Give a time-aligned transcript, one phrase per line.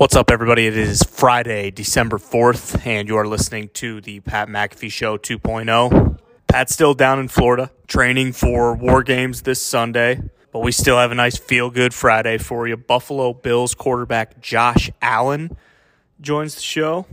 [0.00, 0.66] What's up, everybody?
[0.66, 6.18] It is Friday, December 4th, and you are listening to the Pat McAfee Show 2.0.
[6.48, 11.12] Pat's still down in Florida, training for War Games this Sunday, but we still have
[11.12, 12.78] a nice feel good Friday for you.
[12.78, 15.54] Buffalo Bills quarterback Josh Allen
[16.18, 17.04] joins the show,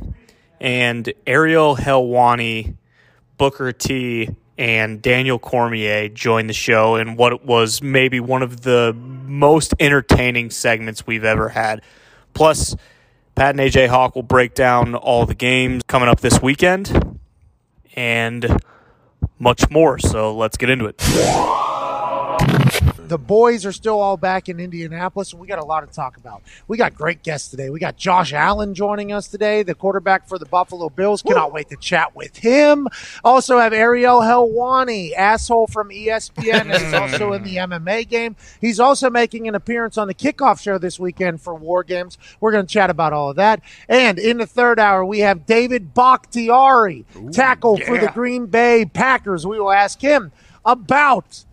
[0.61, 2.77] and Ariel Helwani,
[3.37, 8.93] Booker T, and Daniel Cormier join the show in what was maybe one of the
[8.93, 11.81] most entertaining segments we've ever had.
[12.37, 12.75] Plus,
[13.33, 17.19] Pat and AJ Hawk will break down all the games coming up this weekend
[17.95, 18.59] and
[19.39, 19.97] much more.
[19.97, 21.01] So let's get into it.
[23.07, 26.17] The boys are still all back in Indianapolis, and we got a lot to talk
[26.17, 26.43] about.
[26.67, 27.69] We got great guests today.
[27.69, 31.21] We got Josh Allen joining us today, the quarterback for the Buffalo Bills.
[31.21, 32.87] Cannot wait to chat with him.
[33.23, 38.35] Also have Ariel Helwani, asshole from ESPN, and is also in the MMA game.
[38.59, 42.17] He's also making an appearance on the kickoff show this weekend for War Games.
[42.41, 43.61] We're going to chat about all of that.
[43.87, 49.47] And in the third hour, we have David Bakhtiari, tackle for the Green Bay Packers.
[49.47, 50.31] We will ask him
[50.65, 51.45] about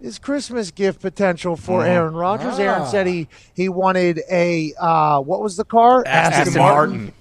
[0.00, 2.58] his Christmas gift potential for Aaron Rodgers.
[2.58, 6.02] Aaron said he he wanted a uh, what was the car?
[6.06, 7.12] Aston Martin.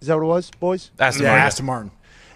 [0.00, 0.90] Is that what it was, boys?
[0.98, 1.46] Aston Yeah, Martin.
[1.46, 1.90] Aston Martin.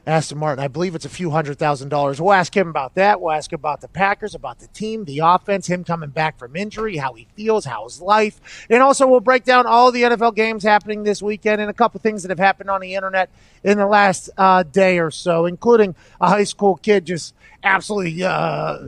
[0.05, 0.65] Aston Martin.
[0.65, 2.21] I believe it's a few hundred thousand dollars.
[2.21, 3.21] We'll ask him about that.
[3.21, 6.97] We'll ask about the Packers, about the team, the offense, him coming back from injury,
[6.97, 10.65] how he feels, how his life, and also we'll break down all the NFL games
[10.65, 13.31] happening this weekend and a couple things that have happened on the internet
[13.63, 17.33] in the last uh, day or so, including a high school kid just
[17.65, 18.79] absolutely uh,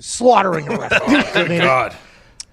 [0.00, 0.92] slaughtering a ref.
[1.36, 1.96] I mean, God.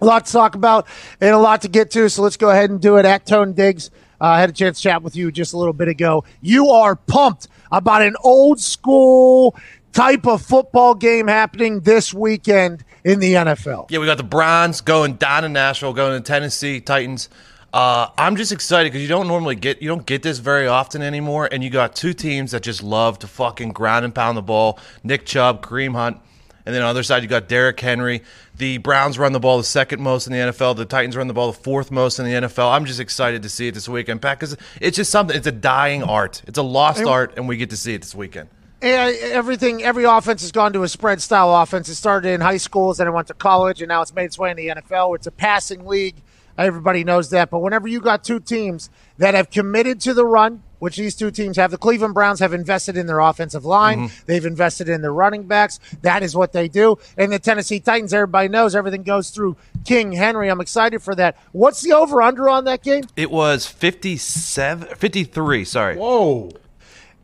[0.01, 0.87] a lot to talk about
[1.21, 2.09] and a lot to get to.
[2.09, 3.05] So let's go ahead and do it.
[3.05, 5.73] At Tone Diggs, uh, I had a chance to chat with you just a little
[5.73, 6.23] bit ago.
[6.41, 9.55] You are pumped about an old school
[9.91, 13.89] type of football game happening this weekend in the NFL.
[13.89, 17.29] Yeah, we got the Browns going down to Nashville, going to Tennessee Titans.
[17.71, 21.01] Uh, I'm just excited because you don't normally get you don't get this very often
[21.01, 24.41] anymore, and you got two teams that just love to fucking ground and pound the
[24.41, 24.79] ball.
[25.03, 26.17] Nick Chubb, Kareem Hunt,
[26.65, 28.23] and then on the other side you got Derrick Henry.
[28.55, 30.75] The Browns run the ball the second most in the NFL.
[30.75, 32.71] The Titans run the ball the fourth most in the NFL.
[32.71, 35.37] I'm just excited to see it this weekend, Pat, because it's just something.
[35.37, 36.41] It's a dying art.
[36.47, 38.49] It's a lost art, and we get to see it this weekend.
[38.81, 41.87] And everything, every offense has gone to a spread style offense.
[41.89, 44.39] It started in high schools, then it went to college, and now it's made its
[44.39, 45.15] way in the NFL.
[45.15, 46.15] It's a passing league.
[46.59, 47.49] Everybody knows that.
[47.49, 51.31] But whenever you got two teams that have committed to the run, which these two
[51.31, 54.07] teams have, the Cleveland Browns have invested in their offensive line.
[54.07, 54.23] Mm-hmm.
[54.25, 55.79] They've invested in their running backs.
[56.01, 56.97] That is what they do.
[57.17, 60.49] And the Tennessee Titans, everybody knows everything goes through King Henry.
[60.49, 61.37] I'm excited for that.
[61.51, 63.03] What's the over under on that game?
[63.15, 65.97] It was 57, 53, sorry.
[65.97, 66.51] Whoa.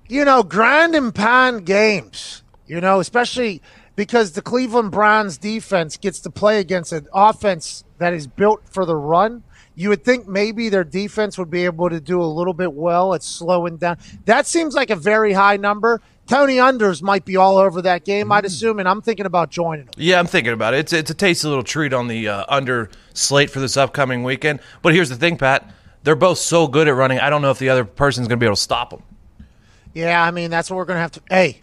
[0.07, 3.61] you know, grind and pound games, you know, especially
[3.95, 8.85] because the Cleveland Browns defense gets to play against an offense that is built for
[8.85, 9.43] the run.
[9.77, 13.13] You would think maybe their defense would be able to do a little bit well
[13.13, 13.97] at slowing down.
[14.25, 16.01] That seems like a very high number.
[16.27, 19.85] Tony Unders might be all over that game, I'd assume, and I'm thinking about joining
[19.85, 19.93] them.
[19.97, 20.79] Yeah, I'm thinking about it.
[20.79, 24.59] It's it's a tasty little treat on the uh, under slate for this upcoming weekend.
[24.81, 25.69] But here's the thing, Pat.
[26.03, 27.19] They're both so good at running.
[27.19, 29.03] I don't know if the other person's going to be able to stop them.
[29.93, 31.21] Yeah, I mean, that's what we're going to have to.
[31.29, 31.61] Hey,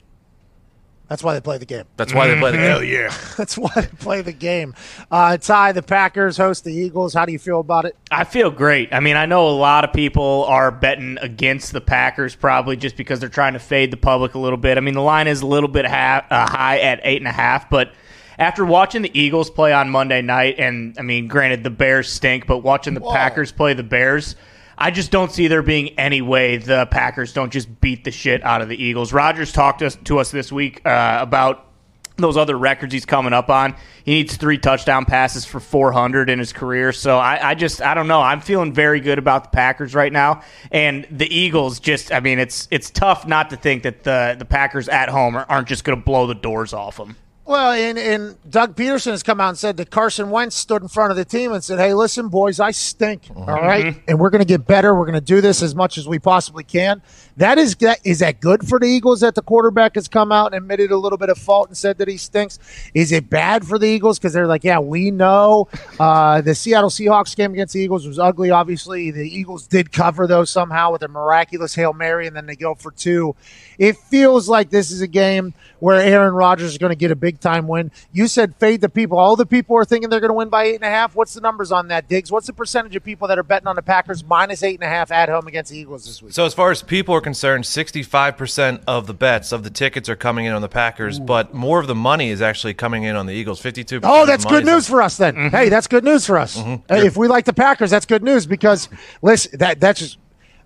[1.12, 1.84] that's why they play the game.
[1.98, 2.70] That's why they play the game.
[2.70, 3.14] Hell yeah.
[3.36, 4.74] That's why they play the game.
[5.10, 7.12] Uh, Ty, the Packers host the Eagles.
[7.12, 7.94] How do you feel about it?
[8.10, 8.94] I feel great.
[8.94, 12.96] I mean, I know a lot of people are betting against the Packers probably just
[12.96, 14.78] because they're trying to fade the public a little bit.
[14.78, 17.32] I mean, the line is a little bit ha- uh, high at eight and a
[17.32, 17.92] half, but
[18.38, 22.46] after watching the Eagles play on Monday night, and I mean, granted the Bears stink,
[22.46, 24.34] but watching the Packers play the Bears.
[24.76, 28.42] I just don't see there being any way the Packers don't just beat the shit
[28.42, 29.12] out of the Eagles.
[29.12, 31.68] Rodgers talked to us, to us this week uh, about
[32.16, 33.74] those other records he's coming up on.
[34.04, 36.92] He needs three touchdown passes for 400 in his career.
[36.92, 38.20] So I, I just, I don't know.
[38.20, 41.80] I'm feeling very good about the Packers right now, and the Eagles.
[41.80, 45.36] Just, I mean, it's it's tough not to think that the the Packers at home
[45.36, 47.16] aren't just going to blow the doors off them.
[47.44, 50.86] Well, and, and Doug Pederson has come out and said that Carson Wentz stood in
[50.86, 53.28] front of the team and said, "Hey, listen, boys, I stink.
[53.34, 54.94] all right, and we're going to get better.
[54.94, 57.02] We're going to do this as much as we possibly can."
[57.38, 60.54] That is that is that good for the Eagles that the quarterback has come out
[60.54, 62.60] and admitted a little bit of fault and said that he stinks.
[62.94, 65.68] Is it bad for the Eagles because they're like, "Yeah, we know
[66.00, 68.50] uh, the Seattle Seahawks game against the Eagles was ugly.
[68.50, 72.56] Obviously, the Eagles did cover though somehow with a miraculous hail mary, and then they
[72.56, 73.34] go for two.
[73.78, 77.16] It feels like this is a game where Aaron Rodgers is going to get a
[77.16, 77.90] big time win.
[78.12, 79.18] You said fade the people.
[79.18, 81.14] All the people are thinking they're going to win by eight and a half.
[81.16, 82.30] What's the numbers on that, Diggs?
[82.30, 84.88] What's the percentage of people that are betting on the Packers minus eight and a
[84.88, 86.32] half at home against the Eagles this week?
[86.32, 90.16] So as far as people are concerned, 65% of the bets of the tickets are
[90.16, 93.26] coming in on the Packers, but more of the money is actually coming in on
[93.26, 93.60] the Eagles.
[93.60, 94.00] 52.
[94.02, 95.50] Oh, that's good news for us then.
[95.50, 96.58] Hey, that's good news for us.
[96.58, 98.88] Uh, If we like the Packers, that's good news because
[99.22, 100.18] listen, that that's just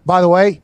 [0.05, 0.61] by the way,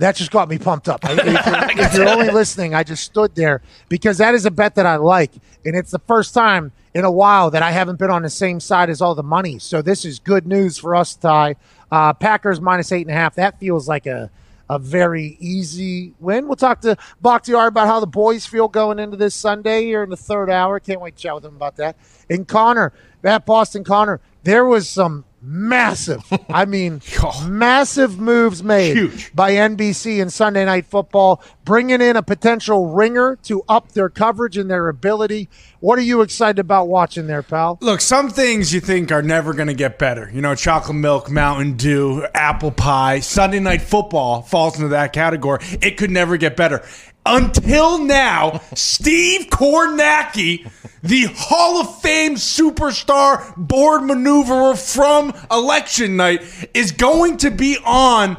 [0.00, 1.04] that just got me pumped up.
[1.04, 1.34] I- if, you're,
[1.86, 4.96] if you're only listening, I just stood there because that is a bet that I
[4.96, 5.32] like,
[5.64, 8.60] and it's the first time in a while that I haven't been on the same
[8.60, 9.58] side as all the money.
[9.58, 11.56] So this is good news for us, Ty.
[11.90, 13.36] Uh, Packers minus eight and a half.
[13.36, 14.30] That feels like a
[14.70, 16.46] a very easy win.
[16.46, 20.10] We'll talk to Bakhtiar about how the boys feel going into this Sunday here in
[20.10, 20.78] the third hour.
[20.78, 21.96] Can't wait to chat with him about that.
[22.30, 22.92] And Connor,
[23.22, 27.00] that Boston Connor, there was some massive, I mean,
[27.46, 29.34] massive moves made Huge.
[29.34, 34.56] by NBC and Sunday Night Football, bringing in a potential ringer to up their coverage
[34.56, 35.48] and their ability.
[35.80, 37.78] What are you excited about watching there, pal?
[37.80, 40.30] Look, some things you think are never going to get better.
[40.32, 45.60] You know, chocolate milk, Mountain Dew, apple pie, Sunday night football falls into that category.
[45.80, 46.82] It could never get better.
[47.26, 50.70] Until now, Steve Kornacki,
[51.02, 56.42] the Hall of Fame superstar board maneuverer from election night,
[56.74, 58.36] is going to be on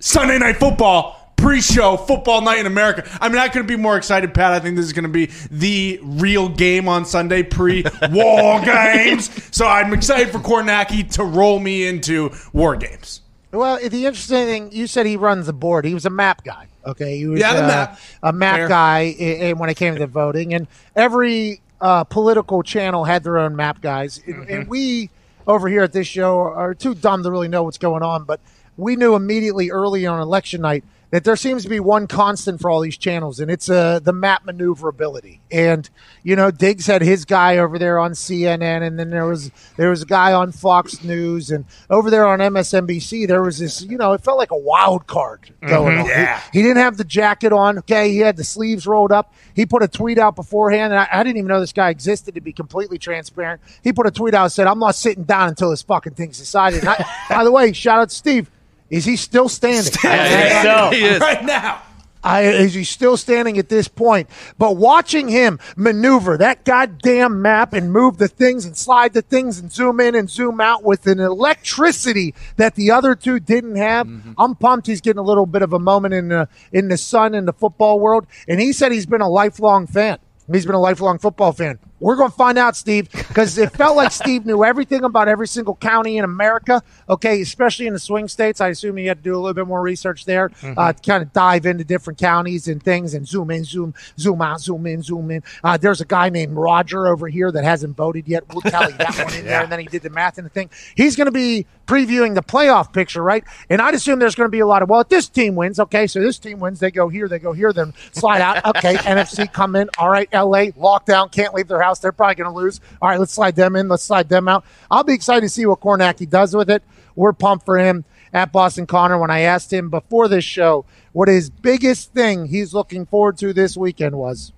[0.00, 3.06] Sunday Night Football pre-show football night in America.
[3.20, 4.52] I mean, I couldn't be more excited, Pat.
[4.52, 9.54] I think this is going to be the real game on Sunday pre-war games.
[9.54, 13.20] So I'm excited for Kornacki to roll me into war games.
[13.52, 15.84] Well, the interesting thing, you said he runs the board.
[15.84, 16.68] He was a map guy.
[16.86, 17.98] Okay, he was Yeah, uh, map.
[18.22, 18.68] a map Fair.
[18.68, 23.36] guy i- i- when it came to voting, and every uh, political channel had their
[23.38, 24.20] own map guys.
[24.26, 24.42] Mm-hmm.
[24.52, 25.10] And we
[25.46, 28.40] over here at this show are too dumb to really know what's going on, but
[28.76, 30.82] we knew immediately early on election night
[31.14, 34.12] that there seems to be one constant for all these channels, and it's uh, the
[34.12, 35.40] map maneuverability.
[35.48, 35.88] And
[36.24, 39.90] you know, Diggs had his guy over there on CNN, and then there was there
[39.90, 43.80] was a guy on Fox News, and over there on MSNBC there was this.
[43.82, 46.04] You know, it felt like a wild card going on.
[46.06, 46.40] He- Yeah.
[46.52, 47.78] He, didn't have the jacket on.
[47.78, 49.32] Okay, he had the sleeves rolled up.
[49.54, 52.34] He put a tweet out beforehand, and I, I didn't even know this guy existed.
[52.34, 55.48] To be completely transparent, he put a tweet out and said, "I'm not sitting down
[55.50, 58.50] until this fucking thing's decided." I, by the way, shout out to Steve.
[58.90, 59.92] Is he still standing?
[59.92, 60.90] think so.
[60.90, 61.20] He is.
[61.20, 61.82] Right now.
[62.24, 64.30] I, is he still standing at this point?
[64.56, 69.58] But watching him maneuver that goddamn map and move the things and slide the things
[69.58, 74.06] and zoom in and zoom out with an electricity that the other two didn't have,
[74.06, 74.32] mm-hmm.
[74.38, 74.86] I'm pumped.
[74.86, 77.52] He's getting a little bit of a moment in the in the sun in the
[77.52, 80.18] football world, and he said he's been a lifelong fan.
[80.50, 81.78] He's been a lifelong football fan.
[82.04, 85.48] We're going to find out, Steve, because it felt like Steve knew everything about every
[85.48, 86.82] single county in America.
[87.08, 88.60] Okay, especially in the swing states.
[88.60, 91.22] I assume he had to do a little bit more research there uh, to kind
[91.22, 95.00] of dive into different counties and things and zoom in, zoom, zoom out, zoom in,
[95.02, 95.42] zoom in.
[95.62, 98.44] Uh, there's a guy named Roger over here that hasn't voted yet.
[98.52, 100.68] We'll tally that one in there, and then he did the math and the thing.
[100.94, 103.44] He's going to be previewing the playoff picture, right?
[103.70, 105.80] And I'd assume there's going to be a lot of well, if this team wins,
[105.80, 108.64] okay, so this team wins, they go here, they go here, then slide out.
[108.76, 109.88] Okay, NFC come in.
[109.96, 111.93] All right, LA lockdown, can't leave their house.
[111.98, 112.80] They're probably going to lose.
[113.00, 113.88] All right, let's slide them in.
[113.88, 114.64] Let's slide them out.
[114.90, 116.82] I'll be excited to see what Kornacki does with it.
[117.16, 119.18] We're pumped for him at Boston Connor.
[119.18, 123.52] When I asked him before this show what his biggest thing he's looking forward to
[123.52, 124.52] this weekend was,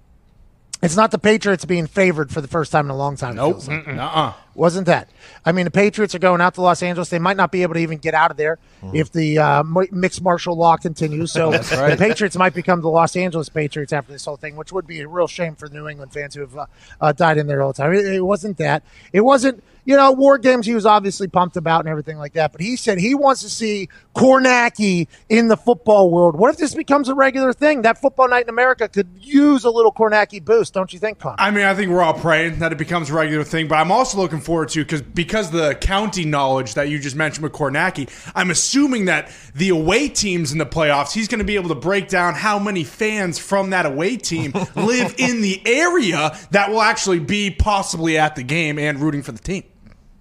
[0.82, 3.36] it's not the Patriots being favored for the first time in a long time.
[3.36, 3.66] Nope.
[3.66, 4.32] like Uh-uh.
[4.56, 5.10] Wasn't that.
[5.44, 7.08] I mean, the Patriots are going out to Los Angeles.
[7.08, 8.58] They might not be able to even get out of there
[8.92, 11.32] if the uh, mixed martial law continues.
[11.32, 14.86] So the Patriots might become the Los Angeles Patriots after this whole thing, which would
[14.86, 16.66] be a real shame for New England fans who have uh,
[17.00, 17.92] uh, died in there all the time.
[17.92, 18.82] It, it wasn't that.
[19.12, 19.62] It wasn't.
[19.84, 22.50] You know, war games he was obviously pumped about and everything like that.
[22.50, 26.36] But he said he wants to see Kornacki in the football world.
[26.36, 27.82] What if this becomes a regular thing?
[27.82, 31.36] That football night in America could use a little Kornacki boost, don't you think, Con?
[31.38, 33.92] I mean, I think we're all praying that it becomes a regular thing, but I'm
[33.92, 38.08] also looking forward to because because the county knowledge that you just mentioned with Kornacki,
[38.34, 41.74] I'm assuming that the away teams in the playoffs, he's going to be able to
[41.74, 46.80] break down how many fans from that away team live in the area that will
[46.80, 49.64] actually be possibly at the game and rooting for the team.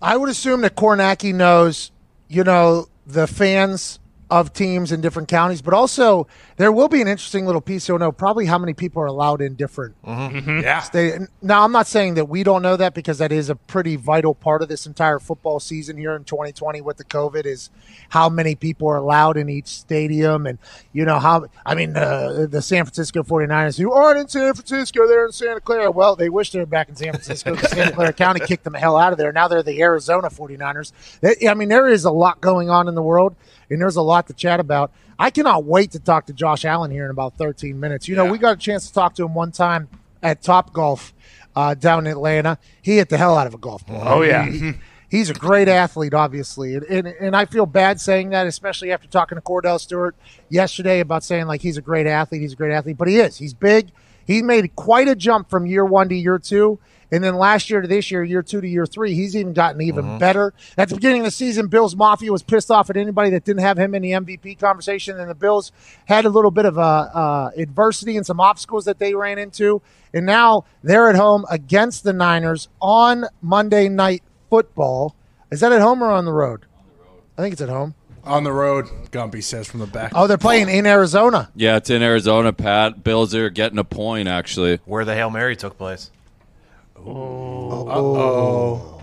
[0.02, 1.92] I would assume that Kornacki knows,
[2.28, 6.28] you know, the fans of teams in different counties, but also
[6.58, 7.88] there will be an interesting little piece.
[7.88, 10.84] You'll know probably how many people are allowed in different Yeah.
[10.92, 13.96] they, now, I'm not saying that we don't know that because that is a pretty
[13.96, 17.70] vital part of this entire football season here in 2020 with the COVID is
[18.10, 20.48] how many people are allowed in each stadium.
[20.48, 20.58] And,
[20.92, 25.08] you know, how, I mean, uh, the San Francisco 49ers who aren't in San Francisco,
[25.08, 25.92] they're in Santa Clara.
[25.92, 28.80] Well, they wish they were back in San Francisco Santa Clara County kicked them the
[28.80, 29.32] hell out of there.
[29.32, 30.92] Now they're the Arizona 49ers.
[31.22, 33.36] They, I mean, there is a lot going on in the world
[33.70, 34.92] and there's a lot to chat about.
[35.18, 38.08] I cannot wait to talk to Josh Allen here in about 13 minutes.
[38.08, 38.32] You know, Yeah.
[38.32, 39.88] we got a chance to talk to him one time
[40.22, 41.14] at Top Golf
[41.56, 42.58] uh, down in Atlanta.
[42.82, 44.02] He hit the hell out of a golf ball.
[44.06, 44.46] Oh, yeah.
[44.46, 44.74] He-
[45.08, 49.08] he's a great athlete, obviously, and, and and I feel bad saying that, especially after
[49.08, 50.16] talking to Kordell Stewart
[50.50, 52.42] yesterday about saying like he's a great athlete.
[52.42, 53.38] He's a great athlete, but he is.
[53.38, 53.92] He's big.
[54.28, 56.80] He made quite a jump from year one to year two.
[57.12, 59.82] And then last year to this year, year two to year three, he's even gotten
[59.82, 60.54] even better.
[60.78, 63.62] At the beginning of the season, Bills Mafia was pissed off at anybody that didn't
[63.62, 65.72] have him in the MVP conversation, and the Bills
[66.06, 69.82] had a little bit of a uh, adversity and some obstacles that they ran into.
[70.14, 75.16] And now they're at home against the Niners on Monday Night Football.
[75.52, 76.66] Is that at home or on the road?
[77.38, 77.96] I think it's at home.
[78.24, 80.14] On the road, Gumpy says from the back.
[80.16, 81.52] Oh, they're playing in Arizona.
[81.56, 83.04] Yeah, it's in Arizona, Pat.
[83.04, 84.80] Bills are getting a point, actually.
[84.86, 86.10] Where the Hail Mary took place.
[86.98, 88.96] Oh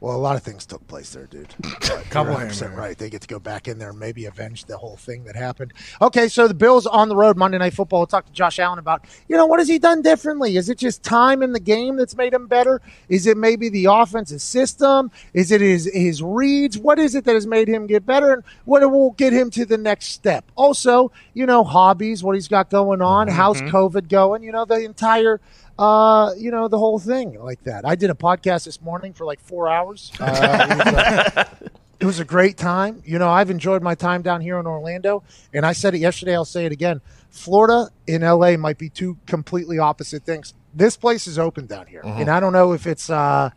[0.00, 1.52] well, a lot of things took place there, dude.
[2.10, 2.96] Couple You're Hail 100% right.
[2.96, 5.72] They get to go back in there and maybe avenge the whole thing that happened.
[6.00, 8.00] Okay, so the Bills on the road Monday Night Football.
[8.00, 10.56] We'll talk to Josh Allen about, you know, what has he done differently?
[10.56, 12.80] Is it just time in the game that's made him better?
[13.08, 15.10] Is it maybe the offensive system?
[15.34, 16.78] Is it his his reads?
[16.78, 18.32] What is it that has made him get better?
[18.32, 20.44] And what will get him to the next step?
[20.54, 24.44] Also, you know, hobbies, what he's got going on, how's COVID going?
[24.44, 25.40] You know, the entire
[25.78, 27.86] uh, you know, the whole thing like that.
[27.86, 30.12] I did a podcast this morning for like four hours.
[30.18, 31.70] Uh, it, was a,
[32.00, 33.02] it was a great time.
[33.06, 35.22] You know, I've enjoyed my time down here in Orlando,
[35.54, 36.34] and I said it yesterday.
[36.34, 37.00] I'll say it again.
[37.30, 40.54] Florida and LA might be two completely opposite things.
[40.74, 43.08] This place is open down here, and I don't know if it's.
[43.08, 43.50] Uh,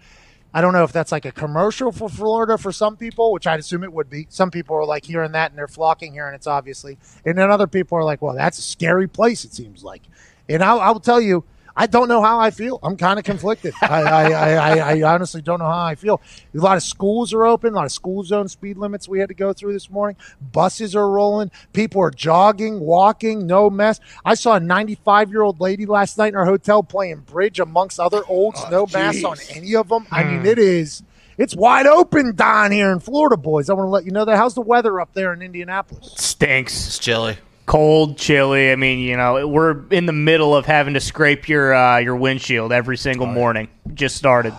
[0.54, 3.60] I don't know if that's like a commercial for Florida for some people, which I'd
[3.60, 4.28] assume it would be.
[4.30, 6.98] Some people are like hearing that and they're flocking here, and it's obviously.
[7.26, 10.02] And then other people are like, well, that's a scary place, it seems like.
[10.50, 11.46] And I'll, I'll tell you,
[11.82, 12.78] I don't know how I feel.
[12.84, 13.74] I'm kind of conflicted.
[13.82, 16.22] I, I, I, I, I honestly don't know how I feel.
[16.54, 19.30] A lot of schools are open, a lot of school zone speed limits we had
[19.30, 20.16] to go through this morning.
[20.52, 21.50] Buses are rolling.
[21.74, 24.00] People are jogging, walking, no mess.
[24.24, 28.00] I saw a 95 year old lady last night in our hotel playing bridge amongst
[28.00, 30.06] other olds, oh, no masks on any of them.
[30.12, 30.46] I mean, hmm.
[30.46, 31.02] it is.
[31.40, 33.72] It's wide open down here in Florida, boys.
[33.72, 34.38] I want to let you know that.
[34.38, 36.14] How's the weather up there in Indianapolis?
[36.16, 36.86] Stinks.
[36.86, 37.38] It's chilly.
[37.66, 38.72] Cold, chilly.
[38.72, 42.16] I mean, you know, we're in the middle of having to scrape your uh, your
[42.16, 43.70] windshield every single morning.
[43.94, 44.54] Just started.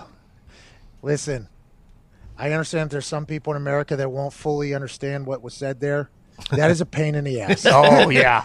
[1.03, 1.49] Listen,
[2.39, 6.11] I understand there's some people in America that won't fully understand what was said there.
[6.51, 7.67] That is a pain in the ass.
[7.71, 8.45] Oh yeah.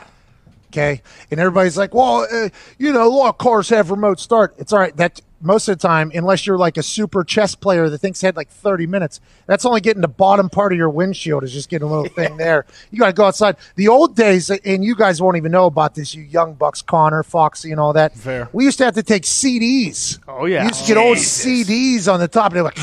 [0.72, 4.54] Okay, and everybody's like, "Well, uh, you know, a lot of cars have remote start."
[4.58, 4.96] It's all right.
[4.98, 8.36] That most of the time, unless you're like a super chess player that thinks had
[8.36, 11.88] like 30 minutes, that's only getting the bottom part of your windshield is just getting
[11.88, 12.66] a little thing there.
[12.92, 13.58] You got to go outside.
[13.76, 17.24] The old days, and you guys won't even know about this, you young bucks, Connor,
[17.24, 18.16] Foxy, and all that.
[18.16, 18.50] Fair.
[18.54, 20.20] We used to have to take CDs.
[20.28, 20.64] Oh, yeah.
[20.64, 22.78] You used to get old CDs on the top, and they're like.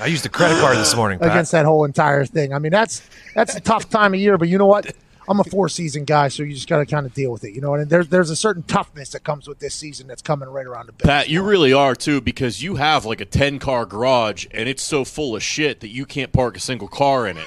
[0.00, 1.30] I used a credit card this morning, Pat.
[1.30, 2.52] against that whole entire thing.
[2.54, 3.02] I mean, that's
[3.34, 4.92] that's a tough time of year, but you know what?
[5.30, 7.54] I'm a four season guy, so you just got to kind of deal with it.
[7.54, 10.48] You know, and there's there's a certain toughness that comes with this season that's coming
[10.48, 11.08] right around the bend.
[11.08, 14.82] Pat, you really are too because you have like a 10 car garage and it's
[14.82, 17.46] so full of shit that you can't park a single car in it.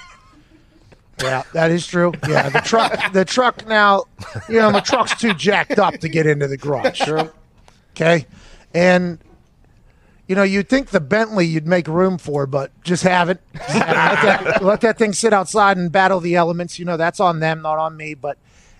[1.21, 2.13] Yeah, that is true.
[2.27, 4.05] Yeah, the truck, the truck now,
[4.47, 7.01] you know, the truck's too jacked up to get into the garage.
[7.91, 8.25] Okay,
[8.73, 9.19] and
[10.27, 13.41] you know, you'd think the Bentley you'd make room for, but just haven't.
[13.53, 16.79] Let, that, let that thing sit outside and battle the elements.
[16.79, 18.13] You know, that's on them, not on me.
[18.13, 18.37] But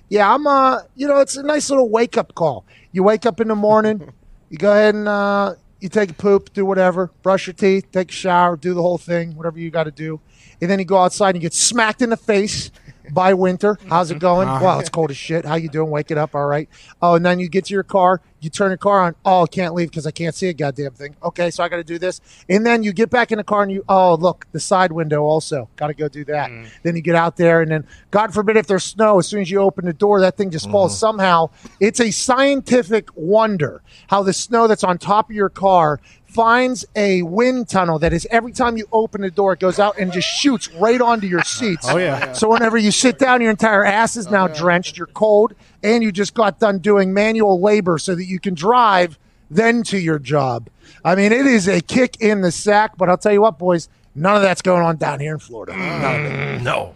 [0.09, 0.47] yeah, I'm.
[0.47, 2.65] Uh, you know, it's a nice little wake up call.
[2.91, 4.13] You wake up in the morning,
[4.49, 8.09] you go ahead and uh, you take a poop, do whatever, brush your teeth, take
[8.09, 10.21] a shower, do the whole thing, whatever you got to do,
[10.61, 12.71] and then you go outside and you get smacked in the face
[13.11, 13.77] by winter.
[13.87, 14.47] How's it going?
[14.47, 14.63] Uh-huh.
[14.63, 15.45] Well, it's cold as shit.
[15.45, 15.89] How you doing?
[15.89, 16.69] Waking up, all right.
[17.01, 19.15] Oh, and then you get to your car, you turn your car on.
[19.25, 21.15] Oh, I can't leave because I can't see a goddamn thing.
[21.23, 23.63] Okay, so I got to do this, and then you get back in the car
[23.63, 26.49] and you, oh, look, the side window also got to go do that.
[26.49, 26.69] Mm.
[26.83, 29.51] Then you get out there, and then God forbid if there's snow, as soon as
[29.51, 30.93] you open the door, that thing just falls.
[30.93, 30.99] Mm-hmm.
[30.99, 35.99] Somehow, it's a scientific wonder how the snow that's on top of your car
[36.33, 39.97] finds a wind tunnel that is every time you open the door, it goes out
[39.97, 41.87] and just shoots right onto your seats.
[41.87, 42.33] Oh, yeah.
[42.33, 46.03] So whenever you sit down, your entire ass is now oh, drenched, you're cold, and
[46.03, 49.19] you just got done doing manual labor so that you can drive
[49.51, 50.69] then to your job.
[51.05, 53.87] I mean, it is a kick in the sack, but I'll tell you what, boys,
[54.15, 55.73] none of that's going on down here in Florida.
[55.73, 56.61] Mm, none of it.
[56.63, 56.95] No.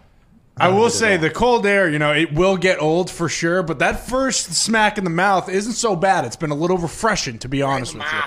[0.60, 3.78] I will say the cold air, you know, it will get old for sure, but
[3.78, 6.24] that first smack in the mouth isn't so bad.
[6.24, 8.18] It's been a little refreshing, to be honest with you.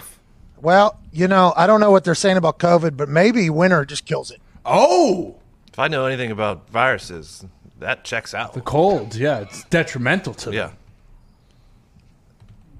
[0.61, 4.05] Well, you know, I don't know what they're saying about COVID, but maybe winter just
[4.05, 4.39] kills it.
[4.65, 5.35] Oh,
[5.71, 7.43] If I know anything about viruses,
[7.79, 8.53] that checks out.
[8.53, 10.67] the cold, yeah, it's detrimental to Yeah.
[10.67, 10.77] them.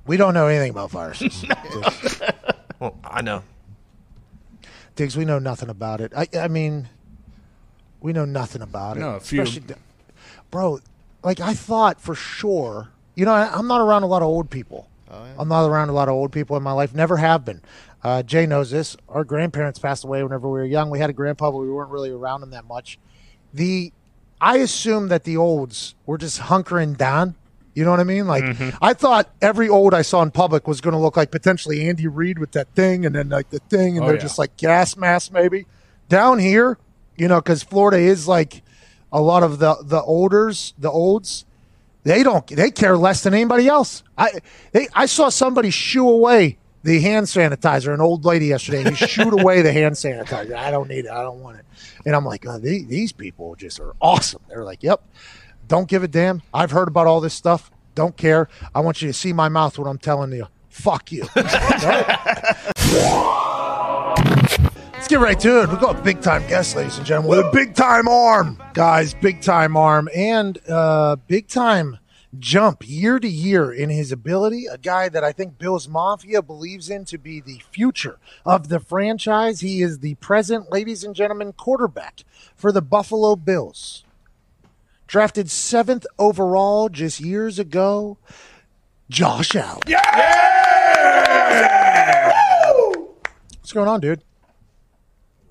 [0.06, 1.46] We don't know anything about viruses.
[2.80, 3.44] Well, I know.
[4.96, 6.12] Diggs, we know nothing about it.
[6.18, 6.90] I, I mean,
[8.00, 9.02] we know nothing about it.
[9.02, 9.76] No, a few- Especially-
[10.50, 10.80] bro.
[11.24, 12.88] Like I thought for sure.
[13.14, 14.88] You know, I, I'm not around a lot of old people.
[15.12, 16.94] I'm not around a lot of old people in my life.
[16.94, 17.62] Never have been.
[18.04, 18.96] Uh, Jay knows this.
[19.10, 20.90] Our grandparents passed away whenever we were young.
[20.90, 22.98] We had a grandpa, but we weren't really around him that much.
[23.54, 23.92] The
[24.40, 27.36] I assume that the olds were just hunkering down.
[27.76, 28.28] You know what I mean?
[28.28, 28.44] Like
[28.82, 32.08] I thought every old I saw in public was going to look like potentially Andy
[32.08, 34.22] Reid with that thing, and then like the thing, and Oh, they're yeah.
[34.22, 35.68] just like gas masks maybe.
[36.10, 36.78] Down here,
[37.16, 38.62] you know, because Florida is like
[39.12, 41.46] a lot of the the olders, the olds.
[42.04, 42.46] They don't.
[42.48, 44.04] They care less than anybody else.
[44.18, 44.40] I
[44.72, 47.94] they, I saw somebody shoo away the hand sanitizer.
[47.94, 48.90] An old lady yesterday.
[48.90, 50.56] He shooed away the hand sanitizer.
[50.56, 51.12] I don't need it.
[51.12, 51.66] I don't want it.
[52.06, 54.42] And I'm like, oh, these, these people just are awesome.
[54.50, 55.04] They're like, yep.
[55.68, 56.42] Don't give a damn.
[56.54, 57.72] I've heard about all this stuff.
[57.94, 58.50] Don't care.
[58.74, 60.48] I want you to see my mouth when I'm telling you.
[60.70, 61.28] Fuck you.
[65.12, 65.70] Get right to it.
[65.70, 69.14] We've got a big time guest, ladies and gentlemen, with a big time arm, guys.
[69.14, 72.00] Big time arm and uh, big time
[72.40, 74.68] jump year to year in his ability.
[74.68, 78.80] A guy that I think Bills Mafia believes in to be the future of the
[78.80, 79.60] franchise.
[79.60, 82.24] He is the present, ladies and gentlemen, quarterback
[82.56, 84.06] for the Buffalo Bills.
[85.08, 88.18] Drafted seventh overall just years ago,
[89.10, 89.82] Josh Allen.
[89.88, 90.00] Yeah!
[93.60, 94.24] What's going on, dude?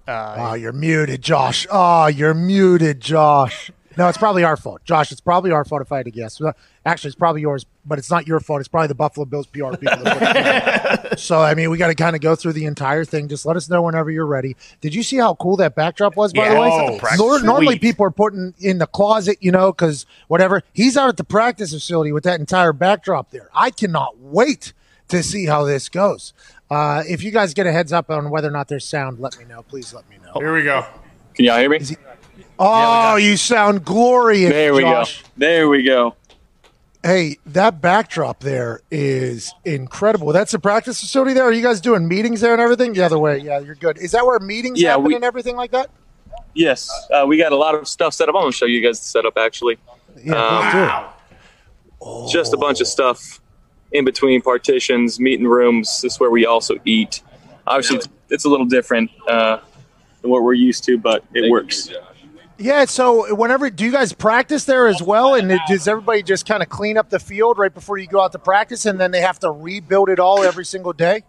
[0.08, 1.66] Oh, you're muted, Josh.
[1.70, 3.70] Oh, you're muted, Josh.
[3.96, 4.82] No, it's probably our fault.
[4.84, 6.40] Josh, it's probably our fault if I had to guess.
[6.86, 8.60] Actually, it's probably yours, but it's not your fault.
[8.60, 9.98] It's probably the Buffalo Bills PR people.
[10.04, 11.16] That put it together.
[11.18, 13.28] so, I mean, we got to kind of go through the entire thing.
[13.28, 14.56] Just let us know whenever you're ready.
[14.80, 17.00] Did you see how cool that backdrop was, by Yeah, the way?
[17.18, 20.62] oh, normally, people are putting in the closet, you know, because whatever.
[20.72, 23.48] He's out at the practice facility with that entire backdrop there.
[23.52, 24.72] I cannot wait
[25.08, 26.32] to see how this goes.
[26.70, 29.36] Uh, if you guys get a heads up on whether or not there's sound, let
[29.38, 29.62] me know.
[29.62, 30.32] Please let me know.
[30.34, 30.86] Here we go.
[31.34, 31.80] Can y'all hear me?
[32.58, 35.22] Oh, you sound glorious, There we Josh.
[35.22, 35.28] go.
[35.38, 36.14] There we go.
[37.02, 40.32] Hey, that backdrop there is incredible.
[40.34, 41.44] That's the practice facility there.
[41.44, 42.92] Are you guys doing meetings there and everything?
[42.92, 43.38] The other way.
[43.38, 43.96] Yeah, you're good.
[43.98, 45.90] Is that where meetings Yeah, happen we- and everything like that?
[46.52, 48.34] Yes, uh, we got a lot of stuff set up.
[48.34, 49.78] I'm going to show you guys the setup actually.
[50.22, 51.08] Yeah,
[52.02, 53.40] Um, Just a bunch of stuff
[53.92, 56.00] in between partitions, meeting rooms.
[56.02, 57.22] This is where we also eat.
[57.66, 59.58] Obviously, it's, it's a little different uh,
[60.22, 61.90] than what we're used to, but it works.
[62.58, 65.34] Yeah, so whenever do you guys practice there as well?
[65.34, 68.20] And it- does everybody just kind of clean up the field right before you go
[68.20, 71.22] out to practice, and then they have to rebuild it all every single day?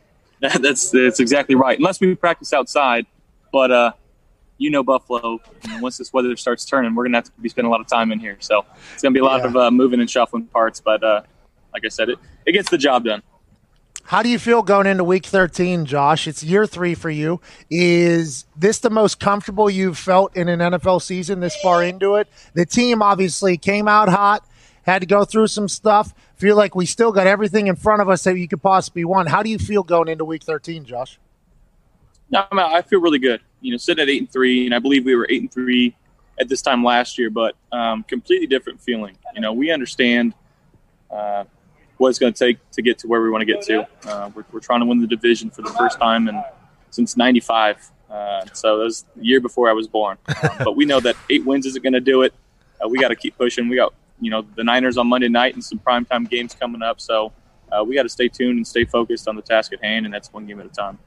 [0.40, 1.78] that's that's exactly right.
[1.78, 3.04] Unless we practice outside,
[3.52, 3.92] but uh,
[4.58, 5.40] you know Buffalo.
[5.68, 7.86] you once this weather starts turning, we're gonna have to be spending a lot of
[7.88, 8.36] time in here.
[8.40, 9.48] So it's gonna be a lot Yeah.
[9.48, 10.80] of uh, moving and shuffling parts.
[10.80, 11.22] But uh,
[11.72, 13.22] like I said, it, it gets the job done.
[14.04, 16.26] How do you feel going into week 13, Josh?
[16.26, 17.40] It's year three for you.
[17.70, 22.26] Is this the most comfortable you've felt in an NFL season this far into it?
[22.54, 24.44] The team obviously came out hot,
[24.82, 26.12] had to go through some stuff.
[26.34, 29.28] Feel like we still got everything in front of us that you could possibly want.
[29.28, 31.20] How do you feel going into week 13, Josh?
[32.30, 33.40] No, I, feel really good.
[33.60, 35.96] You know, sitting at eight and three, and I believe we were eight and three
[36.40, 39.16] at this time last year, but um, completely different feeling.
[39.34, 40.34] You know, we understand
[41.10, 41.44] uh,
[42.00, 43.86] what it's going to take to get to where we want to get to.
[44.06, 46.42] Uh, we're, we're trying to win the division for the first time in
[46.90, 47.90] since '95.
[48.10, 50.16] Uh, so that was the year before I was born.
[50.42, 52.32] Um, but we know that eight wins isn't going to do it.
[52.82, 53.68] Uh, we got to keep pushing.
[53.68, 57.00] We got you know the Niners on Monday night and some primetime games coming up.
[57.00, 57.32] So
[57.70, 60.14] uh, we got to stay tuned and stay focused on the task at hand, and
[60.14, 60.98] that's one game at a time.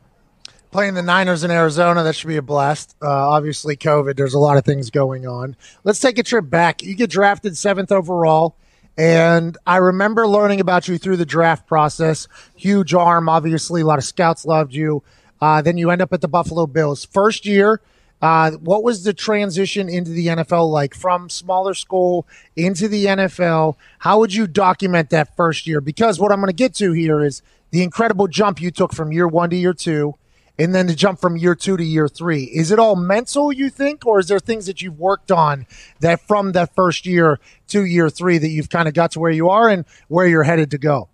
[0.70, 2.96] Playing the Niners in Arizona, that should be a blast.
[3.02, 5.56] Uh, obviously, COVID, there's a lot of things going on.
[5.84, 6.82] Let's take a trip back.
[6.82, 8.56] You get drafted seventh overall,
[8.98, 12.28] and I remember learning about you through the draft process.
[12.56, 15.04] Huge arm, obviously, a lot of scouts loved you.
[15.42, 17.04] Uh, then you end up at the Buffalo Bills.
[17.06, 17.82] First year,
[18.22, 22.26] uh, what was the transition into the NFL like from smaller school
[22.56, 23.76] into the NFL?
[24.00, 25.82] How would you document that first year?
[25.82, 29.12] Because what I'm going to get to here is the incredible jump you took from
[29.12, 30.16] year one to year two,
[30.58, 32.44] and then to jump from year two to year three.
[32.44, 35.66] Is it all mental, you think, or is there things that you've worked on
[36.00, 37.40] that from that first year
[37.70, 40.44] to year three that you've kind of got to where you are and where you're
[40.44, 41.10] headed to go?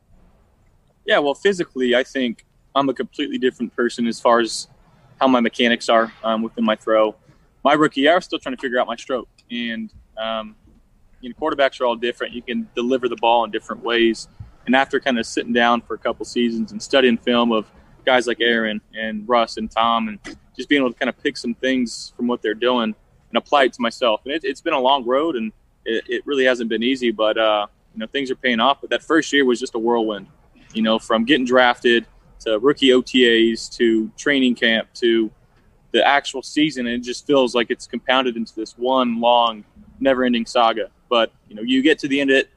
[1.06, 4.68] Yeah, well, physically, I think I'm a completely different person as far as
[5.20, 7.16] how my mechanics are um, within my throw.
[7.64, 10.56] My rookie year, I was still trying to figure out my stroke, and um,
[11.22, 12.34] you know, quarterbacks are all different.
[12.34, 14.28] You can deliver the ball in different ways.
[14.66, 17.66] And after kind of sitting down for a couple seasons and studying film of
[18.06, 20.20] guys like Aaron and Russ and Tom, and
[20.56, 22.96] just being able to kind of pick some things from what they're doing
[23.30, 24.22] and apply it to myself.
[24.26, 25.52] And it, it's been a long road, and
[25.86, 28.82] it, it really hasn't been easy, but uh, you know, things are paying off.
[28.82, 30.28] But that first year was just a whirlwind
[30.74, 32.06] you know, from getting drafted
[32.42, 35.32] to rookie OTAs to training camp to
[35.92, 36.88] the actual season.
[36.88, 39.64] And it just feels like it's compounded into this one long,
[40.00, 40.90] never ending saga.
[41.10, 42.50] But, you know, you get to the end of it,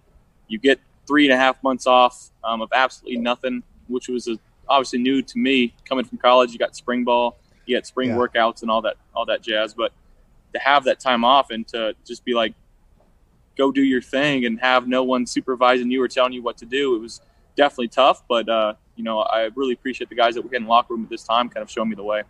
[0.49, 4.39] you get three and a half months off um, of absolutely nothing, which was a,
[4.73, 6.53] obviously new to me coming from college.
[6.53, 8.17] You got spring ball, you got spring Yeah.
[8.17, 9.75] workouts, and all that all that jazz.
[9.75, 9.93] But
[10.55, 12.55] to have that time off and to just be like,
[13.57, 16.67] go do your thing and have no one supervising you or telling you what to
[16.67, 17.21] do, it was
[17.57, 18.23] definitely tough.
[18.29, 21.05] But uh, you know, I really appreciate the guys that were in the locker room
[21.05, 22.23] at this time, kind of showing me the way.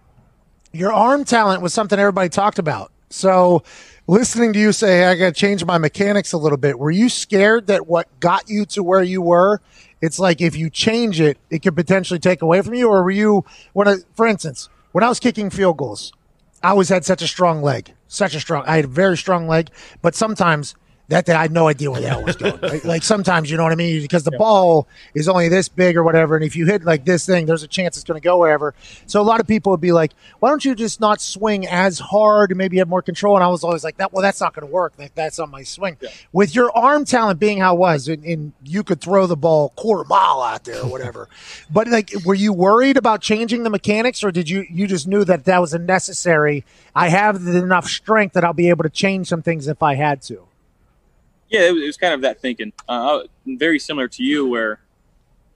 [0.72, 2.92] Your arm talent was something everybody talked about.
[3.10, 3.62] So,
[4.06, 6.90] listening to you say, hey, I got to change my mechanics a little bit, were
[6.90, 9.60] you scared that what got you to where you were,
[10.02, 12.88] it's like if you change it, it could potentially take away from you?
[12.88, 16.12] Or were you, when I, for instance, when I was kicking field goals,
[16.62, 19.48] I always had such a strong leg, such a strong, I had a very strong
[19.48, 19.70] leg,
[20.02, 20.74] but sometimes
[21.08, 22.58] that day I had no idea where the hell was going.
[22.60, 24.00] Like, like sometimes, you know what I mean?
[24.00, 26.36] Because the ball is only this big or whatever.
[26.36, 28.74] And if you hit like this thing, there's a chance it's going to go wherever.
[29.06, 31.98] So a lot of people would be like, why don't you just not swing as
[31.98, 33.34] hard and maybe have more control?
[33.34, 34.94] And I was always like, that, well, that's not going to work.
[34.96, 35.96] Like, that's on my swing.
[36.32, 39.70] With your arm talent being how it was, and, and you could throw the ball
[39.70, 41.28] quarter mile out there or whatever.
[41.70, 45.24] but like, were you worried about changing the mechanics or did you, you just knew
[45.24, 46.64] that that was a necessary?
[46.94, 50.22] I have enough strength that I'll be able to change some things if I had
[50.22, 50.46] to.
[51.52, 52.72] Yeah, it was, it was kind of that thinking.
[52.88, 54.80] Uh, very similar to you, where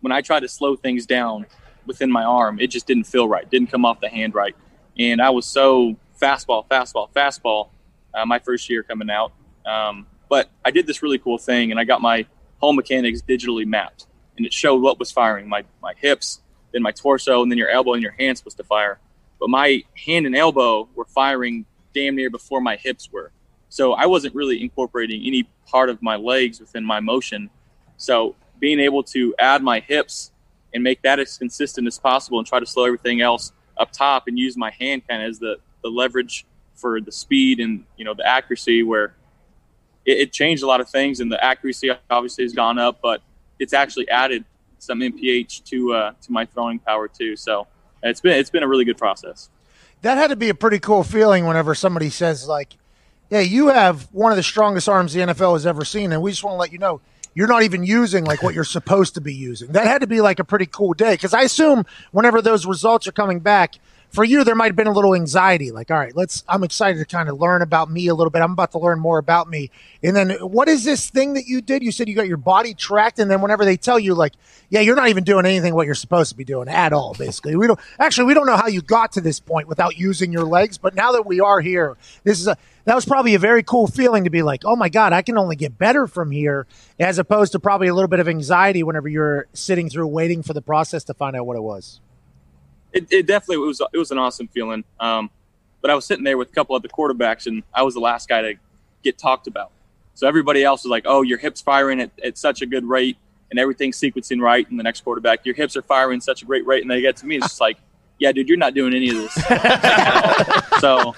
[0.03, 1.47] when I tried to slow things down
[1.87, 4.55] within my arm, it just didn't feel right, didn't come off the hand right,
[4.99, 7.71] and I was so fastball, fastball, fastball.
[8.13, 9.33] Uh, my first year coming out,
[9.65, 12.27] um, but I did this really cool thing, and I got my
[12.59, 14.07] home mechanics digitally mapped,
[14.37, 17.71] and it showed what was firing my my hips, then my torso, and then your
[17.71, 18.99] elbow and your hand supposed to fire.
[19.41, 23.33] But my hand and elbow were firing damn near before my hips were.
[23.77, 27.51] So I wasn't really incorporating any part of my legs within my motion.
[27.99, 30.33] So being able to add my hips
[30.73, 34.29] and make that as consistent as possible and try to slow everything else up top
[34.29, 38.05] and use my hand kind of as the, the leverage for the speed and you
[38.07, 39.15] know the accuracy where
[40.07, 43.21] it, it changed a lot of things and the accuracy obviously has gone up but
[43.59, 44.43] it's actually added
[44.79, 47.67] some mph to uh, to my throwing power too so
[48.03, 49.51] it's been it's been a really good process
[50.01, 52.77] that had to be a pretty cool feeling whenever somebody says like
[53.31, 56.31] yeah you have one of the strongest arms the nfl has ever seen and we
[56.31, 57.01] just want to let you know
[57.37, 59.73] you're not even using like what you're supposed to be using.
[59.73, 63.07] That had to be like a pretty cool day because i assume whenever those results
[63.07, 63.77] are coming back
[64.09, 66.99] for you there might have been a little anxiety like all right let's i'm excited
[66.99, 68.41] to kind of learn about me a little bit.
[68.41, 69.71] I'm about to learn more about me.
[70.03, 71.83] And then what is this thing that you did?
[71.83, 74.33] You said you got your body tracked and then whenever they tell you like
[74.71, 77.55] yeah you're not even doing anything what you're supposed to be doing at all basically.
[77.57, 80.45] We don't actually we don't know how you got to this point without using your
[80.45, 83.63] legs but now that we are here this is a that was probably a very
[83.63, 86.67] cool feeling to be like oh my god i can only get better from here
[86.99, 90.55] as opposed to probably a little bit of anxiety whenever you're sitting through waiting for
[90.55, 92.01] the process to find out what it was
[92.97, 94.83] it, it definitely was it was an awesome feeling.
[94.99, 95.31] Um,
[95.83, 98.29] but I was sitting there with a couple other quarterbacks, and I was the last
[98.29, 98.55] guy to
[99.05, 99.71] get talked about.
[100.15, 103.19] So everybody else was like, "Oh, your hips firing at, at such a good rate,
[103.51, 106.67] and everything's sequencing right." And the next quarterback, your hips are firing such a great
[106.67, 107.77] rate, and they get to me, it's just like,
[108.19, 109.35] "Yeah, dude, you're not doing any of this."
[110.81, 111.15] so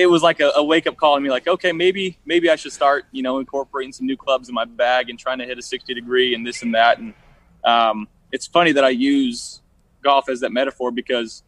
[0.00, 2.56] it was like a, a wake up call to me, like, okay, maybe maybe I
[2.56, 5.58] should start, you know, incorporating some new clubs in my bag and trying to hit
[5.58, 6.98] a 60 degree and this and that.
[6.98, 7.12] And
[7.64, 9.60] um, it's funny that I use
[10.02, 11.42] golf as that metaphor because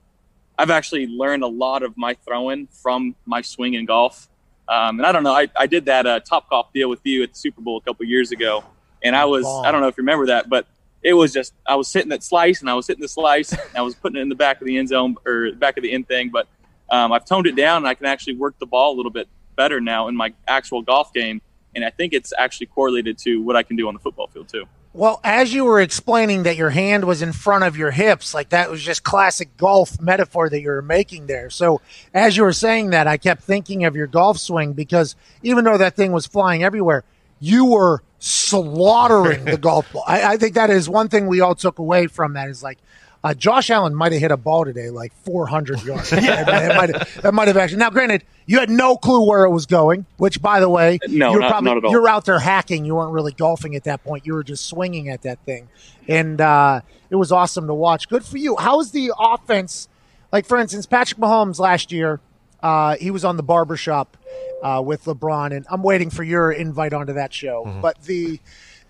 [0.58, 4.28] I've actually learned a lot of my throwing from my swing in golf.
[4.68, 7.22] Um, and I don't know, I, I did that uh, top golf deal with you
[7.22, 8.64] at the Super Bowl a couple years ago,
[9.02, 10.66] and I was I don't know if you remember that, but
[11.02, 13.76] it was just I was hitting that slice and I was hitting the slice and
[13.76, 15.90] I was putting it in the back of the end zone or back of the
[15.90, 16.46] end thing, but
[16.92, 19.26] um, I've toned it down and I can actually work the ball a little bit
[19.56, 21.40] better now in my actual golf game,
[21.74, 24.48] and I think it's actually correlated to what I can do on the football field
[24.48, 24.66] too.
[24.94, 28.50] Well, as you were explaining that your hand was in front of your hips, like
[28.50, 31.48] that was just classic golf metaphor that you were making there.
[31.48, 31.80] So,
[32.12, 35.78] as you were saying that, I kept thinking of your golf swing because even though
[35.78, 37.04] that thing was flying everywhere,
[37.40, 40.04] you were slaughtering the golf ball.
[40.06, 42.76] I, I think that is one thing we all took away from that is like,
[43.24, 46.10] uh, Josh Allen might have hit a ball today like 400 yards.
[46.10, 47.78] that, might have, that might have actually.
[47.78, 50.06] Now, granted, you had no clue where it was going.
[50.16, 51.90] Which, by the way, No, you were not- probably not at all.
[51.92, 52.84] you're out there hacking.
[52.84, 54.26] You weren't really golfing at that point.
[54.26, 55.68] You were just swinging at that thing,
[56.08, 56.80] and uh,
[57.10, 58.08] it was awesome to watch.
[58.08, 58.56] Good for you.
[58.56, 59.88] How's the offense?
[60.32, 62.18] Like for instance, Patrick Mahomes last year,
[62.62, 64.16] uh, he was on the barbershop
[64.62, 67.78] uh, with LeBron, and I'm waiting for your invite onto that show.
[67.82, 68.40] But the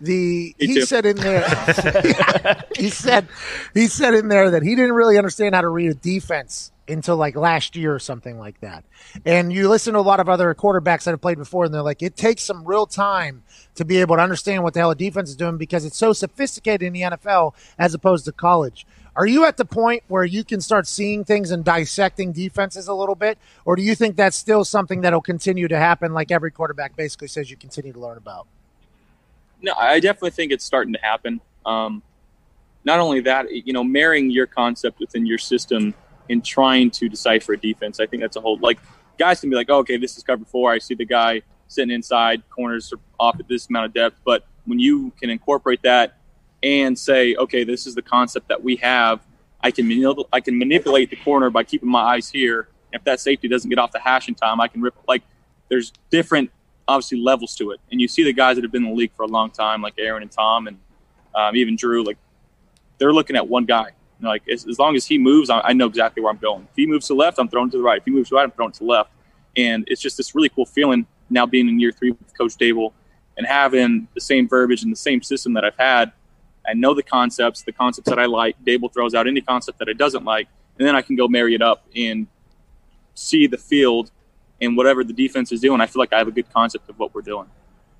[0.03, 0.83] the Me he too.
[0.83, 1.43] said in there
[2.77, 3.29] he said
[3.75, 7.17] he said in there that he didn't really understand how to read a defense until
[7.17, 8.85] like last year or something like that.
[9.25, 11.83] And you listen to a lot of other quarterbacks that have played before, and they're
[11.83, 13.43] like, it takes some real time
[13.77, 16.13] to be able to understand what the hell a defense is doing because it's so
[16.13, 18.87] sophisticated in the NFL as opposed to college.
[19.15, 22.95] Are you at the point where you can start seeing things and dissecting defenses a
[22.95, 26.51] little bit, or do you think that's still something that'll continue to happen, like every
[26.51, 28.47] quarterback basically says you continue to learn about?
[29.63, 31.41] No, I definitely think it's starting to happen.
[31.65, 32.03] Um,
[32.85, 35.95] not only that, you know, marrying your concept within your system
[36.29, 38.01] and trying to decipher a defense.
[38.01, 38.79] I think that's a whole like
[39.19, 40.73] guys can be like, oh, okay, this is cover four.
[40.73, 44.17] I see the guy sitting inside, corners are off at this amount of depth.
[44.25, 46.19] But when you can incorporate that
[46.63, 49.21] and say, okay, this is the concept that we have,
[49.61, 52.69] I can manipul- I can manipulate the corner by keeping my eyes here.
[52.93, 55.23] If that safety doesn't get off the hash in time, I can rip like.
[55.69, 56.51] There's different
[56.89, 59.13] obviously levels to it, and you see the guys that have been in the league
[59.15, 60.79] for a long time, like Aaron and Tom, and
[61.35, 62.05] um, even Drew.
[62.05, 62.19] Like
[62.99, 63.91] they're looking at one guy.
[64.21, 66.63] Like as, as, long as he moves, I, I, know exactly where I'm going.
[66.71, 67.99] If he moves to the left, I'm throwing to the right.
[67.99, 69.11] If he moves to the right, I'm throwing to the left.
[69.57, 72.93] And it's just this really cool feeling now being in year three with Coach Daboll
[73.37, 76.13] and having the same verbiage and the same system that I've had.
[76.67, 78.57] I know the concepts, the concepts that I like.
[78.65, 80.47] Daboll throws out any concept that I doesn't like,
[80.79, 82.29] and then I can go marry it up and
[83.15, 84.11] see the field
[84.63, 85.81] and whatever the defense is doing.
[85.81, 87.47] I feel like I have a good concept of what we're doing.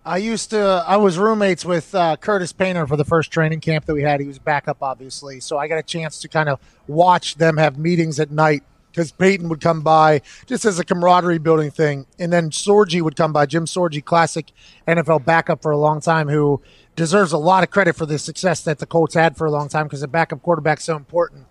[0.05, 0.85] I used to.
[0.87, 4.21] I was roommates with uh, Curtis Painter for the first training camp that we had.
[4.21, 7.79] He was backup, obviously, so I got a chance to kind of watch them have
[7.79, 12.33] meetings at night because Peyton would come by just as a camaraderie building thing, and
[12.33, 13.47] then Sorgi would come by.
[13.47, 14.51] Jim Sorgi, classic
[14.89, 16.61] NFL backup for a long time, who
[16.97, 19.69] deserves a lot of credit for the success that the Colts had for a long
[19.69, 21.47] time because the backup quarterback's so important.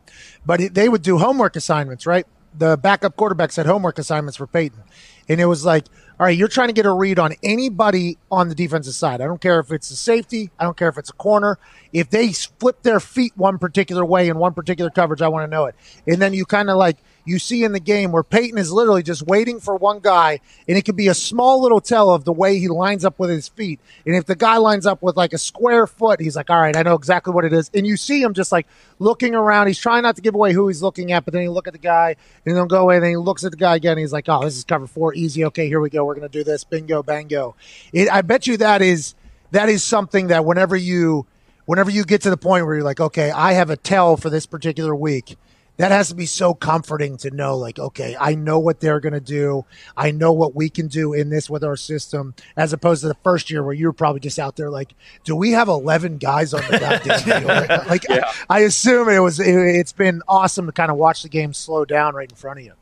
[0.45, 2.27] But they would do homework assignments, right?
[2.57, 4.83] The backup quarterbacks said homework assignments for Peyton,
[5.29, 5.85] and it was like
[6.21, 9.21] all right, you're trying to get a read on anybody on the defensive side.
[9.21, 10.51] I don't care if it's a safety.
[10.59, 11.57] I don't care if it's a corner.
[11.93, 15.49] If they flip their feet one particular way in one particular coverage, I want to
[15.49, 15.73] know it.
[16.05, 19.03] And then you kind of like you see in the game where Peyton is literally
[19.03, 22.33] just waiting for one guy, and it could be a small little tell of the
[22.33, 23.79] way he lines up with his feet.
[24.05, 26.75] And if the guy lines up with like a square foot, he's like, all right,
[26.75, 27.69] I know exactly what it is.
[27.73, 28.67] And you see him just like
[28.99, 29.67] looking around.
[29.67, 31.73] He's trying not to give away who he's looking at, but then he look at
[31.73, 33.97] the guy, and then go away, and then he looks at the guy again.
[33.97, 35.45] he's like, oh, this is cover four, easy.
[35.45, 36.05] Okay, here we go.
[36.05, 36.63] We're gonna do this.
[36.63, 37.55] Bingo, bango.
[37.93, 39.15] It, I bet you that is
[39.51, 41.25] that is something that whenever you
[41.65, 44.29] whenever you get to the point where you're like, okay, I have a tell for
[44.29, 45.37] this particular week
[45.77, 49.13] that has to be so comforting to know like okay i know what they're going
[49.13, 49.65] to do.
[49.95, 53.17] I know what we can do in this with our system as opposed to the
[53.23, 56.53] first year where you were probably just out there like do we have 11 guys
[56.53, 57.87] on the goddamn field?
[57.89, 58.31] Like yeah.
[58.49, 61.53] I, I, assume it was it, it's been awesome to kind of watch the game
[61.53, 62.73] slow down right in front of you.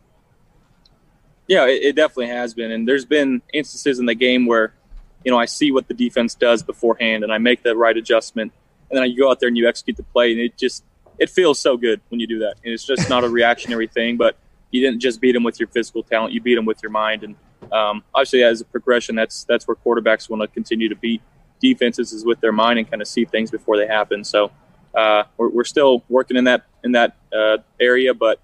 [1.47, 4.73] Yeah it, it definitely has been and there's been instances in the game where
[5.23, 8.53] you know i see what the defense does beforehand and i make the right adjustment
[8.89, 10.83] and then I go out there and you execute the play and it just
[11.19, 12.55] it feels so good when you do that.
[12.63, 14.37] And it's just not a reactionary thing, but
[14.71, 17.23] you didn't just beat them with your physical talent; you beat them with your mind.
[17.23, 17.35] And
[17.71, 21.21] um, obviously, as a progression, that's that's where quarterbacks want to continue to beat
[21.59, 24.23] defenses is with their mind and kind of see things before they happen.
[24.23, 24.51] So
[24.95, 28.39] uh, we're, we're, still working in that in that uh, area, but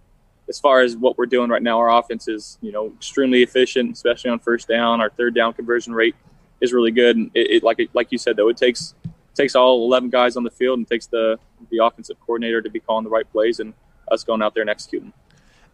[0.48, 3.94] as far as what we're doing right now, our offense is you know extremely efficient,
[3.94, 5.02] especially on first down.
[5.02, 6.16] Our third down conversion rate
[6.62, 7.16] is really good.
[7.16, 8.94] And it, it like like you said though, it takes
[9.36, 11.38] takes all 11 guys on the field and takes the
[11.70, 13.74] the offensive coordinator to be calling the right plays and
[14.12, 15.14] us going out there and executing.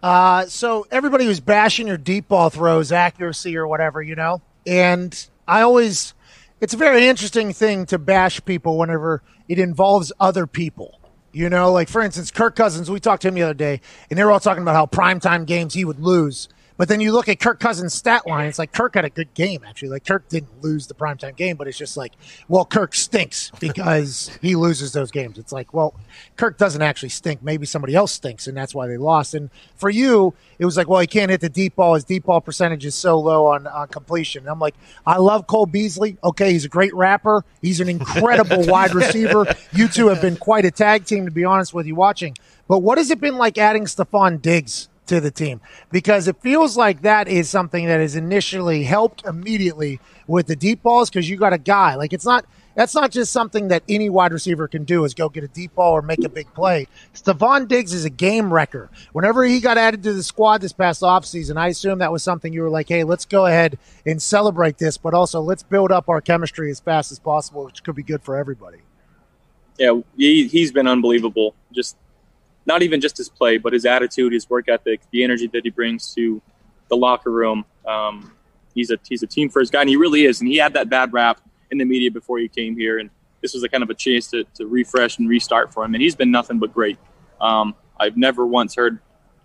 [0.02, 5.28] Uh, so everybody was bashing your deep ball throws, accuracy or whatever, you know, and
[5.48, 6.14] I always,
[6.60, 11.00] it's a very interesting thing to bash people whenever it involves other people.
[11.34, 14.20] You know, like for instance, Kirk Cousins, we talked to him the other day, and
[14.20, 16.50] they were all talking about how primetime games he would lose.
[16.82, 19.32] But then you look at Kirk Cousins' stat line, it's like Kirk had a good
[19.36, 19.90] game, actually.
[19.90, 22.14] Like Kirk didn't lose the primetime game, but it's just like,
[22.48, 25.38] well, Kirk stinks because he loses those games.
[25.38, 25.94] It's like, well,
[26.38, 27.44] Kirk doesn't actually stink.
[27.44, 29.36] Maybe somebody else stinks, and that's why they lost.
[29.36, 31.94] And for you, it was like, well, he can't hit the deep ball.
[31.94, 34.42] His deep ball percentage is so low on, on completion.
[34.46, 34.74] And I'm like,
[35.06, 36.18] I love Cole Beasley.
[36.24, 37.46] Okay, he's a great rapper.
[37.62, 39.46] He's an incredible wide receiver.
[39.72, 42.36] You two have been quite a tag team, to be honest with you, watching.
[42.68, 45.60] But what has it been like adding Stefon Diggs to the team
[45.92, 50.82] because it feels like that is something that has initially helped immediately with the deep
[50.84, 54.10] balls because you got a guy like it's not that's not just something that any
[54.10, 56.88] wide receiver can do is go get a deep ball or make a big play.
[57.14, 58.90] Stefon Diggs is a game wrecker.
[59.12, 62.54] Whenever he got added to the squad this past offseason, I assume that was something
[62.54, 66.08] you were like, hey, let's go ahead and celebrate this, but also let's build up
[66.08, 68.80] our chemistry as fast as possible, which could be good for everybody.
[69.78, 71.56] Yeah, he, he's been unbelievable.
[71.74, 71.98] Just
[72.66, 75.70] not even just his play, but his attitude, his work ethic, the energy that he
[75.70, 76.42] brings to
[76.90, 77.66] the locker room.
[77.88, 78.32] Um,
[78.74, 80.42] he's a he's a team first guy, and he really is.
[80.42, 83.10] And he had that bad rap in the media before he came here, and
[83.42, 85.96] this was a kind of a chance to, to refresh and restart for him.
[85.96, 86.98] And he's been nothing but great.
[87.40, 89.00] Um, I've never once heard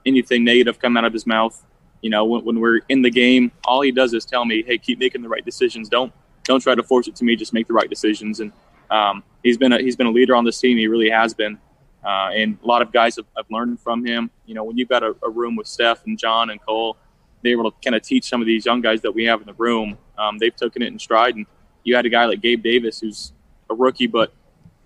[0.05, 1.62] anything negative come out of his mouth.
[2.02, 4.79] You know, when, when, we're in the game, all he does is tell me, "Hey,
[4.79, 5.88] keep making the right decisions.
[5.88, 6.12] Don't
[6.44, 7.37] don't try to force it to me.
[7.37, 8.52] Just make the right decisions." And
[8.90, 10.76] um, he's been a, he's been a leader on this team.
[10.76, 11.59] He really has been.
[12.07, 14.31] Uh, and a lot of guys have, have, learned from him.
[14.47, 16.97] You know, when you've got a, a, room with Steph and John and Cole,
[17.42, 19.47] they're able to kind of teach some of these young guys that we have in
[19.49, 19.99] the room.
[20.16, 21.35] Um, they've taken it in stride.
[21.35, 21.47] And
[21.83, 23.33] you had a guy like Gabe Davis, who's
[23.69, 24.33] a rookie, but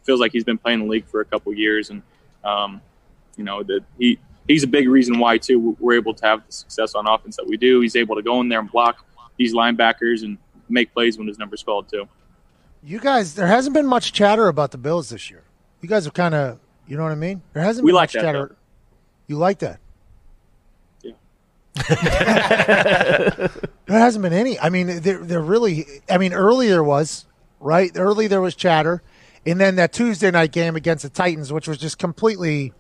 [0.05, 2.03] feels like he's been playing the league for a couple years, and
[2.45, 2.81] um,
[3.37, 6.53] you know that he he's a big reason why too we're able to have the
[6.53, 7.81] success on offense that we do.
[7.81, 9.05] He's able to go in there and block
[9.37, 12.09] these linebackers and make plays when his number's called too.
[12.83, 15.43] You guys, there hasn't been much chatter about the Bills this year.
[15.83, 16.59] You guys have kind of,
[16.91, 17.41] you know what I mean?
[17.53, 18.57] There hasn't We been like much that, chatter.
[19.29, 19.79] You like that?
[21.03, 21.13] Yeah.
[23.87, 24.57] There hasn't been any.
[24.59, 25.85] I mean, there, there really.
[26.09, 27.25] I mean, early there was
[27.59, 27.91] right.
[27.97, 29.03] Early there was chatter,
[29.45, 32.73] and then that Tuesday night game against the Titans, which was just completely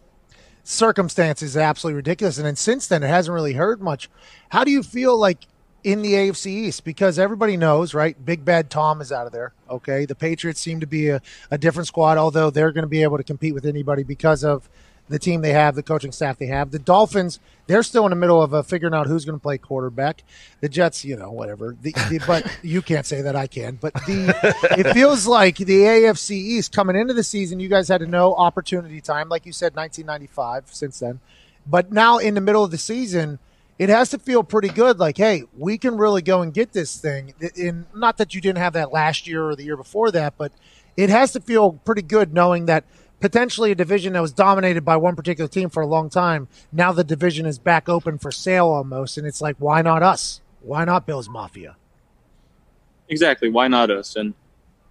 [0.63, 2.39] circumstances absolutely ridiculous.
[2.39, 4.09] And then since then, it hasn't really heard much.
[4.51, 5.47] How do you feel like
[5.85, 6.85] in the AFC East?
[6.85, 8.17] Because everybody knows, right?
[8.25, 9.53] Big Bad Tom is out of there.
[9.69, 13.03] Okay, the Patriots seem to be a, a different squad, although they're going to be
[13.03, 14.69] able to compete with anybody because of
[15.11, 16.71] the team they have, the coaching staff they have.
[16.71, 19.59] The Dolphins, they're still in the middle of uh, figuring out who's going to play
[19.59, 20.23] quarterback.
[20.61, 21.77] The Jets, you know, whatever.
[21.83, 23.77] The, the, but you can't say that I can.
[23.81, 24.35] But the
[24.79, 28.35] it feels like the AFC East coming into the season, you guys had to know
[28.35, 30.73] opportunity time, like you said, 1995.
[30.73, 31.21] Since then,
[31.67, 33.41] but now in the middle of the season,
[33.81, 34.99] it has to feel pretty good.
[34.99, 37.33] Like, hey, we can really go and get this thing.
[37.57, 40.53] In not that you didn't have that last year or the year before that, but
[40.99, 42.85] it has to feel pretty good knowing that
[43.21, 46.47] potentially a division that was dominated by one particular team for a long time.
[46.71, 50.43] Now the division is back open for sale almost, and it's like, why not us?
[50.61, 51.77] Why not Bills Mafia?
[53.09, 53.49] Exactly.
[53.49, 54.15] Why not us?
[54.15, 54.35] And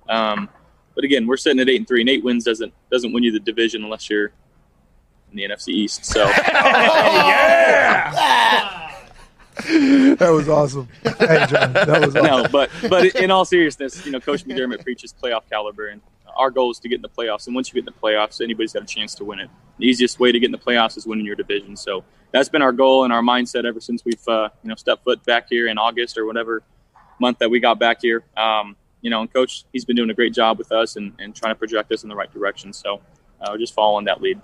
[0.10, 0.50] um,
[0.96, 3.32] but again, we're sitting at eight and three, and eight wins doesn't doesn't win you
[3.32, 4.32] the division unless you're
[5.32, 6.06] in the NFC East.
[6.06, 6.26] So
[9.68, 10.88] That was awesome.
[11.04, 12.24] Hey, John, that was awesome.
[12.24, 16.02] no, but but in all seriousness, you know, Coach McDermott preaches playoff caliber, and
[16.38, 17.48] our goal is to get in the playoffs.
[17.48, 19.50] And once you get in the playoffs, anybody's got a chance to win it.
[19.78, 21.76] The easiest way to get in the playoffs is winning your division.
[21.76, 25.04] So that's been our goal and our mindset ever since we've uh, you know stepped
[25.04, 26.64] foot back here in August or whatever
[27.20, 28.24] month that we got back here.
[28.38, 31.36] Um, you know, and Coach, he's been doing a great job with us and, and
[31.36, 32.74] trying to project us in the right direction.
[32.74, 33.02] So
[33.42, 34.42] uh, we're just following that lead.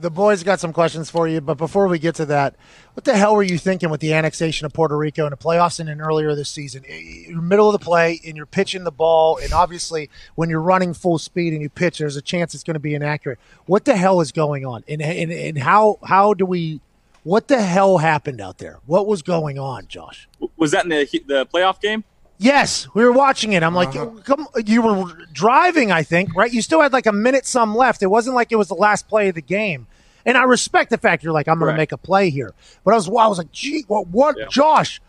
[0.00, 2.54] The boys got some questions for you, but before we get to that,
[2.94, 5.80] what the hell were you thinking with the annexation of Puerto Rico in the playoffs
[5.80, 6.84] and then earlier this season?
[6.88, 10.94] You're middle of the play and you're pitching the ball, and obviously when you're running
[10.94, 13.38] full speed and you pitch, there's a chance it's going to be inaccurate.
[13.66, 14.84] What the hell is going on?
[14.88, 16.80] And and, and how how do we?
[17.24, 18.78] What the hell happened out there?
[18.86, 20.28] What was going on, Josh?
[20.56, 22.04] Was that in the the playoff game?
[22.38, 23.64] Yes, we were watching it.
[23.64, 24.20] I'm like, uh-huh.
[24.22, 26.52] come, you were driving, I think, right?
[26.52, 28.02] You still had like a minute some left.
[28.02, 29.88] It wasn't like it was the last play of the game.
[30.24, 32.54] And I respect the fact you're like, I'm going to make a play here.
[32.84, 34.46] But I was, I was like, gee, what, what, Yeah.
[34.50, 35.00] Josh?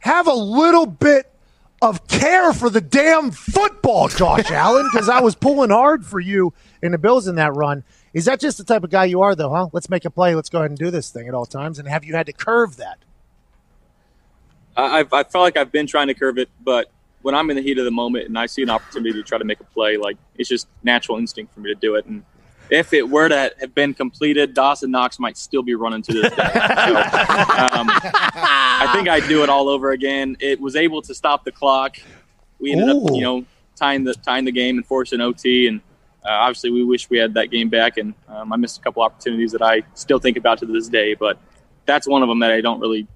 [0.00, 1.32] Have a little bit
[1.82, 6.52] of care for the damn football, Josh Allen, because I was pulling hard for you
[6.82, 7.82] in the Bills in that run.
[8.12, 9.68] Is that just the type of guy you are, though, huh?
[9.72, 10.34] Let's make a play.
[10.34, 11.78] Let's go ahead and do this thing at all times.
[11.78, 12.98] And have you had to curve that?
[14.76, 16.90] I, I've- felt like I've been trying to curve it, but
[17.22, 19.38] when I'm in the heat of the moment and I see an opportunity to try
[19.38, 22.04] to make a play, like it's just natural instinct for me to do it.
[22.06, 22.22] And
[22.70, 26.32] if it were to have been completed, Dawson Knox might still be running to this
[26.32, 26.36] day.
[26.36, 30.36] So, um, I think I'd do it all over again.
[30.40, 31.96] It was able to stop the clock.
[32.58, 33.44] We ended up, you know,
[33.76, 35.68] tying the tying the game and forcing OT.
[35.68, 35.80] And
[36.24, 37.98] uh, obviously, we wish we had that game back.
[37.98, 41.14] And um, I missed a couple opportunities that I still think about to this day.
[41.14, 41.38] But
[41.86, 43.06] that's one of them that I don't really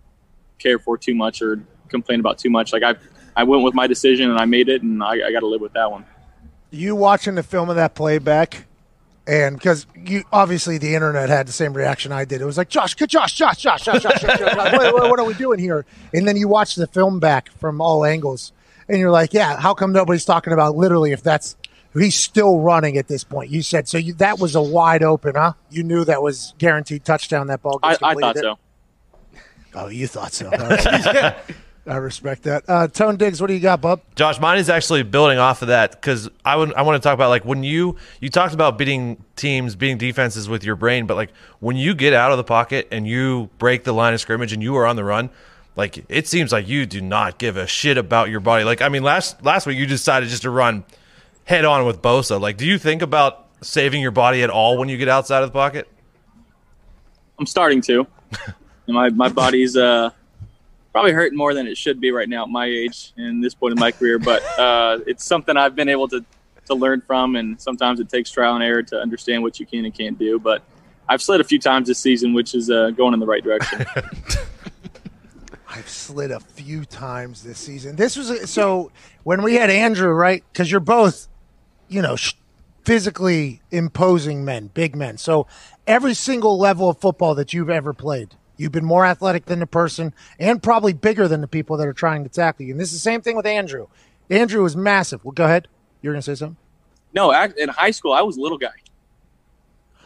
[0.61, 2.73] care for too much or complain about too much.
[2.73, 2.95] Like I,
[3.35, 5.61] I went with my decision and I made it, and I, I got to live
[5.61, 6.05] with that one.
[6.71, 8.67] you watching the film of that playback,
[9.27, 12.41] and because you obviously the internet had the same reaction I did.
[12.41, 14.57] It was like Josh, Josh, Josh, Josh, Josh, Josh, Josh, Josh.
[14.57, 15.85] What, what, what are we doing here?
[16.15, 18.53] And then you watch the film back from all angles,
[18.89, 21.57] and you're like, yeah, how come nobody's talking about literally if that's
[21.93, 23.51] he's still running at this point?
[23.51, 23.99] You said so.
[23.99, 25.53] You, that was a wide open, huh?
[25.71, 27.49] You knew that was guaranteed touchdown.
[27.49, 27.81] That ball.
[27.83, 28.59] I, I thought so.
[29.75, 30.47] Oh, you thought so.
[30.47, 31.37] All right.
[31.87, 32.65] I respect that.
[32.69, 34.03] Uh, Tone Digz, what do you got, bub?
[34.15, 37.15] Josh, mine is actually building off of that because I would I want to talk
[37.15, 41.17] about like when you you talked about beating teams, beating defenses with your brain, but
[41.17, 44.53] like when you get out of the pocket and you break the line of scrimmage
[44.53, 45.31] and you are on the run,
[45.75, 48.63] like it seems like you do not give a shit about your body.
[48.63, 50.85] Like I mean, last last week you decided just to run
[51.45, 52.41] head on with Bosa.
[52.41, 55.49] Like, do you think about saving your body at all when you get outside of
[55.49, 55.89] the pocket?
[57.39, 58.07] I'm starting to.
[58.91, 60.11] And my my body's uh,
[60.91, 63.73] probably hurting more than it should be right now at my age and this point
[63.73, 64.19] in my career.
[64.19, 66.25] But uh, it's something I've been able to
[66.67, 69.85] to learn from, and sometimes it takes trial and error to understand what you can
[69.85, 70.41] and can't do.
[70.41, 70.65] But
[71.09, 73.87] I've slid a few times this season, which is uh, going in the right direction.
[75.69, 77.95] I've slid a few times this season.
[77.95, 78.91] This was a, so
[79.23, 80.43] when we had Andrew, right?
[80.53, 81.29] Because you're both,
[81.87, 82.35] you know, sh-
[82.85, 85.17] physically imposing men, big men.
[85.17, 85.47] So
[85.87, 89.67] every single level of football that you've ever played, you've been more athletic than the
[89.67, 92.73] person and probably bigger than the people that are trying to tackle you.
[92.73, 93.87] And this is the same thing with Andrew.
[94.29, 95.25] Andrew is massive.
[95.25, 95.67] Well, go ahead.
[96.03, 96.57] You're going to say something.
[97.15, 98.69] No, in high school I was a little guy.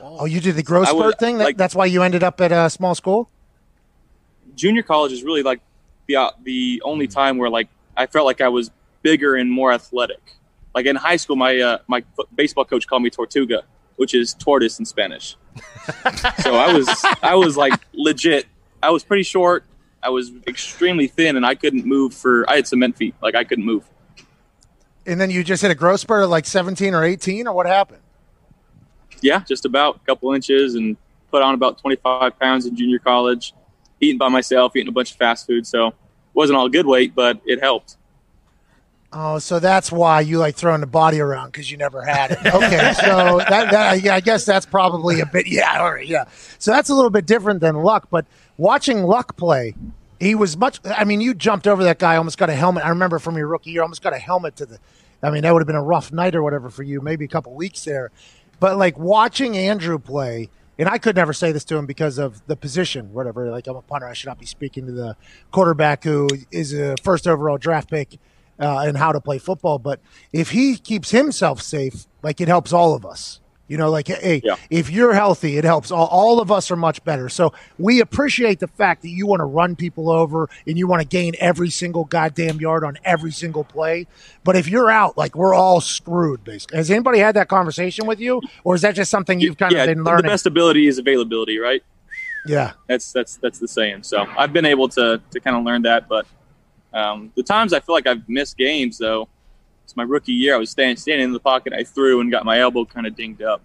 [0.01, 1.39] Oh, you did the spurt thing.
[1.39, 3.29] Like- that's why you ended up at a small school.
[4.55, 5.61] Junior college is really like
[6.07, 8.71] the uh, the only time where like I felt like I was
[9.03, 10.21] bigger and more athletic.
[10.75, 13.65] Like in high school, my uh, my baseball coach called me Tortuga,
[13.97, 15.37] which is tortoise in Spanish.
[16.43, 18.47] so I was I was like legit.
[18.83, 19.65] I was pretty short.
[20.03, 22.49] I was extremely thin, and I couldn't move for.
[22.49, 23.15] I had cement feet.
[23.23, 23.85] Like I couldn't move.
[25.07, 27.67] And then you just hit a growth spurt at like 17 or 18, or what
[27.67, 28.01] happened?
[29.21, 30.97] Yeah, just about a couple inches, and
[31.31, 33.55] put on about 25 pounds in junior college.
[34.01, 35.67] Eating by myself, eating a bunch of fast food.
[35.67, 35.95] So
[36.35, 37.97] wasn't all good weight, but it helped.
[39.17, 42.39] Oh, so that's why you like throwing the body around because you never had it.
[42.45, 46.25] Okay, so that, that yeah, I guess that's probably a bit yeah, all right, yeah.
[46.59, 49.77] So that's a little bit different than Luck, but watching Luck play,
[50.19, 50.81] he was much.
[50.85, 52.85] I mean, you jumped over that guy, almost got a helmet.
[52.85, 54.79] I remember from your rookie year, almost got a helmet to the.
[55.23, 57.29] I mean, that would have been a rough night or whatever for you, maybe a
[57.29, 58.11] couple weeks there.
[58.59, 62.45] But like watching Andrew play, and I could never say this to him because of
[62.49, 63.49] the position, whatever.
[63.49, 65.17] Like I'm a punter, I should not be speaking to the
[65.53, 68.19] quarterback who is a first overall draft pick
[68.61, 69.79] uh, and how to play football.
[69.79, 70.01] But
[70.33, 73.41] if he keeps himself safe, like it helps all of us.
[73.67, 74.57] You know, like hey, Yeah.
[74.69, 75.91] if you're healthy, it helps.
[75.91, 77.31] All, all of us are much better.
[77.31, 81.01] So we appreciate the fact that you want to run people over and you want
[81.01, 84.07] to gain every single goddamn yard on every single play.
[84.45, 86.45] But if you're out, like we're all screwed.
[86.45, 89.73] Basically, has anybody had that conversation with you, or is that just something you've kind
[89.73, 90.25] yeah, of been learning?
[90.25, 91.83] the best ability is availability, right?
[92.47, 92.73] yeah.
[92.87, 94.03] That's that's that's the saying.
[94.03, 96.27] So I've been able to to kind of learn that, but
[96.95, 99.29] um, the times I feel like I've missed games though,
[99.85, 100.55] it's my rookie year.
[100.55, 103.15] I was standing standing in the pocket, I threw and got my elbow kind of
[103.15, 103.61] dinged up,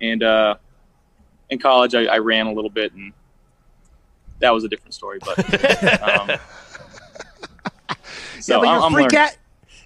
[0.00, 0.56] and uh,
[1.50, 3.12] in college I, I ran a little bit, and
[4.40, 5.18] that was a different story.
[5.24, 5.38] But
[6.02, 6.38] um,
[8.40, 9.28] so yeah, but you're I'm, a I'm freak learning.
[9.28, 9.38] at,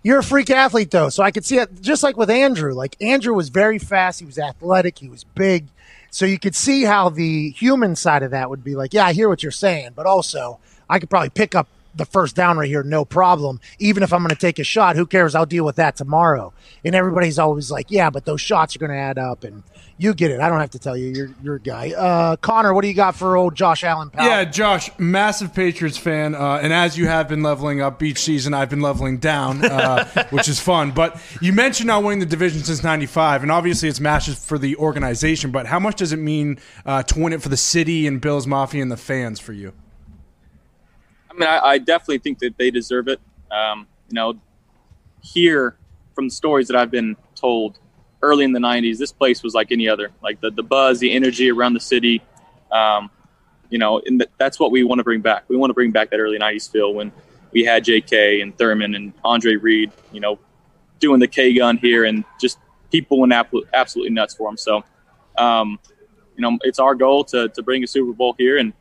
[0.02, 1.80] You're a freak athlete though, so I could see it.
[1.80, 4.20] Just like with Andrew, like Andrew was very fast.
[4.20, 4.98] He was athletic.
[4.98, 5.68] He was big.
[6.10, 9.14] So you could see how the human side of that would be like, yeah, I
[9.14, 10.58] hear what you're saying, but also
[10.90, 13.60] I could probably pick up the first down right here, no problem.
[13.78, 15.34] Even if I'm going to take a shot, who cares?
[15.34, 16.52] I'll deal with that tomorrow.
[16.84, 19.62] And everybody's always like, yeah, but those shots are going to add up, and
[19.98, 20.40] you get it.
[20.40, 21.08] I don't have to tell you.
[21.08, 21.92] You're you're a guy.
[21.92, 24.10] Uh, Connor, what do you got for old Josh Allen?
[24.10, 24.26] Pal?
[24.26, 28.54] Yeah, Josh, massive Patriots fan, uh, and as you have been leveling up each season,
[28.54, 30.90] I've been leveling down, uh, which is fun.
[30.90, 34.76] But you mentioned not winning the division since '95, and obviously it's matches for the
[34.76, 35.50] organization.
[35.50, 38.46] But how much does it mean uh, to win it for the city and Bills
[38.46, 39.72] Mafia and the fans for you?
[41.32, 43.20] I mean, I, I definitely think that they deserve it.
[43.50, 44.34] Um, you know,
[45.22, 45.76] here
[46.14, 47.78] from the stories that I've been told
[48.20, 50.10] early in the 90s, this place was like any other.
[50.22, 52.22] Like the, the buzz, the energy around the city.
[52.70, 53.10] Um,
[53.70, 55.44] you know, and th- that's what we want to bring back.
[55.48, 57.10] We want to bring back that early 90s feel when
[57.52, 58.42] we had J.K.
[58.42, 60.38] and Thurman and Andre Reed, you know,
[60.98, 62.58] doing the K gun here and just
[62.90, 64.56] people went absolutely, nuts for them.
[64.58, 64.84] So,
[65.38, 65.78] um,
[66.36, 68.72] you know, it's our goal to, to bring a Super Bowl here and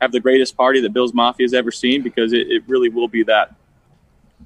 [0.00, 3.08] have the greatest party that Bills Mafia has ever seen because it, it really will
[3.08, 3.54] be that.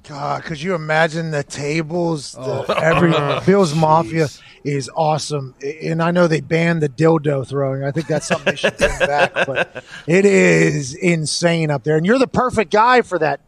[0.03, 2.31] God, could you imagine the tables?
[2.31, 2.73] The, oh.
[2.73, 3.11] every
[3.45, 4.29] Bills Mafia
[4.63, 7.83] is awesome, and I know they banned the dildo throwing.
[7.83, 11.97] I think that's something they should bring back, but it is insane up there.
[11.97, 13.41] And you're the perfect guy for that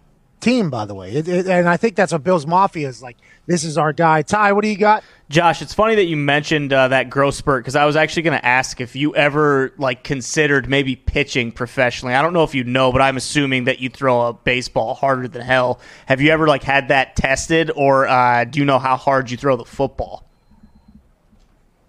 [0.44, 1.12] team, by the way.
[1.12, 3.18] It, it, and I think that's what Bills Mafia is like.
[3.46, 4.22] This is our guy.
[4.22, 5.04] Ty, what do you got?
[5.30, 8.38] Josh, it's funny that you mentioned uh, that growth spurt because I was actually going
[8.38, 12.14] to ask if you ever like considered maybe pitching professionally.
[12.14, 15.28] I don't know if you know, but I'm assuming that you throw a baseball harder
[15.28, 15.80] than hell.
[16.06, 19.38] Have you ever like had that tested, or uh, do you know how hard you
[19.38, 20.26] throw the football?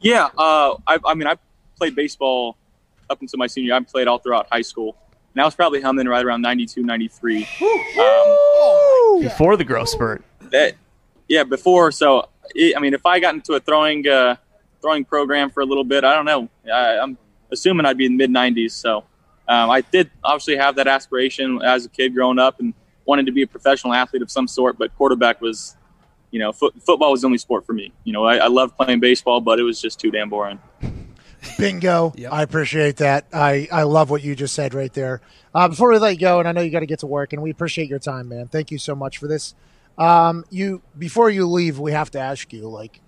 [0.01, 1.37] Yeah, uh, I, I mean, I
[1.77, 2.57] played baseball
[3.11, 3.75] up until my senior year.
[3.75, 4.97] I played all throughout high school.
[5.35, 7.49] And I was probably humming right around 92, 93.
[7.99, 10.23] Um, Before the growth spurt.
[10.51, 10.75] that,
[11.29, 11.91] yeah, before.
[11.91, 14.37] So, it, I mean, if I got into a throwing uh,
[14.81, 16.49] throwing program for a little bit, I don't know.
[16.73, 17.19] I, I'm
[17.51, 18.73] assuming I'd be in the mid 90s.
[18.73, 18.99] So,
[19.49, 22.73] um, I did obviously have that aspiration as a kid growing up and
[23.05, 24.79] wanted to be a professional athlete of some sort.
[24.79, 25.77] But quarterback was,
[26.31, 27.93] you know, foot, football was the only sport for me.
[28.05, 30.61] You know, I, I loved playing baseball, but it was just too damn boring.
[31.59, 32.13] Bingo.
[32.31, 33.27] I appreciate that.
[33.33, 35.21] I, I love what you just said right there.
[35.55, 37.33] Uh, before we let you go, and I know you got to get to work,
[37.33, 38.49] and we appreciate your time, man.
[38.49, 39.55] Thank you so much for this.
[39.97, 43.01] Um, you before you leave, we have to ask you like,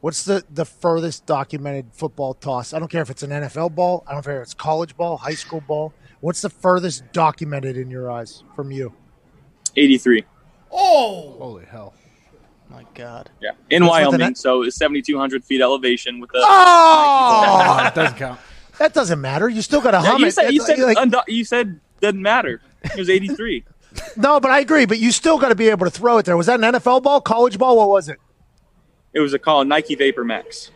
[0.00, 2.72] what's the the furthest documented football toss?
[2.72, 4.04] I don't care if it's an NFL ball.
[4.06, 5.92] I don't care if it's college ball, high school ball.
[6.20, 8.92] What's the furthest documented in your eyes from you?
[9.76, 10.24] 83.
[10.70, 11.94] Oh, Holy hell!
[12.70, 13.30] My God.
[13.40, 14.20] Yeah, in That's Wyoming.
[14.20, 16.38] net- So it's 7,200 feet elevation with the.
[16.42, 18.40] Oh, that doesn't count.
[18.78, 19.48] that doesn't matter.
[19.48, 20.34] You still got to Yeah, hum you it.
[20.34, 22.60] said you It's said like- uh, undo- you said doesn't matter.
[22.84, 23.64] It was 83.
[24.16, 24.84] no, but I agree.
[24.86, 26.36] But you still got to be able to throw it there.
[26.36, 27.76] Was that an NFL ball, college ball?
[27.76, 28.18] What was it?
[29.14, 30.70] It was a call Nike Vapor Max.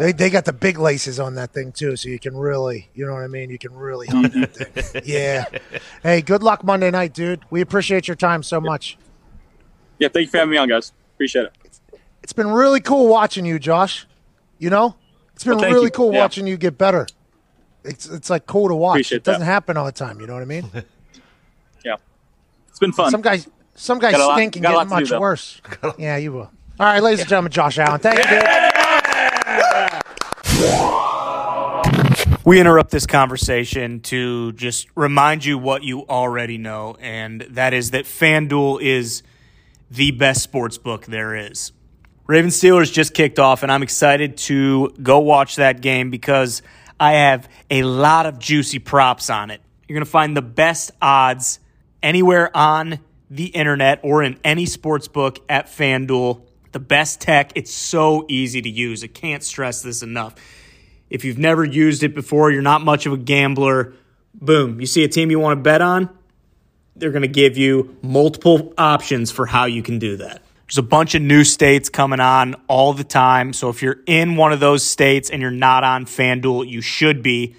[0.00, 3.04] They, they got the big laces on that thing too, so you can really, you
[3.06, 3.50] know what I mean.
[3.50, 5.02] You can really hug that thing.
[5.04, 5.44] Yeah.
[6.02, 7.40] Hey, good luck Monday night, dude.
[7.50, 8.96] We appreciate your time so much.
[10.02, 10.90] Yeah, thank you for having me on, guys.
[11.14, 11.52] Appreciate it.
[12.24, 14.04] It's been really cool watching you, Josh.
[14.58, 14.96] You know,
[15.32, 15.90] it's been Well, really you.
[15.90, 16.18] cool Yeah.
[16.22, 17.06] watching you get better.
[17.84, 18.96] It's it's like cool to watch.
[18.96, 19.46] Appreciate it doesn't that.
[19.46, 20.18] happen all the time.
[20.20, 20.68] You know what I mean?
[21.84, 21.96] Yeah,
[22.68, 23.10] it's been fun.
[23.12, 25.60] Some guys, some guys Got a lot- stink and get lot to do, much worse.
[25.98, 26.50] yeah, you will.
[26.80, 27.98] All right, ladies and gentlemen, Josh Allen.
[28.00, 28.24] Thank you.
[28.30, 28.42] dude.
[32.44, 37.92] We interrupt this conversation to just remind you what you already know, and that is
[37.92, 39.22] that FanDuel is
[39.92, 41.72] the best sports book there is.
[42.26, 46.62] Raven Steelers just kicked off, and I'm excited to go watch that game because
[46.98, 49.60] I have a lot of juicy props on it.
[49.86, 51.60] You're going to find the best odds
[52.02, 56.42] anywhere on the internet or in any sports book at FanDuel.
[56.70, 57.52] The best tech.
[57.54, 59.04] It's so easy to use.
[59.04, 60.34] I can't stress this enough.
[61.10, 63.92] If you've never used it before, you're not much of a gambler,
[64.32, 66.08] boom, you see a team you want to bet on,
[66.96, 70.42] they're going to give you multiple options for how you can do that.
[70.66, 73.52] There's a bunch of new states coming on all the time.
[73.52, 77.22] So if you're in one of those states and you're not on FanDuel, you should
[77.22, 77.54] be.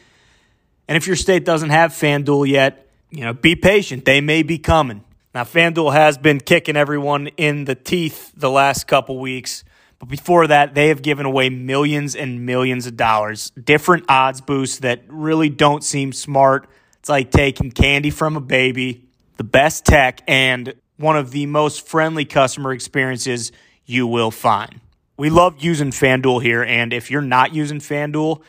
[0.87, 4.05] And if your state doesn't have FanDuel yet, you know, be patient.
[4.05, 5.03] They may be coming.
[5.35, 9.63] Now, FanDuel has been kicking everyone in the teeth the last couple weeks.
[9.99, 13.51] But before that, they have given away millions and millions of dollars.
[13.51, 16.67] Different odds boosts that really don't seem smart.
[16.99, 19.02] It's like taking candy from a baby,
[19.37, 23.51] the best tech, and one of the most friendly customer experiences
[23.85, 24.79] you will find.
[25.17, 28.41] We love using FanDuel here, and if you're not using FanDuel,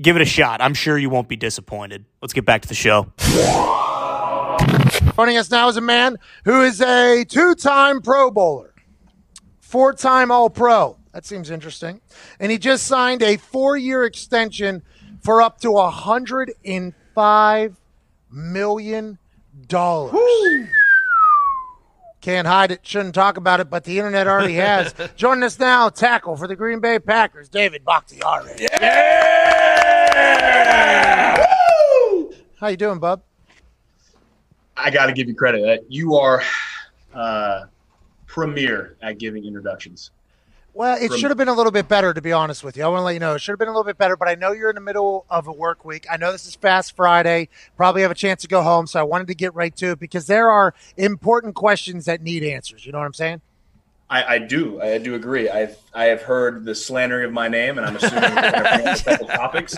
[0.00, 0.60] give it a shot.
[0.60, 2.04] I'm sure you won't be disappointed.
[2.20, 3.12] Let's get back to the show.
[5.16, 8.74] Joining us now is a man who is a two-time Pro Bowler,
[9.60, 10.98] four-time All-Pro.
[11.12, 12.00] That seems interesting.
[12.40, 14.82] And he just signed a four-year extension
[15.20, 17.76] for up to a hundred and five
[18.30, 19.18] million
[19.68, 20.68] dollars.
[22.20, 24.94] Can't hide it, shouldn't talk about it, but the internet already has.
[25.16, 28.50] Joining us now, tackle for the Green Bay Packers, David Bakhtiari.
[28.60, 29.34] Yeah!
[32.58, 33.22] How you doing, bub?
[34.76, 35.80] I got to give you credit.
[35.80, 36.42] Uh, You are
[37.12, 37.64] uh,
[38.26, 40.10] premier at giving introductions.
[40.74, 42.82] Well, it From- should have been a little bit better, to be honest with you.
[42.84, 44.26] I want to let you know it should have been a little bit better, but
[44.28, 46.04] I know you're in the middle of a work week.
[46.10, 47.48] I know this is Fast Friday.
[47.76, 50.00] Probably have a chance to go home, so I wanted to get right to it
[50.00, 52.84] because there are important questions that need answers.
[52.84, 53.40] You know what I'm saying?
[54.10, 54.82] I, I do.
[54.82, 55.48] I do agree.
[55.48, 58.60] I've I have heard the slandering of my name, and I'm assuming we're going to
[58.60, 59.76] bring up a couple topics.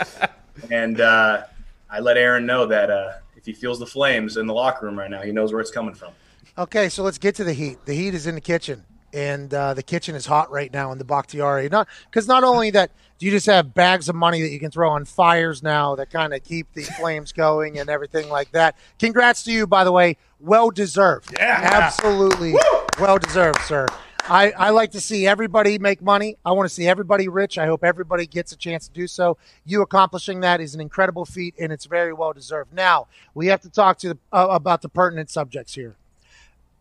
[0.71, 1.45] And uh,
[1.91, 4.99] I let Aaron know that uh, if he feels the flames in the locker room
[4.99, 6.13] right now, he knows where it's coming from.
[6.59, 7.85] Okay, so let's get to the heat.
[7.85, 8.85] The heat is in the kitchen,
[9.17, 11.71] and uh, the kitchen is hot right now in the Bakhtiari.
[11.71, 14.71] Not because not only that, do you just have bags of money that you can
[14.71, 18.77] throw on fires now that kind of keep the flames going and everything like that.
[18.99, 20.19] Congrats to you, by the way.
[20.39, 21.33] Well deserved.
[21.33, 22.57] Yeah, absolutely
[23.01, 23.87] well deserved, sir.
[24.29, 26.37] I, I like to see everybody make money.
[26.45, 27.57] I want to see everybody rich.
[27.57, 29.39] I hope everybody gets a chance to do so.
[29.65, 32.75] You accomplishing that is an incredible feat, and it's very well deserved.
[32.75, 35.97] Now we have to talk to the, uh, about the pertinent subjects here.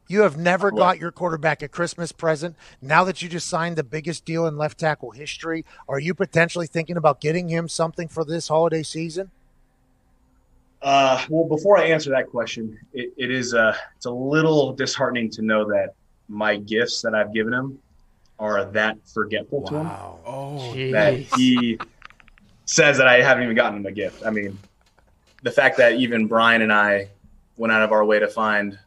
[0.08, 2.56] You have never got your quarterback a Christmas present.
[2.82, 6.68] Now that you just signed the biggest deal in left tackle history, are you potentially
[6.68, 9.32] thinking about getting him something for this holiday season?
[10.82, 15.32] Uh, well, before I answer that question, it, it is uh, it's a little disheartening
[15.32, 15.96] to know that
[16.28, 17.80] my gifts that I've given him
[18.38, 19.88] are that forgetful to him.
[20.26, 21.80] Oh, that he
[22.66, 24.24] says that I haven't even gotten him a gift.
[24.26, 24.60] I mean,
[25.42, 27.10] the fact that even Brian and I
[27.58, 28.78] went out of our way to find,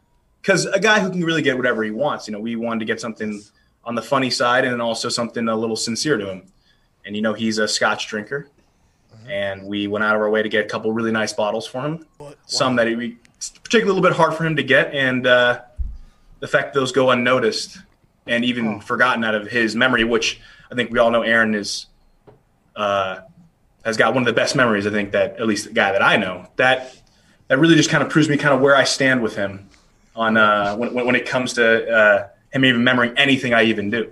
[0.49, 2.85] because a guy who can really get whatever he wants, you know, we wanted to
[2.85, 3.39] get something
[3.83, 6.41] on the funny side and also something a little sincere to him.
[7.05, 8.49] And, you know, he's a scotch drinker.
[9.29, 11.81] And we went out of our way to get a couple really nice bottles for
[11.81, 12.03] him.
[12.47, 14.91] Some that he, it's particularly a little bit hard for him to get.
[14.91, 15.61] And uh,
[16.39, 17.77] the fact that those go unnoticed
[18.25, 20.41] and even forgotten out of his memory, which
[20.71, 21.85] I think we all know Aaron is
[22.75, 23.19] uh,
[23.85, 24.87] has got one of the best memories.
[24.87, 26.95] I think that at least the guy that I know that
[27.49, 29.68] that really just kind of proves me kind of where I stand with him
[30.19, 34.11] on uh, when when it comes to uh, him even remembering anything I even do.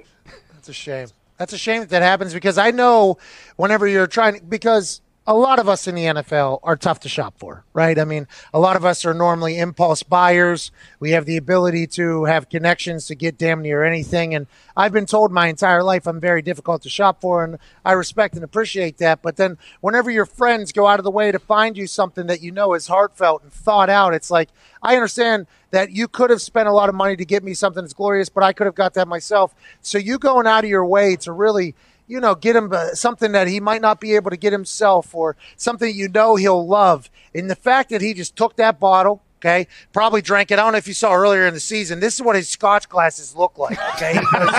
[0.53, 1.09] That's a shame.
[1.37, 3.17] That's a shame that that happens because I know
[3.57, 7.33] whenever you're trying, because a lot of us in the NFL are tough to shop
[7.37, 7.99] for, right?
[7.99, 10.71] I mean, a lot of us are normally impulse buyers.
[11.01, 14.33] We have the ability to have connections to get damn near anything.
[14.33, 14.47] And
[14.77, 18.35] I've been told my entire life I'm very difficult to shop for, and I respect
[18.35, 19.21] and appreciate that.
[19.21, 22.41] But then whenever your friends go out of the way to find you something that
[22.41, 24.47] you know is heartfelt and thought out, it's like,
[24.81, 27.83] I understand that you could have spent a lot of money to get me something
[27.83, 29.53] that's glorious, but I could have got that myself.
[29.81, 31.75] So you going out of your way to really
[32.07, 35.13] you know, get him uh, something that he might not be able to get himself
[35.13, 37.09] or something you know he'll love.
[37.35, 40.55] And the fact that he just took that bottle, okay, probably drank it.
[40.55, 41.99] I don't know if you saw earlier in the season.
[41.99, 44.13] This is what his scotch glasses look like, okay?
[44.13, 44.49] He goes,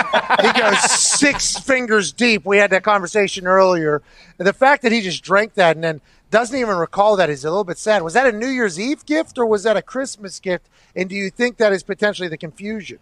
[0.53, 2.45] he goes six fingers deep.
[2.45, 4.01] We had that conversation earlier.
[4.37, 7.43] And the fact that he just drank that and then doesn't even recall that is
[7.43, 8.03] a little bit sad.
[8.03, 10.69] Was that a New Year's Eve gift or was that a Christmas gift?
[10.95, 12.99] And do you think that is potentially the confusion?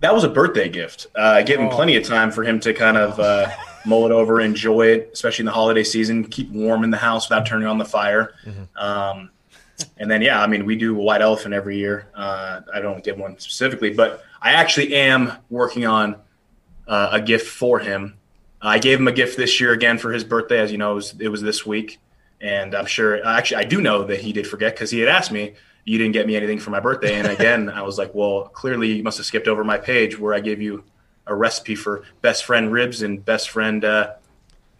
[0.00, 1.06] That was a birthday gift.
[1.16, 3.48] Uh, I gave him plenty of time for him to kind of uh,
[3.86, 6.24] mull it over, enjoy it, especially in the holiday season.
[6.24, 8.34] Keep warm in the house without turning on the fire.
[8.76, 9.30] Um,
[9.98, 12.08] and then, yeah, I mean, we do a white elephant every year.
[12.14, 16.16] Uh, I don't get one specifically, but I actually am working on
[16.86, 18.16] uh, a gift for him.
[18.62, 20.60] I gave him a gift this year again for his birthday.
[20.60, 21.98] As you know, it was, it was this week.
[22.40, 25.32] And I'm sure, actually, I do know that he did forget because he had asked
[25.32, 27.18] me, You didn't get me anything for my birthday.
[27.18, 30.34] And again, I was like, Well, clearly you must have skipped over my page where
[30.34, 30.84] I gave you
[31.26, 34.14] a recipe for best friend ribs and best friend uh,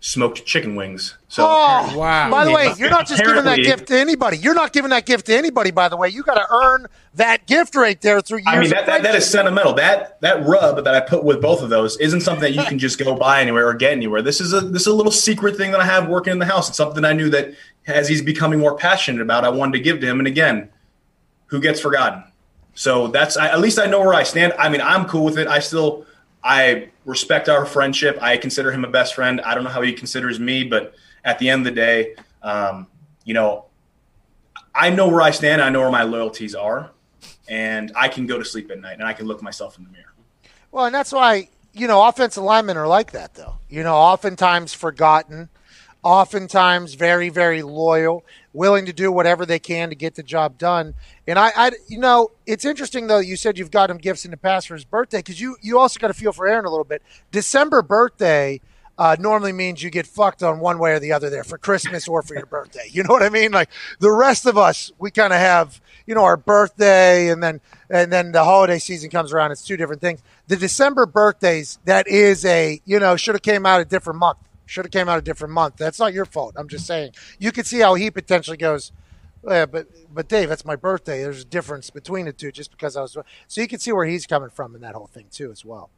[0.00, 1.16] smoked chicken wings.
[1.28, 2.30] So, Oh, Wow.
[2.30, 4.38] By the way, you're not just giving that gift to anybody.
[4.38, 5.70] You're not giving that gift to anybody.
[5.72, 8.46] By the way, you got to earn that gift right there through years.
[8.46, 9.72] I mean, that, that, that is sentimental.
[9.74, 12.78] That that rub that I put with both of those isn't something that you can
[12.78, 14.22] just go buy anywhere or get anywhere.
[14.22, 16.46] This is a this is a little secret thing that I have working in the
[16.46, 16.68] house.
[16.68, 17.54] It's something I knew that
[17.86, 20.18] as he's becoming more passionate about, I wanted to give to him.
[20.20, 20.68] And again,
[21.46, 22.22] who gets forgotten?
[22.74, 24.52] So that's I, at least I know where I stand.
[24.58, 25.48] I mean, I'm cool with it.
[25.48, 26.04] I still
[26.46, 28.18] I respect our friendship.
[28.22, 29.40] I consider him a best friend.
[29.40, 30.94] I don't know how he considers me, but
[31.24, 32.86] at the end of the day, um,
[33.24, 33.64] you know,
[34.72, 35.60] I know where I stand.
[35.60, 36.92] I know where my loyalties are,
[37.48, 39.90] and I can go to sleep at night and I can look myself in the
[39.90, 40.14] mirror.
[40.70, 43.56] Well, and that's why you know offensive linemen are like that, though.
[43.68, 45.48] You know, oftentimes forgotten,
[46.06, 50.94] oftentimes very, very loyal, willing to do whatever they can to get the job done.
[51.26, 53.18] And I, I you know, it's interesting though.
[53.18, 55.80] You said you've got him gifts in the past for his birthday because you you
[55.80, 57.02] also got to feel for Aaron a little bit.
[57.32, 58.60] December birthday.
[58.98, 62.08] Uh, normally means you get fucked on one way or the other there for Christmas
[62.08, 62.88] or for your birthday.
[62.90, 63.52] You know what I mean?
[63.52, 63.68] Like
[64.00, 68.10] the rest of us, we kind of have, you know, our birthday and then and
[68.10, 69.52] then the holiday season comes around.
[69.52, 70.22] It's two different things.
[70.46, 74.38] The December birthdays, that is a, you know, should have came out a different month.
[74.66, 75.76] Should have came out a different month.
[75.76, 76.54] That's not your fault.
[76.56, 77.12] I'm just saying.
[77.38, 78.92] You could see how he potentially goes.
[79.48, 81.22] Yeah, but but Dave, that's my birthday.
[81.22, 83.16] There's a difference between the two just because I was.
[83.46, 85.90] So you can see where he's coming from in that whole thing too, as well.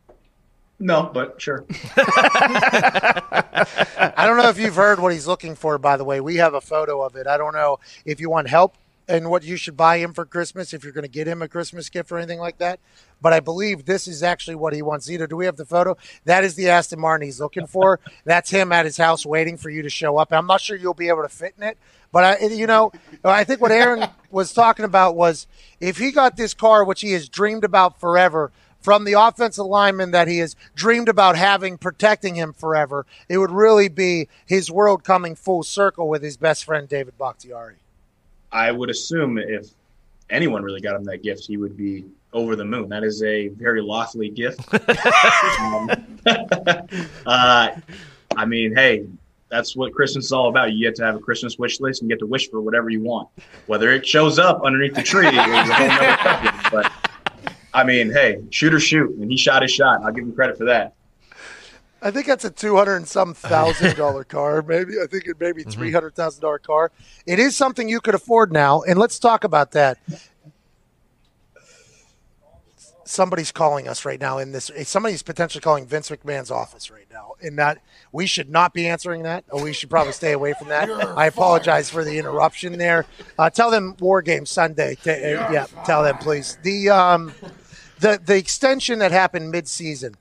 [0.80, 1.64] No, but sure.
[1.96, 3.22] I
[4.26, 6.20] don't know if you've heard what he's looking for, by the way.
[6.20, 7.26] We have a photo of it.
[7.26, 8.76] I don't know if you want help
[9.09, 11.48] and what you should buy him for Christmas, if you're going to get him a
[11.48, 12.78] Christmas gift or anything like that.
[13.20, 15.11] But I believe this is actually what he wants.
[15.11, 15.96] Either do we have the photo?
[16.24, 18.00] That is the Aston Martin he's looking for.
[18.24, 20.32] That's him at his house waiting for you to show up.
[20.32, 21.78] I'm not sure you'll be able to fit in it.
[22.12, 22.92] But I, you know,
[23.24, 25.46] I think what Aaron was talking about was
[25.80, 30.12] if he got this car, which he has dreamed about forever, from the offensive lineman
[30.12, 35.02] that he has dreamed about having protecting him forever, it would really be his world
[35.02, 37.76] coming full circle with his best friend David Bakhtiari.
[38.53, 39.66] I would assume if
[40.30, 42.88] anyone really got him that gift, he would be over the moon.
[42.88, 44.61] That is a very lofty gift.
[45.61, 45.90] um,
[47.26, 47.70] uh,
[48.36, 49.07] I mean, hey,
[49.49, 50.72] that's what Christmas is all about.
[50.72, 53.03] You get to have a Christmas wish list and get to wish for whatever you
[53.03, 53.28] want.
[53.66, 56.53] Whether it shows up underneath the tree is a whole nother.
[56.70, 56.92] But
[57.72, 60.03] I mean, hey, shoot or shoot, and he shot his shot.
[60.03, 60.94] I'll give him credit for that.
[62.01, 64.62] I think that's a two hundred and some thousand dollar car.
[64.62, 66.92] Maybe I think it maybe three hundred thousand dollar car.
[67.26, 69.99] It is something you could afford now, and let's talk about that.
[73.05, 74.70] Somebody's calling us right now in this.
[74.84, 77.78] Somebody's potentially calling Vince McMahon's office right now, and that
[78.12, 80.90] we should not be answering that, or we should probably stay away from that.
[80.90, 83.07] I apologize for the interruption there.
[83.38, 84.96] Uh, tell them War Game Sunday.
[85.05, 86.59] To, uh, yeah, tell them please.
[86.62, 87.32] The um,
[88.01, 90.14] the the extension that happened mid season.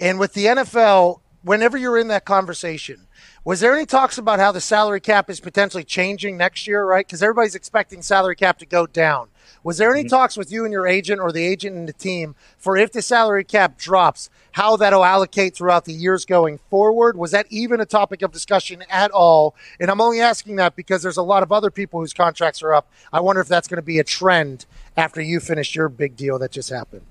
[0.00, 3.06] And with the NFL, whenever you're in that conversation,
[3.44, 7.06] was there any talks about how the salary cap is potentially changing next year, right?
[7.06, 9.28] Because everybody's expecting salary cap to go down.
[9.62, 12.34] Was there any talks with you and your agent or the agent and the team
[12.56, 17.16] for if the salary cap drops, how that'll allocate throughout the years going forward?
[17.16, 19.54] Was that even a topic of discussion at all?
[19.78, 22.72] And I'm only asking that because there's a lot of other people whose contracts are
[22.72, 22.90] up.
[23.12, 24.64] I wonder if that's going to be a trend
[24.96, 27.02] after you finish your big deal that just happened.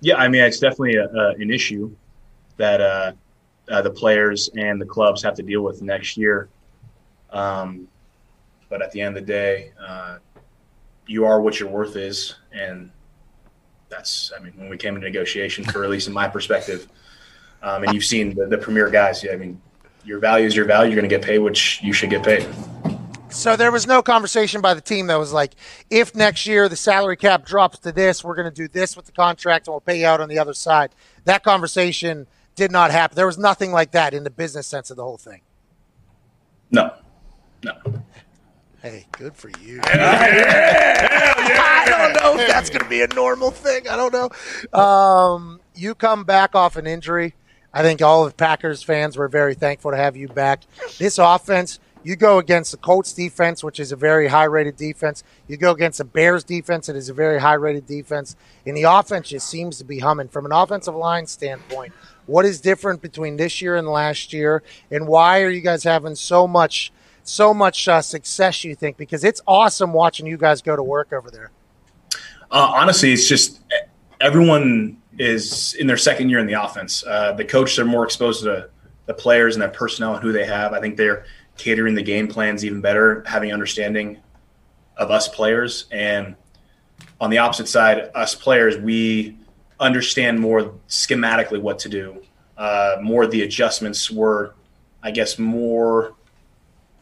[0.00, 1.94] Yeah, I mean, it's definitely a, uh, an issue
[2.62, 3.12] that uh,
[3.68, 6.48] uh, the players and the clubs have to deal with next year.
[7.30, 7.88] Um,
[8.68, 10.18] but at the end of the day, uh,
[11.08, 12.90] you are what your worth is, and
[13.88, 14.32] that's.
[14.38, 16.86] I mean, when we came into negotiation, for at least in my perspective,
[17.62, 19.24] um, and you've seen the, the premier guys.
[19.24, 19.60] Yeah, I mean,
[20.04, 20.92] your value is your value.
[20.92, 22.48] You're going to get paid, which you should get paid.
[23.28, 25.54] So there was no conversation by the team that was like,
[25.88, 29.06] if next year the salary cap drops to this, we're going to do this with
[29.06, 30.90] the contract and we'll pay you out on the other side.
[31.24, 33.16] That conversation did not happen.
[33.16, 35.42] There was nothing like that in the business sense of the whole thing.
[36.70, 36.94] No,
[37.62, 37.74] no.
[38.82, 39.80] Hey, good for you.
[39.84, 43.88] I don't know if that's going to be a normal thing.
[43.88, 44.28] I don't know.
[44.78, 47.34] Um, you come back off an injury.
[47.72, 50.62] I think all of Packers fans were very thankful to have you back.
[50.98, 55.22] This offense, you go against the Colts defense, which is a very high rated defense.
[55.46, 58.34] You go against the Bears defense, it is a very high rated defense.
[58.66, 60.26] And the offense just seems to be humming.
[60.28, 61.92] From an offensive line standpoint,
[62.26, 64.62] what is different between this year and last year?
[64.90, 66.92] And why are you guys having so much
[67.24, 68.96] so much uh, success, you think?
[68.96, 71.50] Because it's awesome watching you guys go to work over there.
[72.50, 73.60] Uh, honestly, it's just
[74.20, 77.04] everyone is in their second year in the offense.
[77.06, 78.68] Uh, the coaches are more exposed to
[79.06, 80.72] the players and their personnel and who they have.
[80.72, 81.24] I think they're
[81.56, 84.18] catering the game plans even better, having understanding
[84.96, 85.86] of us players.
[85.90, 86.34] And
[87.20, 89.36] on the opposite side, us players, we
[89.80, 92.22] understand more schematically what to do.
[92.56, 94.54] Uh, more the adjustments were,
[95.02, 96.14] I guess, more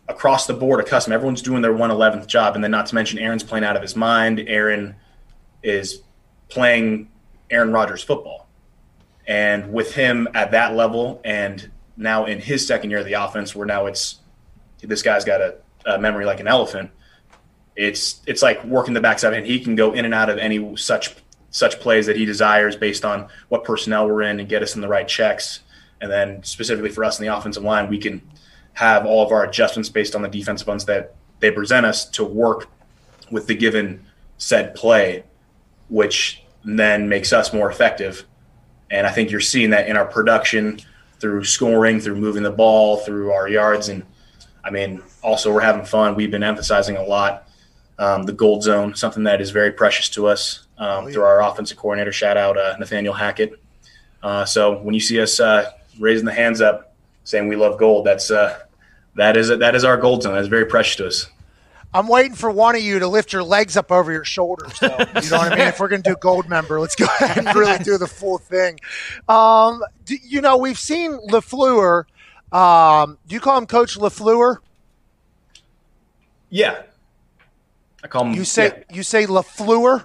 [0.08, 1.14] across the board A accustomed.
[1.14, 2.54] Everyone's doing their 111th job.
[2.54, 4.44] And then not to mention Aaron's playing out of his mind.
[4.46, 4.96] Aaron
[5.62, 6.02] is
[6.48, 7.08] playing
[7.50, 8.48] Aaron Rodgers football.
[9.26, 13.54] And with him at that level and now in his second year of the offense
[13.54, 14.18] where now it's
[14.82, 15.56] this guy's got a,
[15.86, 16.90] a memory like an elephant.
[17.76, 20.76] It's it's like working the backside and he can go in and out of any
[20.76, 21.14] such
[21.50, 24.80] such plays that he desires based on what personnel we're in and get us in
[24.80, 25.60] the right checks.
[26.00, 28.22] And then specifically for us in the offensive line, we can
[28.74, 32.24] have all of our adjustments based on the defensive ones that they present us to
[32.24, 32.68] work
[33.30, 34.06] with the given
[34.38, 35.24] said play,
[35.88, 38.24] which then makes us more effective.
[38.90, 40.80] And I think you're seeing that in our production
[41.20, 43.88] through scoring, through moving the ball, through our yards.
[43.88, 44.04] And
[44.64, 46.14] I mean, also we're having fun.
[46.14, 47.48] We've been emphasizing a lot
[47.98, 51.12] um, the gold zone, something that is very precious to us um, oh, yeah.
[51.12, 52.10] through our offensive coordinator.
[52.10, 53.62] Shout out uh, Nathaniel Hackett.
[54.22, 58.06] Uh, so when you see us uh, raising the hands up, saying we love gold,
[58.06, 58.58] that's uh,
[59.14, 60.34] that is that is our gold zone.
[60.34, 61.26] That's very precious to us.
[61.92, 64.78] I'm waiting for one of you to lift your legs up over your shoulders.
[64.78, 64.96] Though.
[65.22, 65.66] You know what I mean?
[65.66, 68.78] If we're going to do Goldmember, let's go ahead and really do the full thing.
[69.28, 72.04] Um, do, you know, we've seen Lafleur.
[72.52, 74.58] Um, do you call him Coach Lafleur?
[76.48, 76.82] Yeah,
[78.04, 78.34] I call him.
[78.34, 78.96] You say yeah.
[78.96, 80.04] you say Lafleur.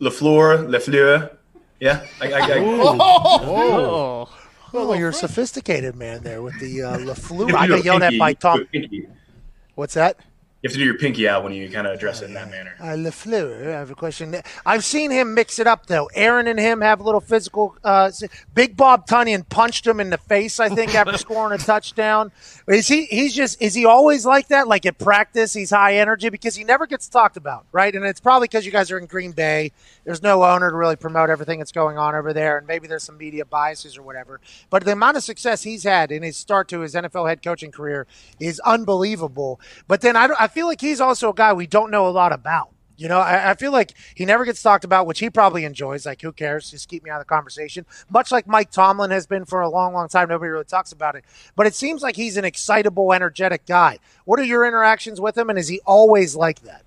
[0.00, 1.36] Lafleur, Lafleur.
[1.80, 4.28] Yeah, I, I, I, oh.
[4.72, 7.54] Oh, you're a sophisticated man there with the uh, Lafleur.
[7.56, 8.66] I got yelled at by Tom.
[9.74, 10.18] What's that?
[10.66, 12.50] You have to do your pinky out when you kind of address it in that
[12.50, 12.74] manner.
[12.80, 14.34] Uh, Lafleur, I have a question.
[14.64, 16.10] I've seen him mix it up though.
[16.12, 17.76] Aaron and him have a little physical.
[17.84, 18.10] Uh,
[18.52, 20.58] Big Bob Tonyan punched him in the face.
[20.58, 22.32] I think after scoring a touchdown.
[22.66, 23.04] Is he?
[23.04, 23.62] He's just.
[23.62, 24.66] Is he always like that?
[24.66, 27.94] Like at practice, he's high energy because he never gets talked about, right?
[27.94, 29.70] And it's probably because you guys are in Green Bay.
[30.04, 33.04] There's no owner to really promote everything that's going on over there, and maybe there's
[33.04, 34.40] some media biases or whatever.
[34.68, 37.70] But the amount of success he's had in his start to his NFL head coaching
[37.70, 38.08] career
[38.40, 39.60] is unbelievable.
[39.86, 42.32] But then I, I feel like he's also a guy we don't know a lot
[42.32, 42.70] about.
[42.96, 46.06] You know, I, I, feel like he never gets talked about, which he probably enjoys.
[46.06, 46.70] Like, who cares?
[46.70, 47.84] Just keep me out of the conversation.
[48.08, 50.30] Much like Mike Tomlin has been for a long, long time.
[50.30, 51.26] Nobody really talks about it.
[51.56, 53.98] But it seems like he's an excitable, energetic guy.
[54.24, 56.84] What are your interactions with him, and is he always like that?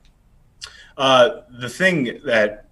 [0.97, 2.65] Uh, the thing that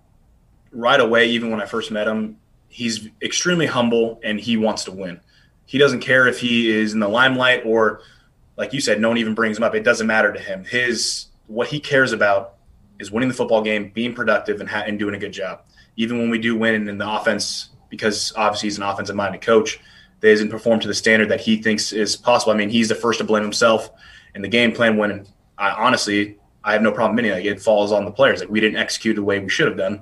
[0.72, 2.38] right away, even when I first met him,
[2.70, 5.20] he's extremely humble and he wants to win.
[5.68, 8.02] He doesn't care if he is in the limelight or–
[8.58, 9.76] like you said, no one even brings him up.
[9.76, 10.66] It doesn't matter to him.
[10.66, 12.56] His what he cares about
[13.00, 15.62] is winning the football game, being productive, and, ha- and doing a good job.
[15.96, 19.42] Even when we do win and in the offense, because obviously he's an offensive minded
[19.42, 19.80] coach,
[20.20, 22.52] that doesn't perform to the standard that he thinks is possible.
[22.52, 23.92] I mean, he's the first to blame himself
[24.34, 25.28] in the game plan when
[25.58, 28.40] I honestly I have no problem admitting like it falls on the players.
[28.40, 30.02] Like we didn't execute the way we should have done,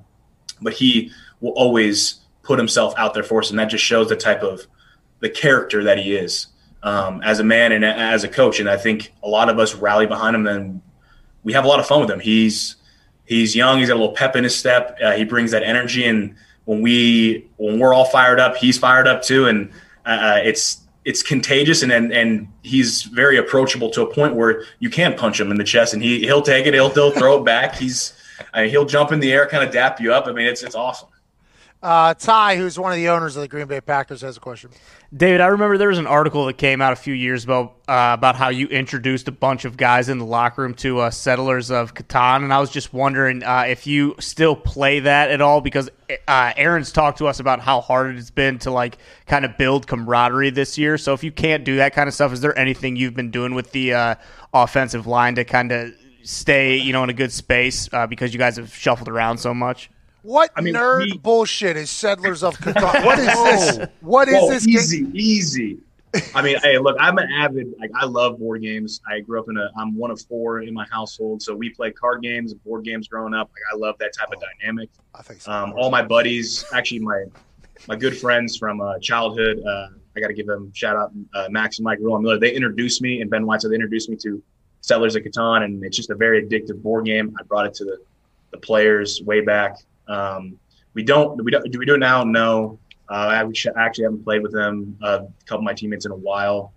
[0.61, 4.15] but he will always put himself out there for us, and that just shows the
[4.15, 4.65] type of
[5.19, 6.47] the character that he is
[6.86, 8.61] um, as a man and as a coach.
[8.61, 10.81] And I think a lot of us rally behind him and
[11.45, 12.19] we have a lot of fun with him.
[12.19, 12.75] He's
[13.25, 13.79] he's young.
[13.79, 14.97] He's got a little pep in his step.
[15.01, 19.07] Uh, he brings that energy, and when we when we're all fired up, he's fired
[19.07, 19.47] up too.
[19.47, 19.71] And
[20.05, 24.63] uh, uh, it's it's contagious, and, and and he's very approachable to a point where
[24.79, 26.73] you can punch him in the chest, and he he'll take it.
[26.73, 27.75] He'll, he'll throw it back.
[27.75, 28.19] He's
[28.53, 30.25] I mean, he'll jump in the air, kind of dap you up.
[30.25, 31.09] I mean, it's it's awesome.
[31.86, 34.71] Uh, Ty, who's one of the owners of the Green Bay Packers, has a question.
[35.15, 38.15] David, I remember there was an article that came out a few years ago uh,
[38.17, 41.69] about how you introduced a bunch of guys in the locker room to uh, Settlers
[41.69, 45.61] of Catan, and I was just wondering uh, if you still play that at all
[45.61, 45.91] because
[46.27, 49.86] uh, Aaron's talked to us about how hard it's been to like kind of build
[49.86, 50.97] camaraderie this year.
[50.97, 53.53] So if you can't do that kind of stuff, is there anything you've been doing
[53.53, 54.15] with the uh,
[54.55, 58.57] offensive line to kind of stay, you know, in a good space because you guys
[58.57, 59.91] have shuffled around so much?
[60.26, 62.82] What I mean, nerd bullshit is Settlers of Catan?
[63.05, 63.88] What is this?
[64.01, 64.67] What is Whoa, this?
[64.67, 65.78] easy, easy.
[66.34, 67.76] I mean, hey, look, I'm an avid.
[67.80, 69.01] Like, I love board games.
[69.07, 69.69] I grew up in a.
[69.78, 73.07] I'm one of four in my household, so we play card games, and board games
[73.07, 73.51] growing up.
[73.53, 74.89] Like, I love that type of dynamic.
[75.13, 75.51] I think so.
[75.51, 77.26] Um, all my buddies, actually, my
[77.88, 79.61] my good friends from uh, childhood.
[79.63, 82.39] Uh, I got to give them a shout out, uh, Max and Mike Rowan Miller.
[82.39, 84.41] They introduced me, and Ben White, so they introduced me to
[84.82, 87.36] Settlers of Catan, and it's just a very addictive board game.
[87.39, 87.99] I brought it to the
[88.49, 89.78] the players way back.
[90.07, 90.59] Um,
[90.93, 92.23] we don't we don't do we do it now?
[92.23, 92.79] No.
[93.07, 96.11] Uh, I actually actually haven't played with them, uh, a couple of my teammates in
[96.11, 96.73] a while.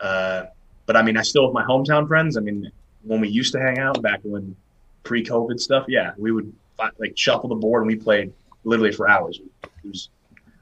[0.00, 0.44] Uh,
[0.86, 2.36] but I mean, I still with my hometown friends.
[2.36, 2.70] I mean,
[3.02, 4.54] when we used to hang out back when
[5.02, 6.52] pre-COVID stuff, yeah, we would
[6.98, 8.32] like shuffle the board and we played
[8.64, 9.40] literally for hours.
[9.62, 10.10] It was,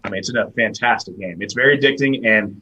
[0.04, 1.42] I mean, it's a fantastic game.
[1.42, 2.60] It's very addicting, and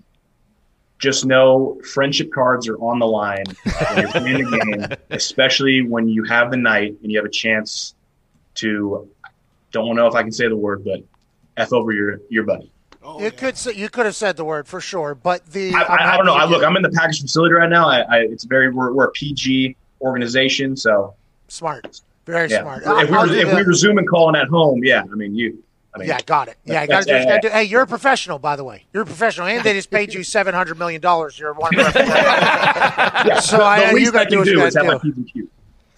[0.98, 6.09] just know friendship cards are on the line when you're playing the game, especially when
[6.09, 7.94] you have the night and you have a chance
[8.57, 9.09] to.
[9.73, 11.01] Don't know if I can say the word, but
[11.57, 12.71] f over your your buddy.
[13.03, 15.83] Oh, you could say, you could have said the word for sure, but the I,
[15.83, 16.35] I, I don't know.
[16.35, 16.62] I look.
[16.62, 17.89] I'm in the Packers facility right now.
[17.89, 21.14] I, I it's very we're, we're a PG organization, so
[21.49, 22.61] smart, very yeah.
[22.62, 22.83] smart.
[22.85, 25.03] If we I'll were if we were zooming calling at home, yeah.
[25.11, 25.62] I mean you.
[25.93, 26.57] I mean, yeah, got it.
[26.64, 28.85] Yeah, gotta do, yeah, gotta do- Hey, you're a professional, by the way.
[28.93, 31.37] You're a professional, and they just paid you seven hundred million dollars.
[31.37, 31.77] You're one.
[31.77, 33.41] Of the yeah.
[33.41, 35.03] So the, I- the you least gotta I do can you do is gotta have
[35.03, 35.12] my do.
[35.12, 35.49] P's and Q's.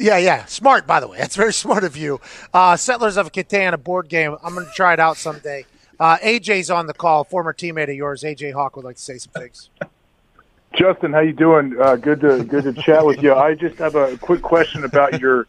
[0.03, 0.44] Yeah, yeah.
[0.46, 1.18] Smart, by the way.
[1.20, 2.20] That's very smart of you.
[2.53, 4.36] Uh, Settlers of Catan, a board game.
[4.42, 5.64] I'm going to try it out someday.
[6.00, 8.24] Uh, AJ's on the call, former teammate of yours.
[8.24, 9.70] AJ Hawk would like to say some things.
[10.74, 11.76] Justin, how you doing?
[11.80, 13.34] Uh, good to good to chat with you.
[13.34, 15.46] I just have a quick question about your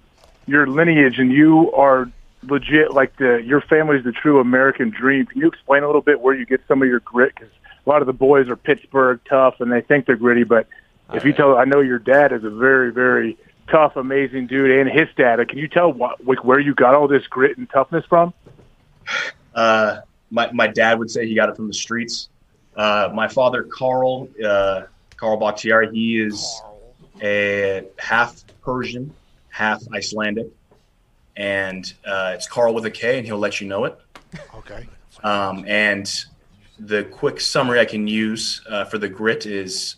[0.47, 2.11] your lineage, and you are
[2.43, 5.25] legit like the your family's the true American dream.
[5.25, 7.33] Can you explain a little bit where you get some of your grit?
[7.33, 7.53] Because
[7.85, 10.43] a lot of the boys are Pittsburgh tough, and they think they're gritty.
[10.43, 10.67] But
[11.13, 13.37] if you tell, I know your dad is a very very
[13.68, 15.47] tough, amazing dude, and his dad.
[15.47, 18.34] Can you tell what, like where you got all this grit and toughness from?
[19.53, 20.01] Uh,
[20.32, 22.30] my my dad would say he got it from the streets.
[22.76, 24.84] Uh, my father, Carl, uh,
[25.18, 26.61] Carl Bakhtiari, he is
[27.22, 29.14] a half Persian,
[29.49, 30.47] half Icelandic,
[31.38, 33.97] and uh, it's Carl with a K, and he'll let you know it.
[34.55, 34.88] Okay.
[35.24, 36.11] Um, and
[36.80, 39.97] the quick summary I can use uh, for the grit is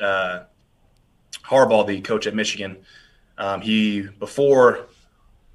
[0.00, 0.44] uh,
[1.38, 2.76] Harbaugh, the coach at Michigan.
[3.36, 4.86] Um, he before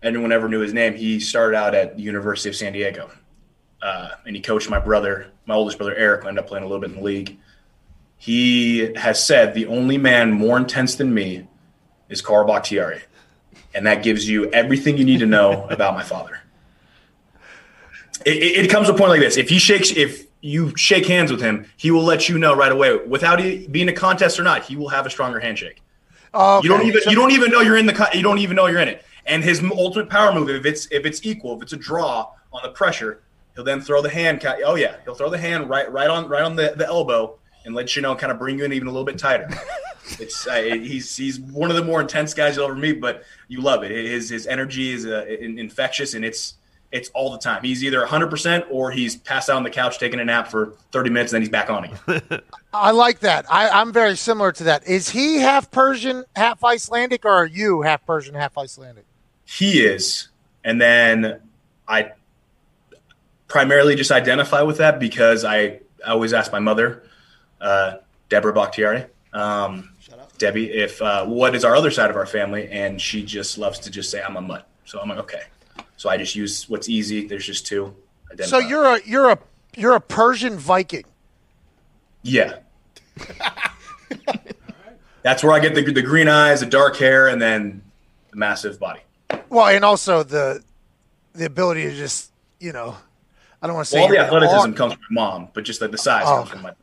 [0.03, 3.09] anyone ever knew his name, he started out at the University of San Diego,
[3.81, 6.67] uh, and he coached my brother, my oldest brother Eric, who ended up playing a
[6.67, 7.37] little bit in the league.
[8.17, 11.47] He has said the only man more intense than me
[12.09, 13.01] is Carl Bakhtiari,
[13.73, 16.39] and that gives you everything you need to know about my father
[18.25, 19.37] it, it, it comes to a point like this.
[19.37, 22.71] If he shakes, if you shake hands with him, he will let you know right
[22.71, 24.63] away, without it being a contest or not.
[24.63, 25.81] He will have a stronger handshake.
[26.33, 28.55] Oh, You don't even you don't even know you're in the co- you don't even
[28.55, 29.03] know you're in it.
[29.25, 32.61] And his ultimate power move, if it's if it's equal, if it's a draw on
[32.63, 33.21] the pressure,
[33.55, 34.45] he'll then throw the hand.
[34.63, 37.75] Oh yeah, he'll throw the hand right right on right on the, the elbow and
[37.75, 39.49] let you know, kind of bring you in even a little bit tighter.
[40.19, 43.61] it's uh, he's he's one of the more intense guys you'll ever meet, but you
[43.61, 43.91] love it.
[43.91, 46.55] His his energy is uh, infectious and it's
[46.91, 47.63] it's all the time.
[47.63, 51.09] He's either 100% or he's passed out on the couch taking a nap for 30
[51.11, 52.41] minutes and then he's back on again.
[52.73, 53.45] I like that.
[53.51, 54.87] I, I'm very similar to that.
[54.87, 59.05] Is he half Persian, half Icelandic, or are you half Persian, half Icelandic?
[59.49, 60.27] he is
[60.63, 61.41] and then
[61.87, 62.11] i
[63.47, 67.03] primarily just identify with that because i, I always ask my mother
[67.59, 67.97] uh,
[68.29, 69.89] deborah bakhtiari um,
[70.37, 73.79] debbie if uh, what is our other side of our family and she just loves
[73.79, 75.41] to just say i'm a mutt so i'm like okay
[75.99, 77.93] so i just use what's easy there's just two
[78.31, 78.49] identify.
[78.49, 79.39] So you're a you're a
[79.75, 81.03] you're a Persian Viking.
[82.23, 82.59] yeah
[85.21, 87.81] that's where i get the, the green eyes the dark hair and then
[88.31, 89.01] the massive body
[89.49, 90.63] Well, and also the
[91.33, 92.97] the ability to just you know,
[93.61, 95.81] I don't want to say well, all the athleticism all- comes from mom but just
[95.81, 96.73] like the size Oh, comes from my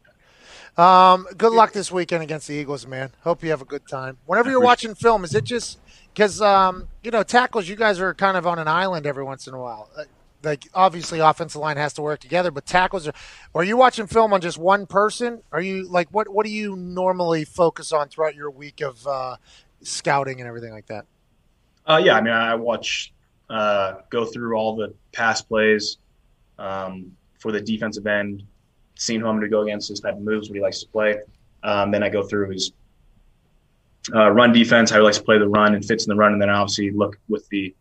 [1.12, 3.10] Um, good luck this weekend against the Eagles, man.
[3.22, 4.18] Hope you have a good time.
[4.26, 5.78] Whenever you're watching film, is it just
[6.16, 7.68] because um, you know tackles?
[7.68, 9.90] You guys are kind of on an island every once in a while.
[9.94, 10.04] Uh,
[10.42, 13.12] Like obviously, offensive line has to work together, but tackles are.
[13.54, 15.42] Are you watching film on just one person?
[15.52, 16.28] Are you like what?
[16.28, 19.36] What do you normally focus on throughout your week of uh,
[19.82, 21.04] scouting and everything like that?
[21.86, 23.12] Uh, yeah, I mean, I watch,
[23.48, 25.98] uh, go through all the pass plays,
[26.58, 28.42] um, for the defensive end,
[28.96, 30.88] seeing who I'm going to go against, his type of moves, what he likes to
[30.88, 31.18] play.
[31.62, 32.72] Um, then I go through his
[34.14, 36.32] uh, run defense, how he likes to play the run and fits in the run,
[36.32, 37.74] and then obviously look with the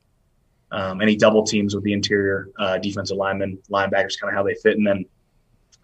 [0.71, 4.55] um, any double teams with the interior uh, defensive linemen, linebackers, kind of how they
[4.55, 5.05] fit, and then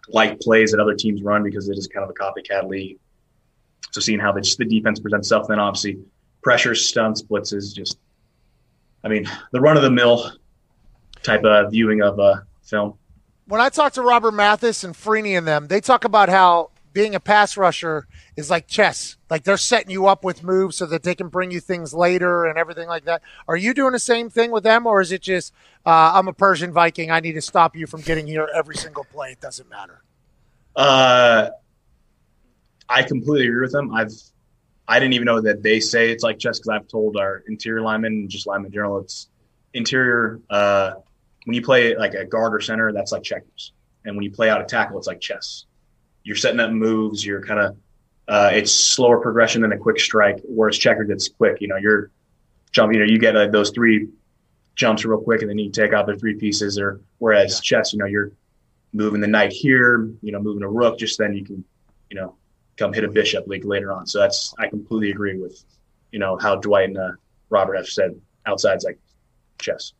[0.08, 2.98] like plays that other teams run because it is kind of a copycat league.
[3.92, 5.98] So seeing how the, just the defense presents itself, then obviously
[6.42, 7.98] pressure, stunts, blitzes, just
[9.04, 10.32] I mean the run of the mill
[11.22, 12.98] type of viewing of uh, film.
[13.46, 17.14] When I talk to Robert Mathis and Freeney and them, they talk about how being
[17.14, 19.16] a pass rusher is like chess.
[19.30, 22.44] Like they're setting you up with moves so that they can bring you things later
[22.44, 23.22] and everything like that.
[23.48, 25.52] Are you doing the same thing with them, or is it just
[25.86, 27.10] uh, I'm a Persian Viking?
[27.10, 29.32] I need to stop you from getting here every single play.
[29.32, 30.02] It doesn't matter.
[30.74, 31.50] Uh,
[32.88, 33.94] I completely agree with them.
[33.94, 34.12] I've
[34.88, 37.80] I didn't even know that they say it's like chess because I've told our interior
[37.80, 39.28] linemen and just linemen in general it's
[39.72, 40.40] interior.
[40.50, 40.94] Uh,
[41.44, 43.72] when you play like a guard or center, that's like checkers,
[44.04, 45.64] and when you play out a tackle, it's like chess.
[46.24, 47.24] You're setting up moves.
[47.24, 47.76] You're kind of
[48.28, 50.40] uh, it's slower progression than a quick strike.
[50.44, 51.60] Whereas checker gets quick.
[51.60, 52.10] You know, you're
[52.70, 52.98] jumping.
[52.98, 54.08] You know, you get like those three
[54.74, 56.78] jumps real quick, and then you take out the three pieces.
[56.78, 58.32] Or whereas chess, you know, you're
[58.92, 60.10] moving the knight here.
[60.22, 60.98] You know, moving a rook.
[60.98, 61.64] Just then you can,
[62.10, 62.36] you know,
[62.76, 64.06] come hit a bishop like later on.
[64.06, 65.64] So that's I completely agree with,
[66.12, 67.12] you know, how Dwight and uh,
[67.50, 68.98] Robert have said outside's like
[69.58, 69.92] chess.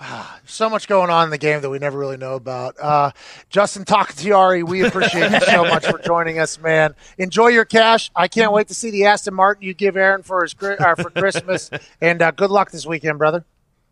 [0.46, 2.74] So much going on in the game that we never really know about.
[2.80, 3.10] Uh,
[3.50, 6.94] Justin Bakhtiari, we appreciate you so much for joining us, man.
[7.18, 8.10] Enjoy your cash.
[8.16, 11.10] I can't wait to see the Aston Martin you give Aaron for his uh, for
[11.10, 11.70] Christmas,
[12.00, 13.44] and uh, good luck this weekend, brother.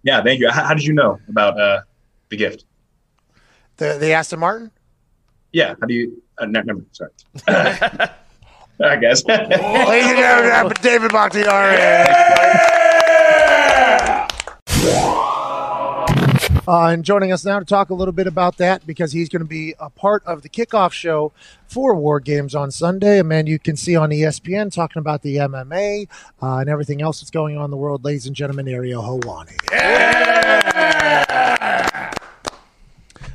[0.02, 0.50] Yeah, thank you.
[0.50, 1.82] How, how did you know about uh,
[2.30, 2.64] the gift?
[3.76, 4.70] The the Aston Martin.
[5.52, 5.74] Yeah.
[5.80, 6.22] How do you?
[6.38, 6.84] Uh, no, never.
[6.92, 7.10] Sorry.
[8.78, 9.24] I guess.
[9.24, 12.22] Ladies and gentlemen, David Bakhtiari.
[16.68, 19.40] Uh, and joining us now to talk a little bit about that because he's going
[19.40, 21.32] to be a part of the kickoff show
[21.68, 23.20] for War Games on Sunday.
[23.20, 26.08] A man you can see on ESPN talking about the MMA
[26.42, 28.04] uh, and everything else that's going on in the world.
[28.04, 29.56] Ladies and gentlemen, Ariel Helwani.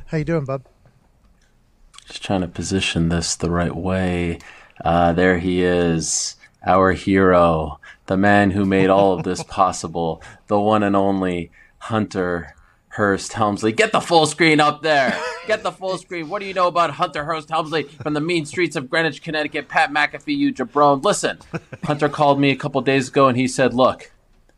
[0.08, 0.66] How you doing, bub?
[2.06, 4.40] Just trying to position this the right way.
[4.84, 10.60] Uh, there he is, our hero, the man who made all of this possible, the
[10.60, 12.54] one and only Hunter
[12.92, 13.72] Hearst Helmsley.
[13.72, 15.18] Get the full screen up there.
[15.46, 16.28] Get the full screen.
[16.28, 19.68] What do you know about Hunter Hearst Helmsley from the mean streets of Greenwich, Connecticut?
[19.68, 21.02] Pat McAfee, you jabron.
[21.02, 21.38] Listen,
[21.84, 24.11] Hunter called me a couple days ago and he said, look,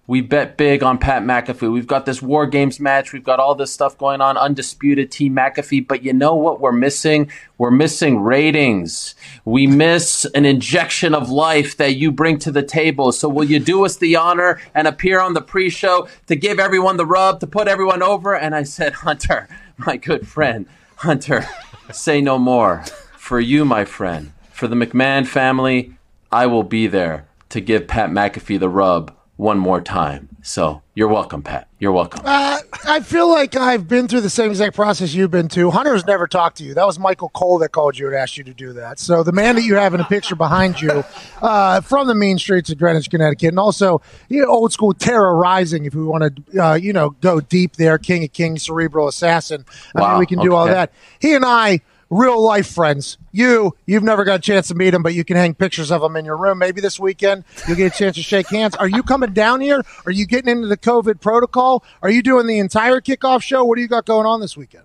[0.06, 1.72] we bet big on Pat McAfee.
[1.72, 3.12] We've got this War Games match.
[3.12, 5.88] We've got all this stuff going on, undisputed Team McAfee.
[5.88, 7.30] But you know what we're missing?
[7.56, 9.14] We're missing ratings.
[9.46, 13.12] We miss an injection of life that you bring to the table.
[13.12, 16.98] So will you do us the honor and appear on the pre-show to give everyone
[16.98, 18.36] the rub, to put everyone over?
[18.36, 19.48] And I said, Hunter,
[19.78, 21.46] my good friend, Hunter,
[21.90, 22.84] say no more.
[23.16, 25.94] For you, my friend, for the McMahon family,
[26.30, 30.28] I will be there to give Pat McAfee the rub one more time.
[30.42, 31.68] So you're welcome, Pat.
[31.78, 32.20] You're welcome.
[32.24, 35.70] Uh, I feel like I've been through the same exact process you've been to.
[35.70, 36.74] Hunter's never talked to you.
[36.74, 38.98] That was Michael Cole that called you and asked you to do that.
[38.98, 41.02] So the man that you have in a picture behind you
[41.42, 45.32] uh, from the mean streets of Greenwich, Connecticut, and also you know, old school Terra
[45.32, 49.08] Ryzing, if we want to, uh, you know, go deep there, King of Kings, Cerebral
[49.08, 49.64] Assassin.
[49.96, 50.92] I mean, Wow, we can do all that.
[51.18, 51.80] He and I,
[52.14, 53.18] real life friends.
[53.32, 56.00] You, you've never got a chance to meet them, but you can hang pictures of
[56.00, 56.58] them in your room.
[56.58, 58.76] Maybe this weekend you'll get a chance to shake hands.
[58.76, 59.82] Are you coming down here?
[60.06, 61.84] Are you getting into the COVID protocol?
[62.02, 63.64] Are you doing the entire kickoff show?
[63.64, 64.84] What do you got going on this weekend?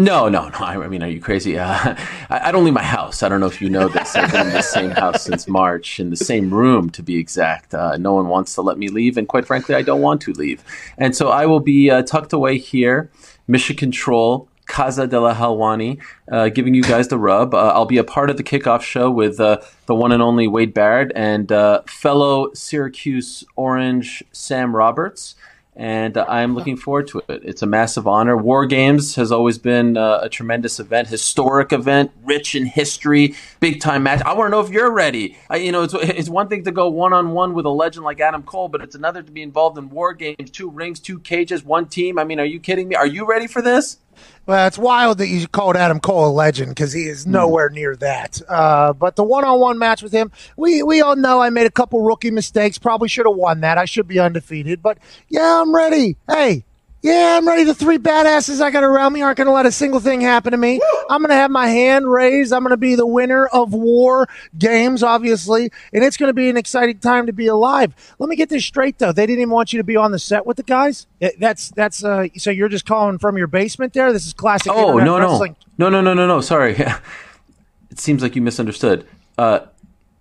[0.00, 0.58] No, no, no.
[0.58, 1.58] I mean, are you crazy?
[1.58, 1.96] Uh,
[2.30, 3.24] I, I don't leave my house.
[3.24, 4.14] I don't know if you know this.
[4.14, 7.74] I've been in the same house since March, in the same room to be exact.
[7.74, 10.32] Uh, no one wants to let me leave, and quite frankly, I don't want to
[10.32, 10.62] leave.
[10.98, 13.10] And so I will be uh, tucked away here,
[13.48, 14.48] mission control.
[14.68, 16.00] Casa de la Helwani,
[16.30, 17.54] uh, giving you guys the rub.
[17.54, 20.46] Uh, I'll be a part of the kickoff show with uh, the one and only
[20.46, 25.34] Wade Barrett and uh, fellow Syracuse Orange Sam Roberts
[25.78, 27.42] and I'm looking forward to it.
[27.44, 28.36] It's a massive honor.
[28.36, 33.80] War Games has always been uh, a tremendous event, historic event, rich in history, big
[33.80, 34.20] time match.
[34.22, 35.38] I want to know if you're ready.
[35.48, 38.04] I, you know, it's, it's one thing to go one on one with a legend
[38.04, 41.20] like Adam Cole, but it's another to be involved in War Games, two rings, two
[41.20, 42.18] cages, one team.
[42.18, 42.96] I mean, are you kidding me?
[42.96, 43.98] Are you ready for this?
[44.46, 47.94] Well, it's wild that you called Adam Cole a legend because he is nowhere near
[47.96, 48.40] that.
[48.48, 52.00] Uh, but the one-on-one match with him, we we all know I made a couple
[52.00, 52.78] rookie mistakes.
[52.78, 53.76] Probably should have won that.
[53.76, 54.82] I should be undefeated.
[54.82, 54.98] But
[55.28, 56.16] yeah, I'm ready.
[56.26, 56.64] Hey,
[57.00, 57.62] Yeah, I'm ready.
[57.62, 60.50] The three badasses I got around me aren't going to let a single thing happen
[60.50, 60.80] to me.
[61.08, 62.52] I'm going to have my hand raised.
[62.52, 64.28] I'm going to be the winner of war
[64.58, 67.94] games, obviously, and it's going to be an exciting time to be alive.
[68.18, 69.12] Let me get this straight, though.
[69.12, 71.06] They didn't even want you to be on the set with the guys.
[71.38, 74.12] That's that's uh, so you're just calling from your basement there.
[74.12, 74.72] This is classic.
[74.74, 75.56] Oh internet no no wrestling.
[75.78, 76.40] no no no no no.
[76.40, 76.76] Sorry,
[77.90, 79.06] it seems like you misunderstood.
[79.38, 79.60] Uh,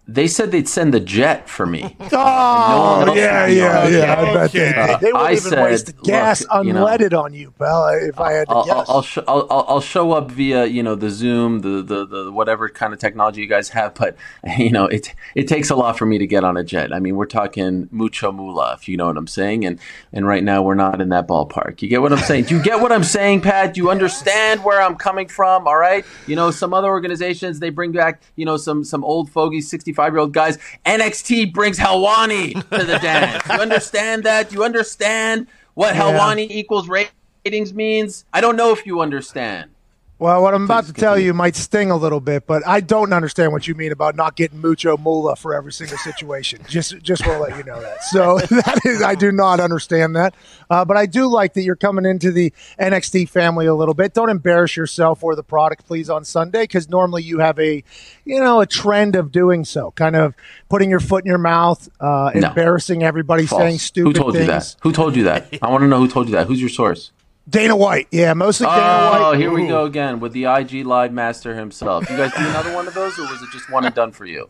[0.07, 1.95] they said they'd send the jet for me.
[2.13, 3.93] Oh, No one yeah, else yeah, knows.
[3.93, 4.15] yeah.
[4.21, 6.73] I bet they, Uh, they, they I wouldn't even said, waste the gas look, you
[6.73, 7.89] know, unleaded on you, pal.
[7.89, 8.73] If I had to I'll, guess.
[8.73, 12.05] I'll, I'll, sh- I'll, I'll I'll show up via you know the Zoom, the, the
[12.05, 14.15] the whatever kind of technology you guys have, but
[14.57, 16.93] you know it it takes a lot for me to get on a jet.
[16.93, 19.79] I mean, we're talking mucho moolah, if you know what I'm saying, and
[20.13, 21.81] and right now we're not in that ballpark.
[21.81, 22.45] You get what I'm saying?
[22.45, 23.73] Do you get what I'm saying, Pat?
[23.73, 25.67] Do you understand where I'm coming from?
[25.67, 29.29] All right, you know some other organizations they bring back you know some some old
[29.29, 30.57] fogey 65 year old guys.
[30.85, 33.45] NXT brings Helwani to the dance.
[33.47, 34.51] You understand that?
[34.51, 36.01] You understand what Yeah.
[36.03, 38.25] Helwani equals ratings means?
[38.33, 39.71] I don't know if you understand.
[40.19, 43.13] Well, what I'm about to tell you might sting a little bit, but I don't
[43.13, 46.61] understand what you mean about not getting mucho moolah for every single situation.
[46.67, 48.03] just, just want to let you know that.
[48.03, 50.33] So that is, I do not understand that,
[50.71, 54.15] uh, but I do like that you're coming into the NXT family a little bit.
[54.15, 57.83] Don't embarrass yourself or the product, please, on Sunday, because normally you have a,
[58.25, 60.33] you know, a trend of doing so, kind of
[60.67, 62.47] putting your foot in your mouth, uh, No.
[62.47, 63.61] embarrassing everybody, False.
[63.61, 64.45] saying stupid Who told things.
[64.47, 64.75] you that?
[64.81, 65.59] Who told you that?
[65.61, 66.47] I want to know who told you that.
[66.47, 67.11] Who's your source?
[67.49, 69.17] Dana White, yeah, mostly Dana White.
[69.19, 69.39] Oh, White.
[69.39, 72.09] here we go again with the IG live master himself.
[72.09, 74.25] You guys do another one of those, or was it just one and done for
[74.25, 74.49] you?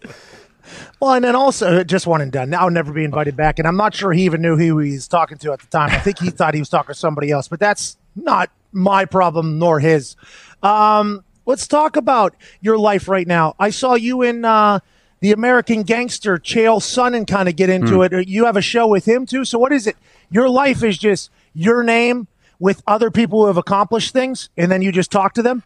[1.00, 2.50] Well, and then also just one and done.
[2.50, 4.91] Now I'll never be invited back, and I'm not sure he even knew who he
[4.91, 5.91] was talking to at the time.
[5.91, 9.60] I think he thought he was talking to somebody else, but that's not my problem
[9.60, 10.16] nor his.
[10.64, 13.56] Um, let's talk about your life right now.
[13.60, 14.80] I saw you in uh,
[15.20, 18.28] the American Gangster, Chael Sonnen, kind of get into it.
[18.28, 19.45] You have a show with him too.
[19.45, 19.95] So what is it?
[20.30, 22.28] Your life is just your name
[22.60, 25.64] with other people who have accomplished things, and then you just talk to them.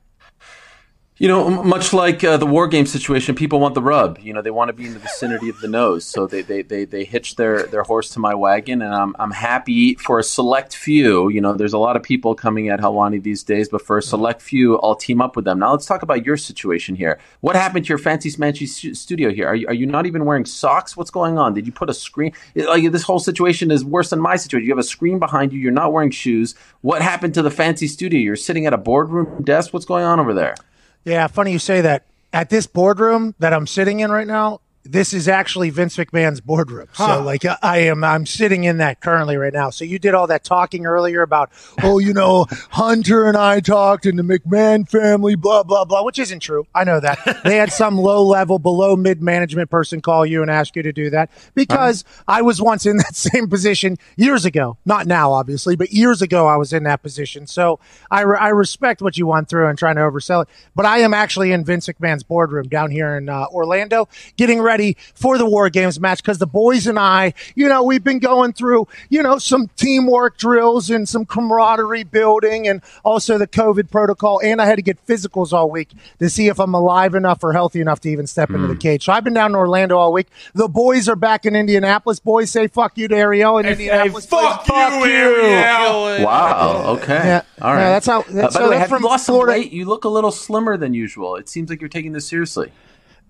[1.21, 4.17] You know, m- much like uh, the war game situation, people want the rub.
[4.23, 6.63] You know, they want to be in the vicinity of the nose, so they they,
[6.63, 10.23] they, they hitch their, their horse to my wagon, and I'm I'm happy for a
[10.23, 11.29] select few.
[11.29, 14.01] You know, there's a lot of people coming at Helwani these days, but for a
[14.01, 15.59] select few, I'll team up with them.
[15.59, 17.19] Now let's talk about your situation here.
[17.41, 19.45] What happened to your fancy smanchy stu- studio here?
[19.45, 20.97] Are you, are you not even wearing socks?
[20.97, 21.53] What's going on?
[21.53, 22.33] Did you put a screen?
[22.55, 24.65] Like this whole situation is worse than my situation.
[24.65, 25.59] You have a screen behind you.
[25.59, 26.55] You're not wearing shoes.
[26.81, 28.19] What happened to the fancy studio?
[28.19, 29.71] You're sitting at a boardroom desk.
[29.71, 30.55] What's going on over there?
[31.03, 32.05] Yeah, funny you say that.
[32.33, 36.87] At this boardroom that I'm sitting in right now, this is actually Vince McMahon's boardroom.
[36.93, 39.69] So like I- am I'm sitting in that currently right now.
[39.69, 41.51] So you did all that talking earlier about,
[41.83, 46.19] oh, you know, Hunter and I talked and the McMahon family, blah, blah, blah, which
[46.19, 46.65] isn't true.
[46.73, 47.41] I know that.
[47.43, 50.91] they had some low level, below mid management person call you and ask you to
[50.91, 54.77] do that because I was once in that same position years ago.
[54.85, 57.45] Not now, obviously, but years ago I was in that position.
[57.47, 57.79] So
[58.09, 60.49] I, re- I respect what you went through and trying to oversell it.
[60.75, 64.07] But I am actually in Vince McMahon's boardroom down here in uh, Orlando,
[64.37, 64.70] getting ready
[65.13, 68.53] for the War Games match because the boys and I, you know, we've been going
[68.53, 74.39] through, you know, some teamwork drills and some camaraderie building and also the COVID protocol.
[74.43, 77.53] And I had to get physicals all week to see if I'm alive enough or
[77.53, 79.05] healthy enough to even step into the cage.
[79.05, 80.27] So I've been down in Orlando all week.
[80.53, 82.19] The boys are back in Indianapolis.
[82.19, 84.25] Boys say fuck you to Ariel in Indianapolis.
[84.25, 86.25] fuck Boys, you, Ariel.
[86.25, 86.83] Wow.
[86.97, 87.13] Okay.
[87.13, 87.41] Yeah.
[87.61, 87.81] All right.
[87.81, 89.35] Yeah, that's how- Uh, that's- by so the way, that's have you from lost some
[89.35, 89.59] Florida.
[89.59, 89.71] weight?
[89.71, 91.35] You look a little slimmer than usual.
[91.35, 92.71] It seems like you're taking this seriously.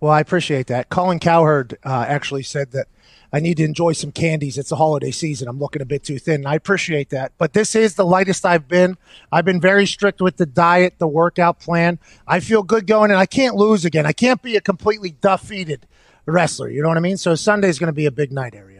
[0.01, 0.89] Well, I appreciate that.
[0.89, 2.87] Colin Cowherd uh, actually said that
[3.31, 4.57] I need to enjoy some candies.
[4.57, 5.47] It's the holiday season.
[5.47, 6.45] I'm looking a bit too thin.
[6.45, 7.31] I appreciate that.
[7.37, 8.97] But this is the lightest I've been.
[9.31, 11.99] I've been very strict with the diet, the workout plan.
[12.27, 14.07] I feel good going, and I can't lose again.
[14.07, 15.87] I can't be a completely defeated
[16.25, 16.69] wrestler.
[16.69, 17.17] You know what I mean?
[17.17, 18.70] So Sunday's going to be a big night, Ariel.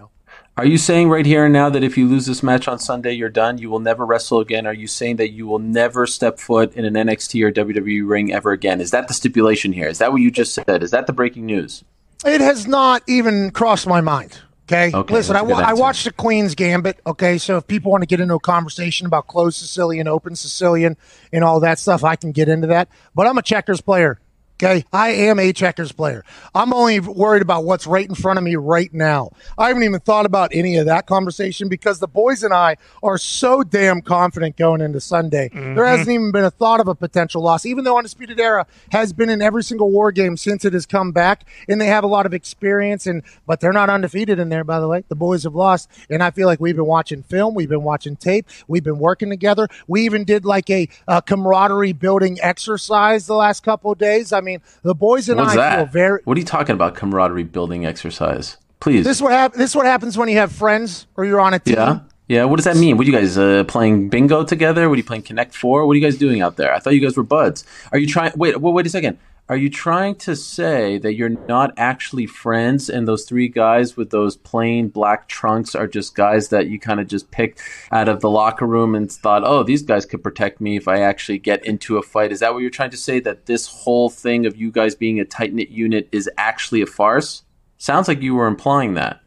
[0.58, 3.14] Are you saying right here and now that if you lose this match on Sunday,
[3.14, 3.58] you're done?
[3.58, 4.68] You will never wrestle again?
[4.68, 8.34] Are you saying that you will never step foot in an NXT or WWE ring
[8.34, 8.82] ever again?
[8.82, 9.88] Is that the stipulation here?
[9.88, 10.84] Is that what you just said?
[10.84, 11.84] Is that the breaking news?
[12.26, 14.40] It has not even crossed my mind.
[14.68, 14.92] Okay.
[14.96, 17.00] Okay, Listen, I, that's a good wa- I watched the Queen's Gambit.
[17.06, 17.38] Okay.
[17.38, 20.98] So if people want to get into a conversation about closed Sicilian, open Sicilian,
[21.34, 22.90] and all that stuff, I can get into that.
[23.16, 24.20] But I'm a checkers player.
[24.64, 24.86] Okay.
[24.94, 26.24] I am a checkers player.
[26.54, 29.32] I'm only worried about what's right in front of me right now.
[29.58, 33.18] I haven't even thought about any of that conversation because the boys and I are
[33.18, 35.50] so damn confident going into Sunday.
[35.52, 39.14] There hasn't even been a thought of a potential loss, even though Undisputed Era has
[39.14, 42.08] been in every single war game since it has come back, and they have a
[42.08, 43.08] lot of experience.
[43.08, 45.04] And but they're not undefeated in there, by the way.
[45.08, 48.16] The boys have lost, and I feel like we've been watching film, we've been watching
[48.16, 49.68] tape, we've been working together.
[49.88, 54.32] We even did like a, uh camaraderie building exercise the last couple of days.
[54.32, 54.51] I mean,
[54.84, 55.76] the boys and What's I that?
[55.78, 56.22] feel very.
[56.26, 56.96] What are you talking about?
[56.96, 58.58] Camaraderie building exercise?
[58.80, 59.06] Please.
[59.06, 61.54] This is what hap- This is what happens when you have friends or you're on
[61.54, 61.76] a team.
[61.76, 62.98] Yeah, Yeah, what does that mean?
[62.98, 64.90] What are you guys uh, playing bingo together?
[64.90, 65.86] What are you playing Connect Four?
[65.86, 66.74] What are you guys doing out there?
[66.74, 67.64] I thought you guys were buds.
[67.92, 68.32] Are you trying?
[68.36, 69.18] Wait, wait, wait a second.
[69.52, 74.10] Are you trying to say that you're not actually friends, and those three guys with
[74.10, 77.62] those plain black trunks are just guys that you kind of just picked
[77.92, 81.02] out of the locker room and thought, oh, these guys could protect me if I
[81.02, 82.32] actually get into a fight?
[82.32, 83.20] Is that what you're trying to say?
[83.20, 86.86] That this whole thing of you guys being a tight knit unit is actually a
[86.86, 87.44] farce?
[87.78, 89.20] Sounds like you were implying that.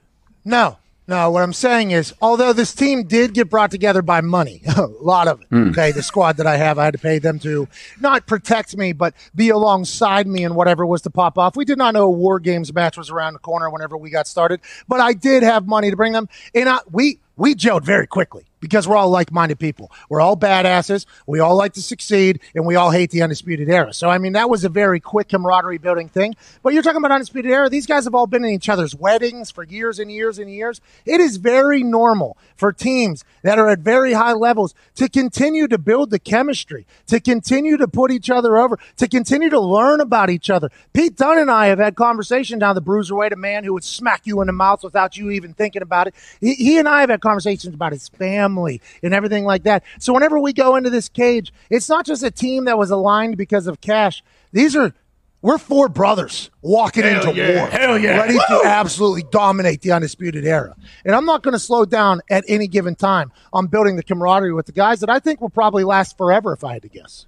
[0.42, 1.30] No, no.
[1.30, 5.28] What I'm saying is, although this team did get brought together by money, a lot
[5.28, 5.48] of it.
[5.48, 5.70] Hmm.
[5.70, 7.68] Okay, the squad that I have, I had to pay them to
[8.00, 11.56] not protect me, but be alongside me and whatever was to pop off.
[11.56, 14.26] We did not know a War Games match was around the corner whenever we got
[14.26, 18.06] started, but I did have money to bring them, and I, we we gelled very
[18.06, 19.92] quickly because we're all like-minded people.
[20.08, 21.04] We're all badasses.
[21.26, 23.92] We all like to succeed, and we all hate the undisputed era.
[23.92, 26.34] So, I mean, that was a very quick camaraderie building thing.
[26.62, 27.68] But you're talking about undisputed era.
[27.68, 30.80] These guys have all been in each other's weddings for years and years and years.
[31.04, 35.76] It is very normal for teams that are at very high levels to continue to
[35.76, 40.30] build the chemistry, to continue to put each other over, to continue to learn about
[40.30, 40.70] each other.
[40.94, 44.22] Pete Dunne and I have had conversations down the bruiserweight, a man who would smack
[44.24, 46.14] you in the mouth without you even thinking about it.
[46.40, 49.82] He, he and I have had conversations about his family and everything like that.
[49.98, 53.36] So whenever we go into this cage, it's not just a team that was aligned
[53.36, 54.22] because of cash.
[54.52, 54.94] These are
[55.42, 57.58] we're four brothers walking Hell into yeah.
[57.58, 58.16] war, Hell yeah.
[58.16, 60.74] ready to absolutely dominate the undisputed era.
[61.04, 64.54] And I'm not going to slow down at any given time on building the camaraderie
[64.54, 67.26] with the guys that I think will probably last forever, if I had to guess.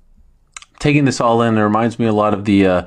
[0.78, 2.86] taking this all in, it reminds me a lot of the uh,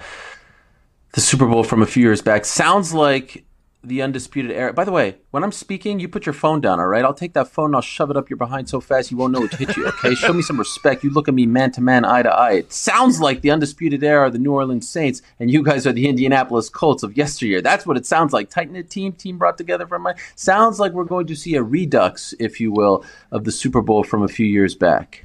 [1.13, 2.45] the Super Bowl from a few years back.
[2.45, 3.43] Sounds like
[3.81, 4.73] the undisputed era.
[4.73, 7.05] By the way, when I'm speaking, you put your phone down, all right?
[7.05, 9.31] I'll take that phone and I'll shove it up your behind so fast you won't
[9.31, 9.87] know it hit you.
[9.87, 11.03] Okay, show me some respect.
[11.03, 12.51] You look at me man to man, eye to eye.
[12.53, 15.93] It sounds like the undisputed era are the New Orleans Saints, and you guys are
[15.93, 17.61] the Indianapolis Colts of yesteryear.
[17.61, 18.49] That's what it sounds like.
[18.49, 20.15] Tight knit team, team brought together from my.
[20.35, 24.03] Sounds like we're going to see a redux, if you will, of the Super Bowl
[24.03, 25.23] from a few years back.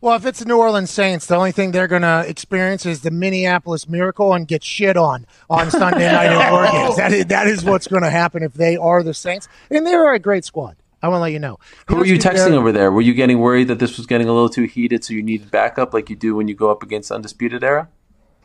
[0.00, 3.00] Well, if it's the New Orleans Saints, the only thing they're going to experience is
[3.00, 6.96] the Minneapolis Miracle and get shit on on Sunday night in War Games.
[6.96, 9.48] That is, that is what's going to happen if they are the Saints.
[9.70, 10.76] And they are a great squad.
[11.02, 11.58] I want to let you know.
[11.88, 12.92] Who were you texting over there?
[12.92, 15.50] Were you getting worried that this was getting a little too heated, so you needed
[15.50, 17.88] backup like you do when you go up against Undisputed Era?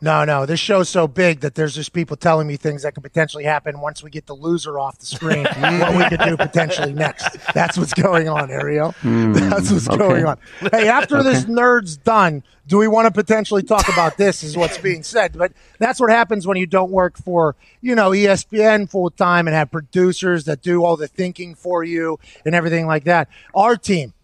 [0.04, 0.44] No, no.
[0.44, 3.80] This show's so big that there's just people telling me things that could potentially happen
[3.80, 5.44] once we get the loser off the screen.
[5.58, 7.38] what we could do potentially next.
[7.54, 8.94] That's what's going on, Ariel.
[9.04, 9.98] Hmm, that's what's okay.
[9.98, 10.38] going on.
[10.72, 14.42] Hey, after this nerd's done, do we want to potentially talk about this?
[14.42, 15.36] Is what's being said.
[15.36, 19.54] But that's what happens when you don't work for you know ESPN full time and
[19.54, 23.28] have producers that do all the thinking for you and everything like that.
[23.54, 24.14] Our team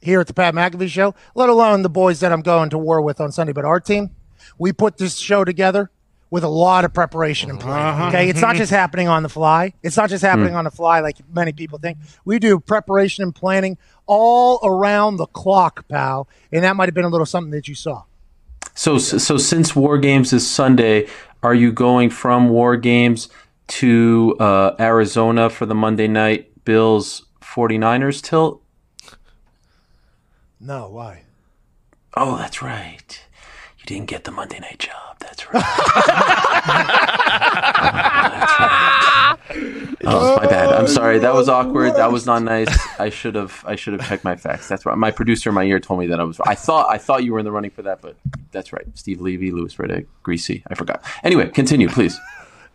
[0.00, 3.02] here at the Pat McAfee Show, let alone the boys that I'm going to war
[3.02, 4.10] with on Sunday, but our team,
[4.60, 5.90] we put this show together
[6.30, 8.08] with a lot of preparation and planning.
[8.08, 9.72] Okay, it's not just happening on the fly.
[9.82, 11.98] It's not just happening on the fly like many people think.
[12.24, 17.06] We do preparation and planning all around the clock, pal, and that might have been
[17.06, 18.04] a little something that you saw.
[18.74, 21.08] So, so since War Games is Sunday,
[21.42, 23.28] are you going from War Games
[23.68, 28.62] to uh, Arizona for the Monday night Bills 49ers tilt?
[30.60, 31.22] No, why?
[32.14, 33.24] Oh, that's right.
[33.90, 35.16] Didn't get the Monday night job.
[35.18, 35.64] That's right.
[40.04, 40.72] Oh, my bad.
[40.72, 41.18] I'm sorry.
[41.18, 41.96] That was awkward.
[41.96, 42.68] That was not nice.
[43.00, 43.64] I should have.
[43.66, 44.68] I should have checked my facts.
[44.68, 44.96] That's right.
[44.96, 46.38] My producer in my ear told me that I was.
[46.46, 46.88] I thought.
[46.88, 48.14] I thought you were in the running for that, but
[48.52, 48.86] that's right.
[48.94, 50.62] Steve Levy, Louis Riddick, Griese.
[50.70, 51.02] I forgot.
[51.24, 52.16] Anyway, continue, please.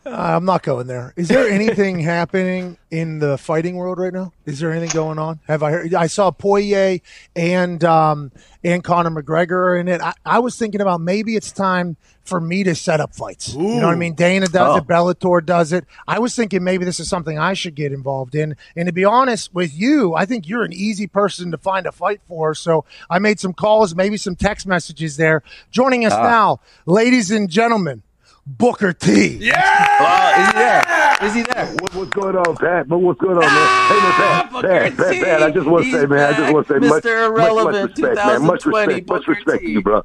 [0.05, 1.13] Uh, I'm not going there.
[1.15, 4.33] Is there anything happening in the fighting world right now?
[4.45, 5.39] Is there anything going on?
[5.47, 5.93] Have I heard?
[5.95, 6.99] I saw Poirier
[7.35, 8.31] and um,
[8.63, 10.01] and Conor McGregor in it.
[10.01, 13.53] I, I was thinking about maybe it's time for me to set up fights.
[13.55, 14.13] You know what I mean?
[14.13, 14.77] Dana does Oh.
[14.77, 14.87] it.
[14.87, 15.85] Bellator does it.
[16.07, 18.55] I was thinking maybe this is something I should get involved in.
[18.75, 21.91] And to be honest with you, I think you're an easy person to find a
[21.91, 22.53] fight for.
[22.55, 25.41] So I made some calls, maybe some text messages there.
[25.71, 26.21] Joining us Ah.
[26.23, 28.01] now, ladies and gentlemen,
[28.47, 29.51] Booker T.
[29.51, 31.17] Uh, is he there?
[31.23, 31.65] Is he there?
[31.79, 32.87] What, what's going on, Pat?
[32.87, 33.87] But what's going on, man?
[33.87, 35.19] Hey, man, Pat, Booker Pat, Pat, T.
[35.23, 36.89] Pat, I just want to say, man, I just want to say back.
[36.89, 37.31] much, Mr.
[37.31, 38.41] much, much Irrelevant, respect, man.
[38.43, 39.65] Much 2020 respect, much respect T.
[39.67, 40.03] to you, bro.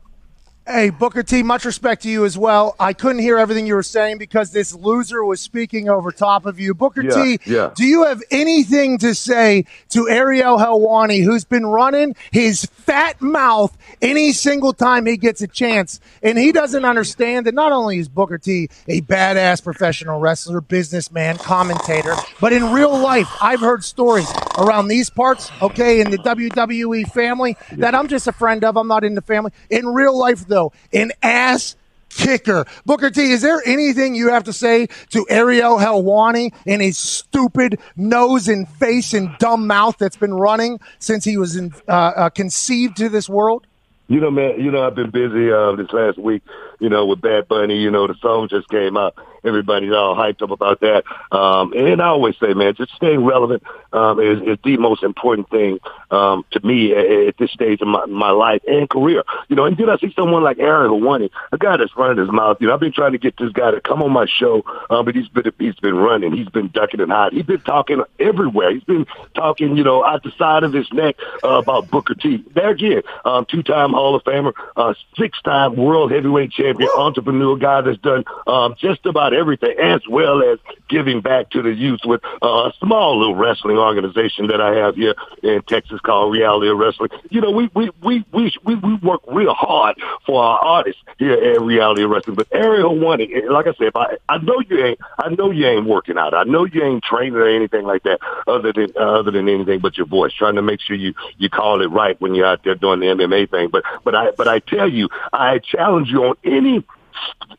[0.73, 2.77] Hey, Booker T, much respect to you as well.
[2.79, 6.61] I couldn't hear everything you were saying because this loser was speaking over top of
[6.61, 6.75] you.
[6.75, 7.71] Booker Yeah, T, yeah.
[7.75, 13.77] do you have anything to say to Ariel Helwani, who's been running his fat mouth
[14.01, 15.99] any single time he gets a chance?
[16.23, 21.37] And he doesn't understand that not only is Booker T a badass professional wrestler, businessman,
[21.39, 27.11] commentator, but in real life, I've heard stories around these parts, okay, in the WWE
[27.11, 28.77] family that I'm just a friend of.
[28.77, 29.51] I'm not in the family.
[29.69, 30.60] In real life, though,
[30.93, 31.77] an ass
[32.11, 32.66] kicker.
[32.85, 37.78] Booker T, is there anything you have to say to Ariel Helwani and his stupid
[37.97, 42.31] nose and face and dumb mouth that's been running since he was in, uh, uh,
[42.31, 43.66] conceived to this world?
[44.09, 46.43] You know, man, you know, I've been busy uh, this last week,
[46.81, 47.77] you know, with Bad Bunny.
[47.77, 49.15] You know, the song just came out.
[49.45, 51.05] Everybody's all hyped up about that.
[51.31, 53.62] Um, and I always say, man, just staying relevant
[53.93, 55.79] um, is, is the most important thing
[56.11, 59.25] um, to me at, at this stage of my, my life and career.
[59.49, 62.31] You know, and did I see someone like Aaron Hawani, a guy that's running his
[62.31, 62.59] mouth.
[62.61, 65.03] You know, I've been trying to get this guy to come on my show, uh,
[65.03, 66.33] but he's been he's been running.
[66.33, 67.39] He's been ducking and hiding.
[67.39, 68.73] He's been talking everywhere.
[68.73, 72.45] He's been talking, you know, out the side of his neck uh, about Booker T.
[72.55, 77.99] There again, um, two-time Hall of Famer, uh, six-time world heavyweight champion, entrepreneur guy that's
[77.99, 80.59] done um, just about everything, as well as
[80.89, 85.15] giving back to the youth with a small little wrestling organization that I have here
[85.43, 87.11] in Texas called Reality Wrestling.
[87.31, 89.97] You know, we we we we we, we work real hard
[90.27, 92.36] for our artists here at Reality Wrestling.
[92.36, 93.20] But Ariel One,
[93.51, 96.35] like I said, if I I know you ain't I know you ain't working out.
[96.35, 99.81] I know you ain't training or anything like that, other than uh, other than anything
[99.81, 100.32] but your voice.
[100.32, 103.07] Trying to make sure you you call it right when you're out there doing the
[103.07, 103.69] MMA thing.
[103.70, 106.85] But but I but I tell you, I challenge you on any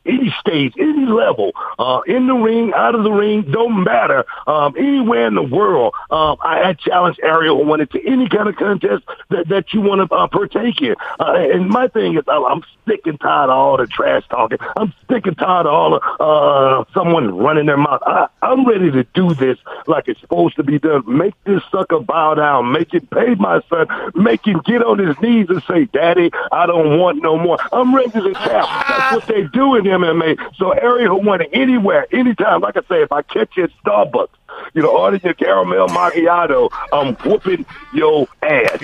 [0.04, 4.24] any stage, any level, uh, in the ring, out of the ring, don't matter.
[4.46, 8.56] Um, anywhere in the world, um, I, I challenge Ariel One to any kind of
[8.56, 10.94] contest that, that you want to uh, partake in.
[11.18, 14.58] Uh, and my thing is, I'm, sick and tired of all the trash talking.
[14.76, 18.00] I'm sick and tired of all of uh, someone running their mouth.
[18.04, 21.02] I, I'm ready to do this like it's supposed to be done.
[21.06, 22.72] Make this sucker bow down.
[22.72, 23.86] Make it pay my son.
[24.14, 27.94] Make him get on his knees and say, "Daddy, I don't want no more." I'm
[27.94, 28.88] ready to tap.
[28.88, 30.38] That's what they do in MMA.
[30.56, 32.60] So Ariel One anywhere, anytime.
[32.60, 34.28] Like I say, if I catch you at Starbucks,
[34.74, 38.78] you know, order your caramel macchiato, I'm whooping your ass.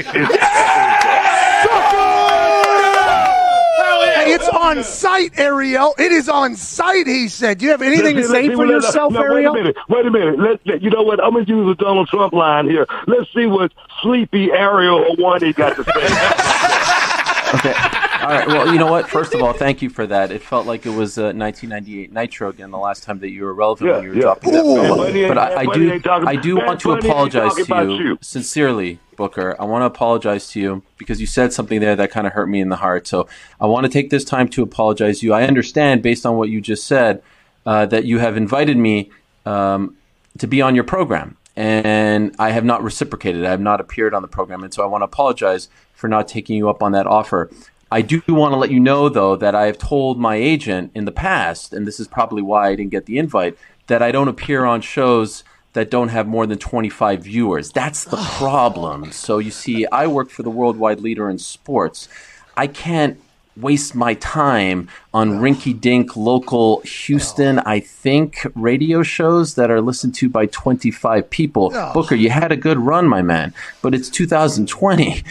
[4.31, 5.95] It's on site, Ariel.
[5.99, 7.59] It is on site, he said.
[7.59, 9.55] Do you have anything to say see, for yourself, no, Ariel?
[9.55, 9.77] Wait a minute.
[9.89, 10.39] Wait a minute.
[10.39, 11.23] Let, let- you know what?
[11.23, 12.87] I'm going to use the Donald Trump line here.
[13.07, 13.73] Let's see what
[14.03, 17.05] sleepy Ariel Helwani got to say.
[17.49, 17.73] Okay.
[18.21, 18.49] All right.
[18.49, 19.09] Well, you know what?
[19.09, 20.33] First of all, thank you for that.
[20.33, 23.55] It felt like it was uh, 1998 Nitro again, the last time that you were
[23.55, 24.23] relevant when you were yeah.
[24.23, 24.97] dropping that Ooh.
[24.97, 28.19] Bunny But I, I do, I do want to apologize to you, you.
[28.21, 29.55] sincerely, Booker.
[29.61, 32.49] I want to apologize to you because you said something there that kind of hurt
[32.49, 33.07] me in the heart.
[33.07, 33.29] So
[33.61, 35.33] I want to take this time to apologize to you.
[35.33, 37.23] I understand, based on what you just said,
[37.67, 39.11] uh, that you have invited me
[39.47, 39.97] um,
[40.39, 41.37] to be on your program.
[41.55, 43.45] And I have not reciprocated.
[43.45, 44.63] I have not appeared on the program.
[44.65, 47.51] And so I want to apologize for not taking you up on that offer.
[47.91, 51.05] I do want to let you know, though, that I have told my agent in
[51.07, 53.57] the past, and this is probably why I didn't get the invite,
[53.87, 55.43] that I don't appear on shows
[55.73, 57.71] that don't have more than 25 viewers.
[57.71, 59.13] That's the problem.
[59.13, 62.09] So you see, I work for the worldwide leader in sports.
[62.57, 63.21] I can't
[63.57, 70.15] waste my time on rinky dink local Houston, I think, radio shows that are listened
[70.17, 71.71] to by 25 people.
[71.95, 75.23] Booker, you had a good run, my man, but it's 2020.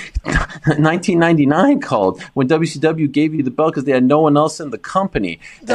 [0.66, 4.72] 1999 called when WCW gave you the belt because they had no one else in
[4.72, 5.40] the company.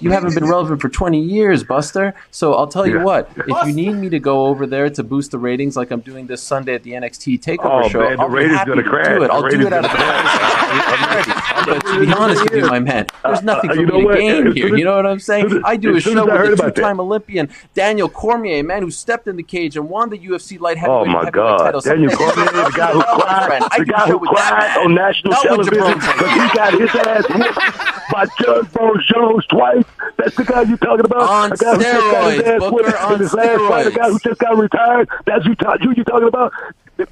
[0.00, 2.14] you haven't been relevant for 20 years, Buster.
[2.30, 3.04] So I'll tell you Yeah.
[3.04, 6.00] what, if you need me to go over there to boost the ratings like I'm
[6.00, 8.82] doing this Sunday at the NXT Takeover Oh, show, man, the I'll be happy gonna
[8.82, 9.06] to crash.
[9.08, 9.26] do it.
[9.26, 13.06] The I'll do it out of gonna But to be honest with you, my man,
[13.24, 14.16] there's nothing Uh, for you me to what?
[14.18, 14.66] gain here.
[14.72, 15.62] as- You know what I'm saying?
[15.64, 16.74] I do a show with that.
[16.74, 20.58] two-time Olympian Daniel Cormier, a man who stepped in the cage and won the UFC
[20.60, 21.58] light heavyweight, Oh, my God.
[21.58, 21.80] title.
[21.80, 26.56] Daniel Cormier, the guy who cried, the guy who cried on national television because he
[26.56, 29.84] got his ass whooped by Jon Bones Jones twice.
[30.18, 31.22] That's the guy you're talking about?
[31.28, 34.08] On the guy who just got his steroids, Booker, on his last fight, the guy
[34.10, 35.08] who just got retired.
[35.26, 36.52] That's who, who you talking about?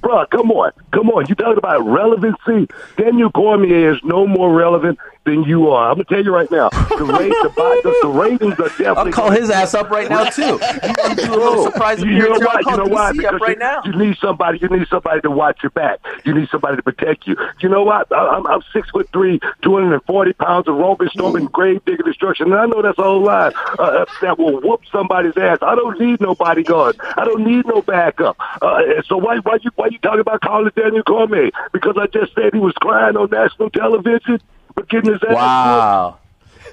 [0.01, 1.27] Bro, come on, come on.
[1.29, 2.69] You talking about relevancy?
[2.97, 5.91] Daniel Cormier is no more relevant than you are.
[5.91, 6.69] I'm gonna tell you right now.
[6.71, 7.49] The rate, the,
[7.83, 8.87] the, the ratings are definitely.
[8.97, 10.61] I'll call his ass up right now too.
[11.15, 12.61] You want a little surprise you know why?
[12.61, 13.13] You know why?
[13.13, 13.83] Because right you, now.
[13.85, 14.59] you need somebody.
[14.61, 16.01] You need somebody to watch your back.
[16.25, 17.37] You need somebody to protect you.
[17.61, 18.11] You know what?
[18.13, 21.85] I, I'm, I'm six foot three, two hundred and forty pounds of Roman storming, grave
[21.85, 25.59] digger destruction, and I know that's a whole lot uh, that will whoop somebody's ass.
[25.63, 26.97] I don't need no bodyguard.
[27.01, 28.37] I don't need no backup.
[28.61, 31.51] Uh, so why why you why you talking about calling Daniel Cormier?
[31.73, 34.41] Because I just said he was crying on national television
[34.75, 35.35] for getting his ass.
[35.35, 36.19] Wow.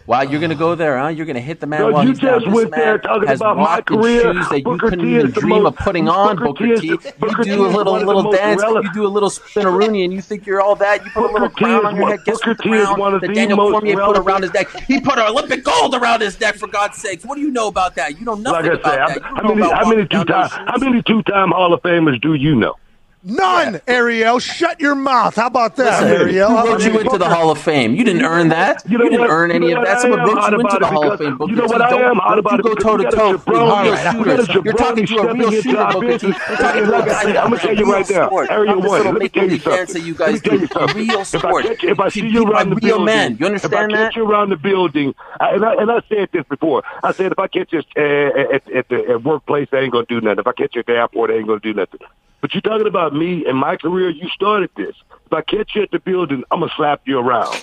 [0.08, 1.10] Wow, you're gonna go there, huh?
[1.10, 2.40] You're gonna hit the man No, while you down.
[2.40, 4.34] just This went there talking about my career.
[4.34, 6.76] shoes that you Booker couldn't T even the dream most- of putting on, Booker Booker
[6.80, 7.14] T the-
[7.48, 10.48] You do a little little dance, relevant- you do a little spinneroonie, and you think
[10.48, 11.06] you're all that.
[11.06, 12.20] You put a little Booker crown on your head.
[12.26, 14.70] Guess Booker what the crown one of that the Daniel Cormier put around his neck?
[14.88, 16.56] He put an Olympic gold around his neck.
[16.56, 18.18] For God's sakes, what do you know about that?
[18.18, 19.00] You know Like nothing I about say, that.
[19.00, 21.22] how, You don't how know many how many walking two down time how many two
[21.24, 22.76] time Hall of Famers do you know?
[23.24, 23.80] None, yeah.
[23.88, 24.40] Ariel.
[24.40, 25.36] Shut your mouth.
[25.36, 26.50] How about that, Listen, Ariel?
[26.50, 27.94] Who wrote you into the Hall of Fame?
[27.94, 28.84] You didn't earn that.
[28.90, 29.30] You, know you didn't what?
[29.30, 30.02] earn any you know of that.
[30.02, 31.38] Someone wrote you into the Hall of Fame.
[31.40, 32.64] You know what I am hot about it.
[32.64, 33.42] Go toe to toe.
[34.64, 36.34] You're talking to a real shooter, Booker.
[36.34, 38.38] I'm gonna tell you right now.
[38.50, 39.06] Ariel What?
[39.06, 40.04] Let me tell you something.
[40.04, 41.22] You guys do real.
[41.22, 43.92] If I see you around the building, you understand that?
[43.92, 46.84] If I catch you around the building, and I said this before.
[47.04, 50.40] I said if I catch you at the workplace, they ain't gonna do nothing.
[50.40, 52.00] If I catch you at the airport, they ain't gonna do nothing.
[52.42, 54.10] But you're talking about me and my career.
[54.10, 54.96] You started this.
[55.26, 57.56] If I catch you at the building, I'm gonna slap you around.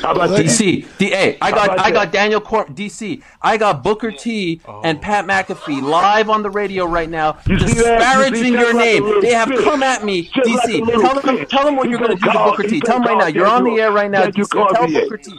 [0.00, 0.86] How about DC?
[0.98, 2.74] D- hey, I got I got Daniel Corm.
[2.74, 4.80] DC, I got Booker T oh.
[4.84, 9.20] and Pat McAfee live on the radio right now, you disparaging your name.
[9.20, 10.28] They have come at me.
[10.28, 12.80] DC, like tell them tell them what you're going to do to Booker T.
[12.80, 13.26] Tell them right now.
[13.26, 14.26] You're on the air right now.
[14.26, 15.38] DC, tell Booker T.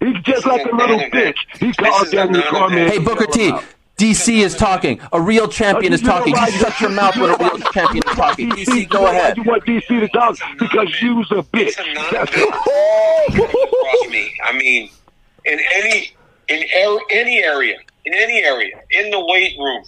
[0.00, 1.36] He's just like a little bitch.
[1.58, 2.88] He called Daniel Cormier.
[2.88, 3.52] Hey Booker T.
[3.98, 5.00] DC is talking.
[5.12, 6.34] A real champion is talking.
[6.34, 8.50] You shut your mouth when a real champion is talking.
[8.50, 9.36] DC, go ahead.
[9.36, 11.78] You want DC to talk because you's a bitch.
[14.10, 14.32] me.
[14.44, 14.90] I mean,
[15.44, 16.12] in any
[16.48, 19.82] in er, any area, in any area, in the weight room,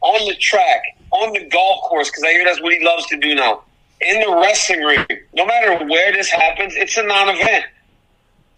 [0.00, 3.16] on the track, on the golf course, because I hear that's what he loves to
[3.16, 3.62] do now.
[4.00, 7.66] In the wrestling ring, no matter where this happens, it's a non-event.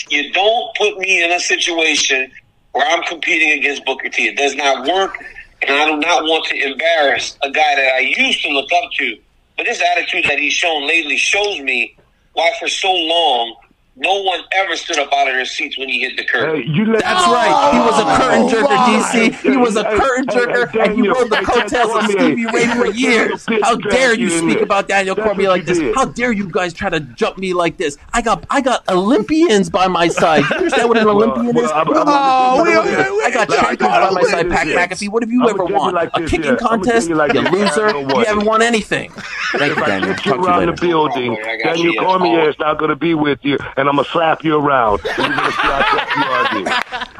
[0.09, 2.31] You don't put me in a situation
[2.73, 4.27] where I'm competing against Booker T.
[4.27, 5.17] It does not work,
[5.63, 8.91] and I do not want to embarrass a guy that I used to look up
[8.99, 9.19] to.
[9.57, 11.97] But this attitude that he's shown lately shows me
[12.33, 13.55] why, for so long,
[13.95, 16.63] no one ever stood up out of their seats when he hit the curtain.
[16.63, 17.73] Hey, That's right.
[17.75, 19.53] He was a curtain jerker, DC.
[19.53, 23.47] He was a curtain jerker, and he rode the coattails of Stevie Ray for years.
[23.63, 25.79] How dare you speak about Daniel Cormier like this?
[25.95, 27.99] How dare you guys try to jump me like this?
[28.15, 30.45] I got I got Olympians by my side.
[30.49, 31.71] You understand what an Olympian is?
[31.75, 34.51] Oh, I got champions by my side.
[34.51, 35.99] Pat McAfee, what have you ever won?
[35.99, 37.11] A kicking contest?
[37.11, 37.89] You loser?
[37.91, 39.13] You haven't won anything.
[39.53, 40.15] Thank you, Daniel.
[40.15, 40.73] Talk to you later.
[40.73, 42.49] the building, oh, Daniel Cormier oh.
[42.49, 45.01] is not going to be with you and I'm gonna slap you around.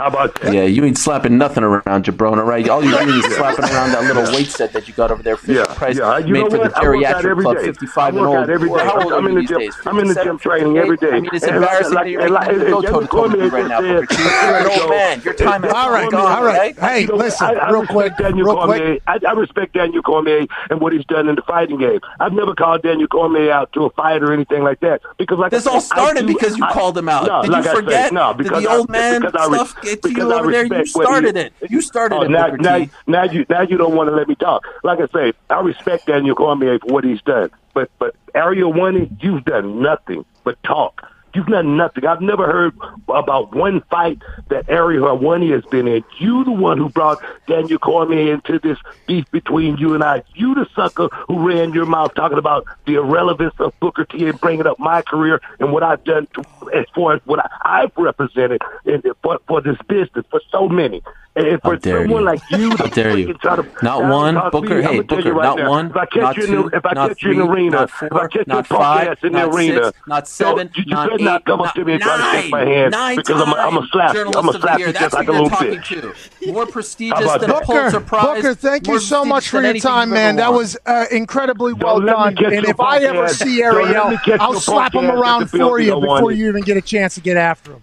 [0.03, 0.55] How about that?
[0.55, 2.69] Yeah, you ain't slapping nothing around, Jabrona, right?
[2.69, 5.37] All you're doing is slapping around that little weight set that you got over there,
[5.37, 6.19] for yeah, price, yeah.
[6.19, 6.75] You made for what?
[6.75, 7.65] the geriatric club, day.
[7.65, 8.49] 55 and old.
[8.49, 8.75] Every day.
[8.77, 9.75] How old I'm, are you in the these gym, days?
[9.87, 11.09] I'm in the gym training every day.
[11.09, 13.81] I mean, it's and embarrassing like, that you're like, toe to me right now.
[13.81, 15.23] You're an old man.
[15.23, 16.79] Your time is All right, all right.
[16.79, 18.99] Hey, listen, real quick, Daniel real Cormier.
[19.07, 22.01] I respect Daniel Cormier and what he's done in the fighting game.
[22.21, 25.51] I've never called Daniel Cormier out to a fight or anything like that because, like,
[25.51, 27.27] this all started because because you I, called him out.
[27.27, 29.81] No, Did like you forget said, no, because the I, old man because stuff I,
[29.81, 30.67] re- get to you over there?
[30.67, 31.53] You started it.
[31.69, 32.31] You started oh, it.
[32.31, 34.67] Now, now, now, you now you don't want to let me talk.
[34.83, 39.11] Like I say, I respect Daniel Cormier for what he's done, but but Ariel Winnie,
[39.21, 41.09] you've done nothing but talk.
[41.35, 42.05] You've done nothing.
[42.05, 42.75] I've never heard
[43.09, 46.05] about one fight that Ariel or one has been in.
[46.19, 50.23] You the one who brought Daniel Cormier into this beef between you and I.
[50.35, 54.39] You the sucker who ran your mouth talking about the irrelevance of Booker T and
[54.41, 56.45] bringing up my career and what I've done to,
[56.75, 61.03] as far as what I, I've represented in, for, for this business for so many.
[61.35, 62.21] If for someone you.
[62.21, 63.35] like you, to dare you.
[63.83, 64.77] Not one Booker.
[64.77, 65.91] Me, hey Booker, not one.
[65.95, 70.29] Not two, Not three, you arena, not four, not five, Not the arena, six, not
[70.29, 72.51] seven, you not better eight, not come up to me and nine, try to shake
[72.51, 74.15] my hand nine because I'm a, I'm a slap.
[74.15, 76.47] I'm a slap you just like a little bitch.
[76.53, 78.43] More prestigious than a Pulitzer Prize.
[78.43, 80.37] Booker, thank you so much for your time, man.
[80.37, 82.37] That was uh, incredibly well done.
[82.45, 86.63] And if I ever see Ariel, I'll slap him around for you before you even
[86.63, 87.83] get a chance to get after him.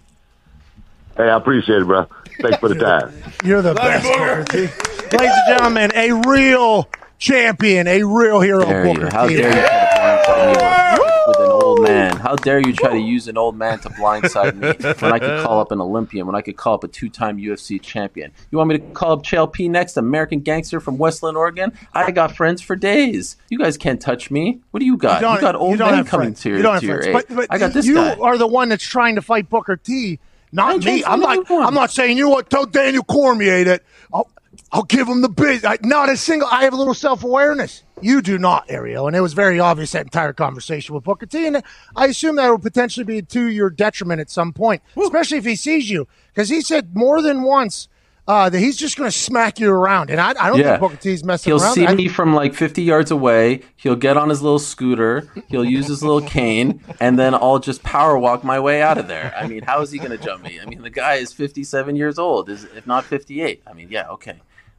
[1.16, 2.06] Hey, I appreciate it, bro.
[2.40, 3.12] Thanks for the time.
[3.44, 4.52] You're the best, Booger.
[4.52, 6.88] Ladies and gentlemen, a real
[7.18, 8.64] champion, a real hero.
[8.64, 12.16] Dare Booker How dare you try to blindside me with an old man?
[12.16, 15.44] How dare you try to use an old man to blindside me when I could
[15.44, 18.32] call up an Olympian, when I could call up a two-time UFC champion?
[18.50, 21.72] You want me to call up JLP next, American gangster from West Linn, Oregon?
[21.92, 23.36] I got friends for days.
[23.48, 24.60] You guys can't touch me.
[24.70, 25.20] What do you got?
[25.20, 26.40] You, you got old men coming friends.
[26.42, 27.08] to your, you don't have friends.
[27.12, 28.14] But, but I got this you guy.
[28.14, 30.18] are the one that's trying to fight Booker T
[30.52, 31.04] not me.
[31.04, 31.50] I'm not.
[31.50, 32.50] I'm not saying you know what.
[32.50, 33.82] Tell Daniel Cormier that
[34.12, 34.28] I'll,
[34.72, 35.64] I'll give him the bid.
[35.64, 36.48] I, not a single.
[36.50, 37.84] I have a little self awareness.
[38.02, 41.46] You do not, Ariel, and it was very obvious that entire conversation with Booker T.
[41.46, 41.62] And
[41.94, 45.04] I assume that will potentially be to your detriment at some point, Woo.
[45.04, 47.88] especially if he sees you, because he said more than once
[48.30, 50.08] uh, that he's just going to smack you around.
[50.08, 50.78] And I, I don't yeah.
[50.78, 51.76] think Booker T's messing he'll around.
[51.76, 53.62] He'll see me from like 50 yards away.
[53.74, 55.28] He'll get on his little scooter.
[55.48, 59.08] He'll use his little cane, and then I'll just power walk my way out of
[59.08, 59.34] there.
[59.36, 60.60] I mean, how is he going to jump me?
[60.60, 63.64] I mean, the guy is 57 years old, is if not 58.
[63.66, 64.38] I mean, yeah, okay.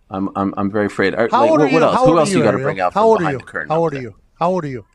[0.10, 1.14] I'm I'm, I'm very afraid.
[1.14, 1.73] How like, old what, are you?
[1.73, 1.95] What else?
[1.95, 2.94] How Who else you, you got to bring out?
[2.94, 3.40] How old are you?
[3.68, 4.15] How old are you?
[4.40, 4.86] How old are you?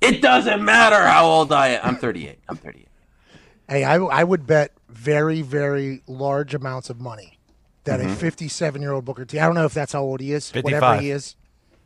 [0.00, 1.80] It doesn't matter how old I am.
[1.82, 2.38] I'm 38.
[2.48, 2.88] I'm 38.
[3.68, 7.38] Hey, I, I would bet very, very large amounts of money
[7.84, 8.10] that mm-hmm.
[8.10, 9.38] a 57 year old Booker T.
[9.38, 10.64] I don't know if that's how old he is, 55.
[10.64, 11.36] whatever he is.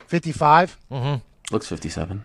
[0.06, 0.78] 55?
[0.90, 1.54] Mm-hmm.
[1.54, 2.24] Looks 57.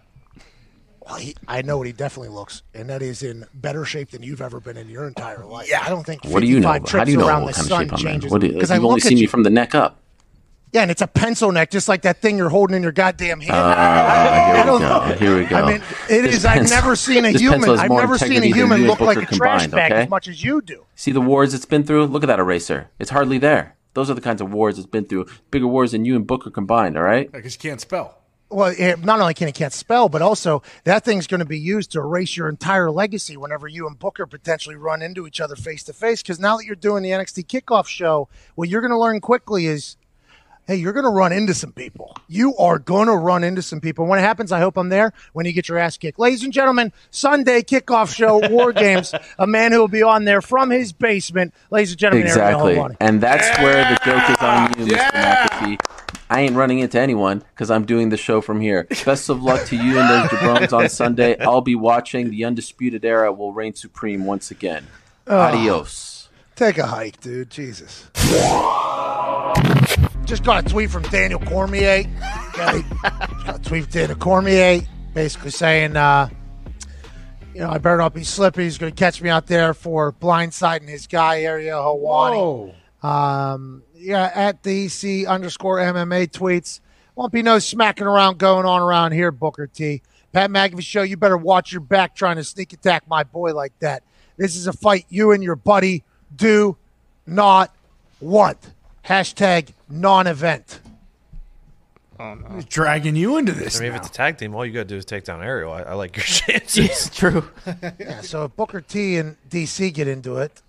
[1.06, 4.24] Well, he, I know what he definitely looks, and that is in better shape than
[4.24, 5.70] you've ever been in your entire life.
[5.70, 6.24] Yeah, I don't think.
[6.26, 6.80] What do you know?
[6.88, 8.53] How do you know what kind of shape I'm in?
[8.53, 9.99] Because I've only seen you from the neck up.
[10.76, 13.39] Yeah, and it's a pencil neck, just like that thing you're holding in your goddamn
[13.39, 13.56] hand.
[13.56, 15.15] Ah, here I we don't- go.
[15.18, 15.56] Here we go.
[15.56, 16.45] I mean, it This is.
[16.45, 17.69] I've never seen a human.
[17.80, 20.02] I've never seen a human look like a Booker trash bag okay?
[20.02, 20.85] as much as you do.
[20.95, 22.07] See the wars it's been through?
[22.07, 22.89] Look at that eraser.
[22.99, 23.77] It's hardly there.
[23.93, 25.27] Those are the kinds of wars it's been through.
[25.49, 27.31] Bigger wars than you and Booker combined, all right?
[27.31, 28.18] Because you can't spell.
[28.49, 31.57] Well, it, not only can it can't spell, but also that thing's going to be
[31.57, 35.56] used to erase your entire legacy whenever you and Booker potentially run into each other
[35.56, 36.22] face to face.
[36.22, 39.68] Because now that you're doing the NXT kickoff show, what you're going to learn quickly
[39.68, 39.95] is,
[40.68, 42.16] hey, you're going to run into some people.
[42.28, 44.06] You are going to run into some people.
[44.06, 46.20] When it happens, I hope I'm there when you get your ass kicked.
[46.20, 49.14] Ladies and gentlemen, Sunday kickoff show, War Games.
[49.38, 51.54] A man who will be on there from his basement.
[51.70, 52.80] Ladies and gentlemen, Exactly.
[53.00, 55.12] And that's where the joke is on you, Mr.
[55.12, 55.78] McAfee.
[56.30, 58.88] I ain't running into anyone because I'm doing the show from here.
[59.06, 61.38] Best of luck to you and those jabrones on Sunday.
[61.40, 62.32] I'll be watching.
[62.32, 64.88] The Undisputed Era will reign supreme once again.
[65.28, 65.38] Oh.
[65.38, 66.30] Adios.
[66.56, 67.50] Take a hike, dude.
[67.52, 68.08] Jesus.
[70.26, 72.03] Just got a tweet from Daniel Cormier.
[72.49, 72.84] Okay.
[73.45, 74.81] Got a tweet from Daniel Cormier
[75.14, 76.30] basically saying, uh,
[77.53, 78.64] you know, I better not be slippy.
[78.64, 82.76] He's going to catch me out there for blindsiding his guy, area, Helwani.
[83.03, 86.81] Um, yeah, at the DC underscore MMA tweets.
[87.15, 90.02] Won't be no smacking around going on around here, Booker T.
[90.34, 93.72] Pat McAfee show, you better watch your back trying to sneak attack my boy like
[93.80, 94.03] that.
[94.35, 96.03] This is a fight you and your buddy
[96.35, 96.76] do
[97.26, 97.73] not
[98.19, 98.57] want.
[99.06, 100.80] Hashtag non-event.
[102.20, 103.80] oh He's dragging you into this.
[103.80, 103.95] I mean, now.
[103.98, 105.72] if it's a tag team, all you got to do is take down Ariel.
[105.72, 106.86] I, I like your chances.
[106.86, 107.49] It's true.
[107.99, 110.62] yeah, so if Booker T and DC get into it,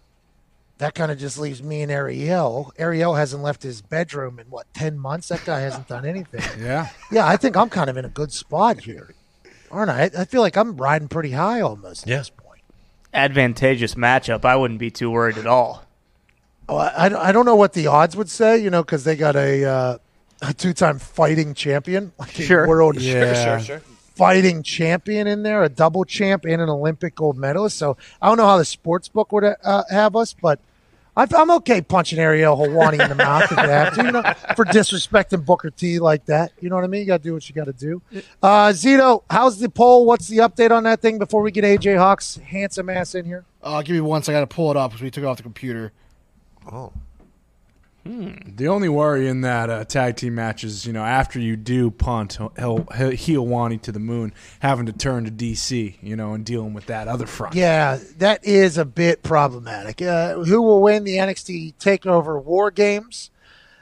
[0.79, 2.73] that kind of just leaves me and Ariel.
[2.79, 5.29] Ariel hasn't left his bedroom in what ten months.
[5.29, 6.43] That guy hasn't done anything.
[6.63, 6.89] Yeah.
[7.11, 9.15] Yeah, I think I'm kind of in a good spot here,
[9.71, 10.11] aren't I?
[10.19, 12.07] I feel like I'm riding pretty high almost.
[12.07, 12.29] Yes.
[12.29, 12.61] Point.
[13.15, 14.45] Advantageous matchup.
[14.45, 15.86] I wouldn't be too worried at all.
[16.69, 19.37] Oh, I, I don't know what the odds would say, you know, because they got
[19.37, 19.99] a, uh,
[20.43, 22.67] a two-time fighting champion, like a Sure.
[22.67, 23.79] world Yeah.
[24.17, 27.79] fighting champion in there, a double champ and an Olympic gold medalist.
[27.79, 30.59] So I don't know how the sports book would uh, have us, but
[31.17, 34.23] I- I'm okay punching Ariel Helwani in the mouth if you have to, you know,
[34.57, 36.51] for disrespecting Booker T like that.
[36.61, 37.01] You know what I mean?
[37.03, 38.03] You got to do what you got to do.
[38.43, 40.05] Uh, Zito, how's the poll?
[40.05, 43.45] What's the update on that thing before we get AJ Hawk's handsome ass in here?
[43.63, 44.39] Uh, I'll give me one second.
[44.39, 45.93] I got to pull it up because we took it off the computer.
[46.71, 46.93] Oh.
[48.09, 51.91] The only worry in that uh, tag team match is, you know, after you do
[51.91, 56.33] punt he'll, he'll, heel Wani to the moon, having to turn to DC, you know,
[56.33, 57.57] and dealing with that other front.
[57.57, 60.01] Yeah, that is a bit problematic.
[60.01, 63.31] Uh, who will win the NXT Takeover War Games?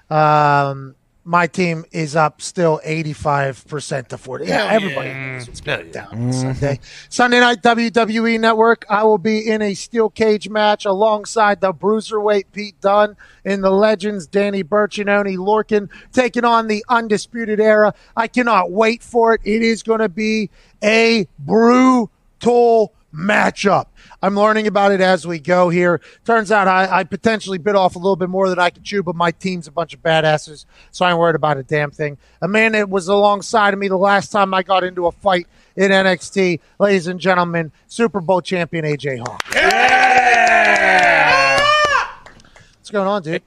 [0.09, 0.95] Um,
[1.25, 4.47] my team is up still 85% to 40.
[4.47, 6.81] Yeah, everybody knows what's going down on Sunday.
[7.09, 8.85] Sunday night WWE Network.
[8.91, 13.71] I will be in a steel cage match alongside the bruiserweight Pete Dunne and the
[13.71, 17.95] legends Danny Burch and Oni Lorcan taking on the Undisputed Era.
[18.17, 19.41] I cannot wait for it.
[19.45, 20.51] It is going to be
[20.83, 23.87] a brutal matchup.
[24.23, 26.01] I'm learning about it as we go here.
[26.25, 29.03] Turns out I, I potentially bit off a little bit more than I could chew,
[29.03, 32.19] but my team's a bunch of badasses, so I ain't worried about a damn thing.
[32.43, 35.47] A man that was alongside of me the last time I got into a fight
[35.77, 39.43] in NXT, ladies and gentlemen, Super Bowl champion AJ Hawk.
[39.55, 41.61] Yeah!
[42.79, 43.43] What's going on, dude?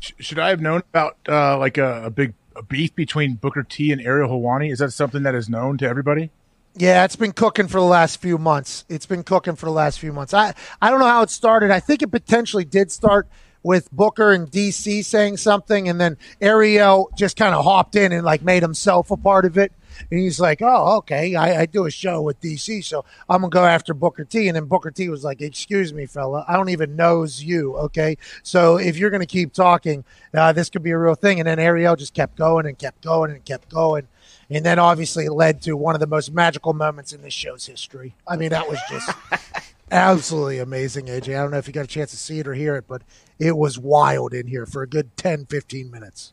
[0.00, 3.64] Sh- Should I have known about uh, like a, a big a beef between Booker
[3.64, 4.70] T and Ariel Helwani?
[4.70, 6.30] Is that something that is known to everybody?
[6.76, 8.84] Yeah, it's been cooking for the last few months.
[8.88, 10.34] It's been cooking for the last few months.
[10.34, 11.70] I, I don't know how it started.
[11.70, 13.28] I think it potentially did start
[13.62, 18.24] with Booker and DC saying something, and then Ariel just kind of hopped in and
[18.24, 19.72] like made himself a part of it.
[20.10, 23.50] And he's like, "Oh, okay, I, I do a show with DC, so I'm gonna
[23.50, 26.70] go after Booker T." And then Booker T was like, "Excuse me, fella, I don't
[26.70, 28.18] even knows you, okay?
[28.42, 31.60] So if you're gonna keep talking, uh, this could be a real thing." And then
[31.60, 34.08] Ariel just kept going and kept going and kept going.
[34.50, 38.14] And then obviously led to one of the most magical moments in this show's history.
[38.26, 39.10] I mean, that was just
[39.90, 41.38] absolutely amazing, AJ.
[41.38, 43.02] I don't know if you got a chance to see it or hear it, but
[43.38, 46.32] it was wild in here for a good 10, 15 minutes.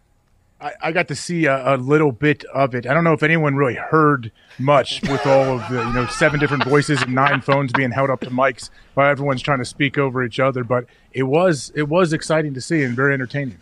[0.61, 2.85] I, I got to see a, a little bit of it.
[2.85, 6.39] I don't know if anyone really heard much with all of the you know seven
[6.39, 9.97] different voices and nine phones being held up to mics while everyone's trying to speak
[9.97, 10.63] over each other.
[10.63, 13.57] But it was it was exciting to see and very entertaining.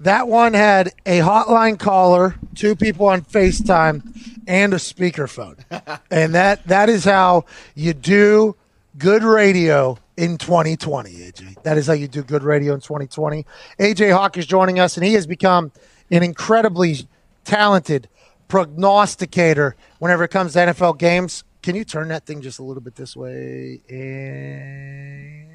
[0.00, 4.02] That one had a hotline caller, two people on FaceTime,
[4.46, 5.58] and a speakerphone.
[6.10, 7.44] and that that is how
[7.74, 8.56] you do
[8.98, 11.62] good radio in 2020, AJ.
[11.62, 13.46] That is how you do good radio in 2020.
[13.78, 15.72] AJ Hawk is joining us, and he has become
[16.10, 17.08] an incredibly
[17.44, 18.08] talented
[18.48, 21.44] prognosticator whenever it comes to NFL games.
[21.62, 23.80] Can you turn that thing just a little bit this way?
[23.88, 25.53] And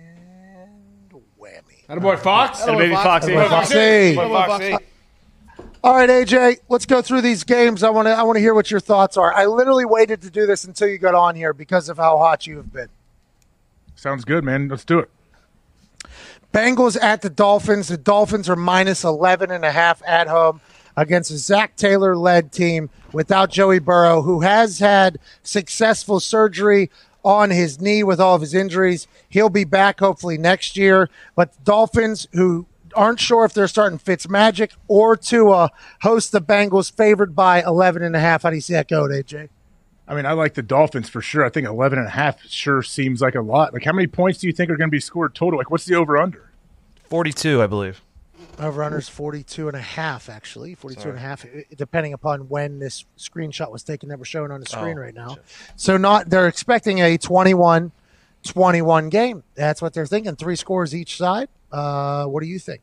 [1.90, 2.62] That boy Fox.
[2.62, 3.34] Atta boy Foxy.
[3.34, 4.16] Atta boy Foxy.
[4.16, 4.76] Atta Foxy.
[5.84, 7.82] All right, AJ, let's go through these games.
[7.82, 9.34] I want to I want to hear what your thoughts are.
[9.34, 12.46] I literally waited to do this until you got on here because of how hot
[12.46, 12.90] you have been.
[13.96, 14.68] Sounds good, man.
[14.68, 15.10] Let's do it.
[16.54, 17.88] Bengals at the Dolphins.
[17.88, 20.62] The Dolphins are minus 11 and a half at home
[20.96, 26.92] against a Zac Taylor led team without Joey Burrow, who has had successful surgery
[27.24, 29.08] on his knee with all of his injuries.
[29.28, 31.10] He'll be back hopefully next year.
[31.36, 35.72] But the Dolphins, who aren't sure if they're starting Fitzmagic or Tua,
[36.02, 38.44] host the Bengals favored by 11 and a half.
[38.44, 39.50] How do you see that going, AJ?
[40.08, 41.46] I mean, I like the Dolphins for sure.
[41.46, 43.74] I think 11 and a half sure seems like a lot.
[43.74, 45.60] Like, how many points do you think are going to be scored total?
[45.60, 46.50] Like, what's the over under?
[47.10, 48.02] 42, I believe.
[48.60, 50.76] Over unders 42 and a half, actually.
[50.76, 51.12] 42 Sorry.
[51.12, 51.46] and a half,
[51.78, 55.14] depending upon when this screenshot was taken that we're showing on the screen Oh, right
[55.14, 55.38] now.
[55.76, 57.92] So, not they're expecting a 21
[58.44, 59.44] 21 game.
[59.56, 60.36] That's what they're thinking.
[60.36, 61.50] Three scores each side.
[61.72, 62.82] Uh, what do you think?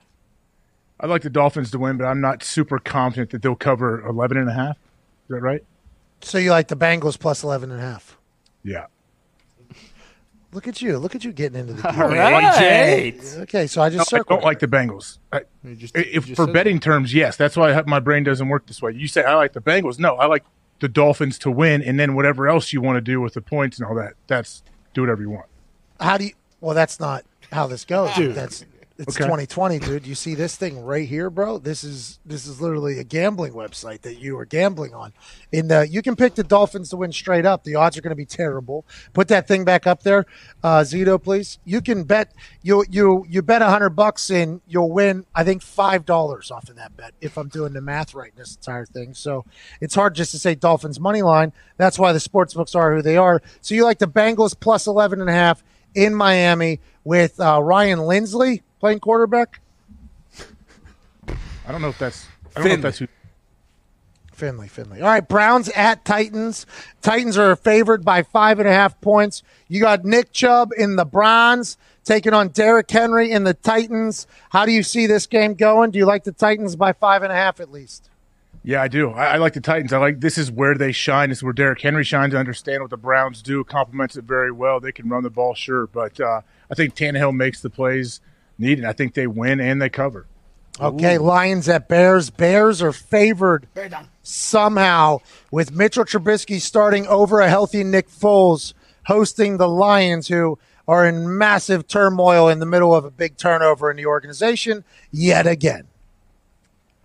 [1.00, 4.38] i'd like the Dolphins to win, but I'm not super confident that they'll cover 11
[4.38, 4.76] and a half.
[4.76, 5.62] Is that right?
[6.22, 8.16] So, you like the Bengals plus 11 and a half?
[8.62, 8.86] Yeah.
[10.56, 10.96] Look at you.
[10.96, 13.14] Look at you getting into the All right.
[13.40, 14.40] Okay, so I just No, I circled.
[14.40, 15.18] don't like the Bengals.
[15.30, 18.48] I, if just for said betting terms, yes, that's why I have, my brain doesn't
[18.48, 18.92] work this way.
[18.92, 19.98] You say I like the Bengals.
[19.98, 20.44] No, I like
[20.80, 23.78] the Dolphins to win, and then whatever else you want to do with the points
[23.78, 24.62] and all that, that's
[24.94, 25.44] do whatever you want.
[26.00, 26.32] How do you?
[26.62, 28.14] Well, that's not how this goes.
[28.14, 28.34] Dude.
[28.34, 28.64] That's
[28.98, 29.24] it's Okay.
[29.24, 30.06] 2020, dude.
[30.06, 31.58] You see this thing right here, bro?
[31.58, 35.12] This is this is literally a gambling website that you are gambling on.
[35.52, 37.64] In the, you can pick the Dolphins to win straight up.
[37.64, 38.86] The odds are going to be terrible.
[39.12, 40.24] Put that thing back up there,
[40.62, 41.58] uh, Zito, please.
[41.64, 42.32] You can bet
[42.62, 45.26] you you you bet a hundred bucks and you'll win.
[45.34, 48.38] I think five dollars off of that bet if I'm doing the math right in
[48.38, 49.12] this entire thing.
[49.14, 49.44] So
[49.80, 51.52] it's hard just to say Dolphins money line.
[51.76, 53.42] That's why the sports books are who they are.
[53.60, 55.62] So you like the Bengals plus 11 and a half
[55.94, 59.60] in Miami with uh, Ryan Lindsley playing quarterback.
[61.28, 63.08] I don't know if that's I don't know if that's who.
[64.32, 65.00] Finley, Finley.
[65.00, 66.66] All right, Browns at Titans.
[67.00, 69.42] Titans are favored by five and a half points.
[69.66, 74.26] You got Nick Chubb in the Browns taking on Derrick Henry in the Titans.
[74.50, 75.90] How do you see this game going?
[75.90, 78.10] Do you like the Titans by five and a half at least?
[78.62, 79.10] Yeah, I do.
[79.10, 79.92] I, I like the Titans.
[79.92, 81.30] I like this is where they shine.
[81.30, 82.34] This is where Derrick Henry shines.
[82.34, 83.64] I understand what the Browns do.
[83.64, 84.80] Complements it very well.
[84.80, 88.20] They can run the ball, sure, but uh, I think Tannehill makes the plays
[88.58, 88.84] needed.
[88.84, 90.26] I think they win and they cover.
[90.78, 92.28] Okay, Lions at Bears.
[92.28, 93.66] Bears are favored
[94.22, 95.20] somehow
[95.50, 98.74] with Mitchell Trubisky starting over a healthy Nick Foles
[99.06, 103.90] hosting the Lions, who are in massive turmoil in the middle of a big turnover
[103.90, 105.86] in the organization yet again.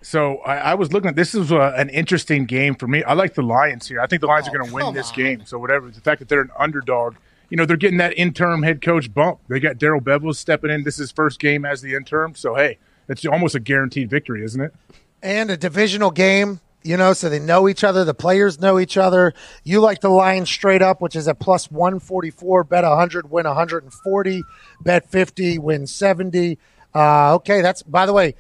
[0.01, 3.03] So I, I was looking at this is uh an interesting game for me.
[3.03, 4.01] I like the Lions here.
[4.01, 5.45] I think the Lions are going to win this game.
[5.45, 7.15] So whatever the fact that they're an underdog,
[7.51, 9.39] you know, they're getting that interim head coach bump.
[9.49, 10.83] They got Darrell Bevell stepping in.
[10.83, 12.33] This is his first game as the interim.
[12.33, 12.79] So hey,
[13.09, 14.73] it's almost a guaranteed victory, isn't it?
[15.21, 18.05] And a divisional game, you know, so they know each other.
[18.05, 19.33] The players know each other.
[19.65, 22.63] You like the Lions straight up, which is at plus 144.
[22.63, 24.43] Bet 100, win 140.
[24.79, 26.57] Bet 50, win 70.
[26.95, 28.35] Uh, okay, that's, by the way,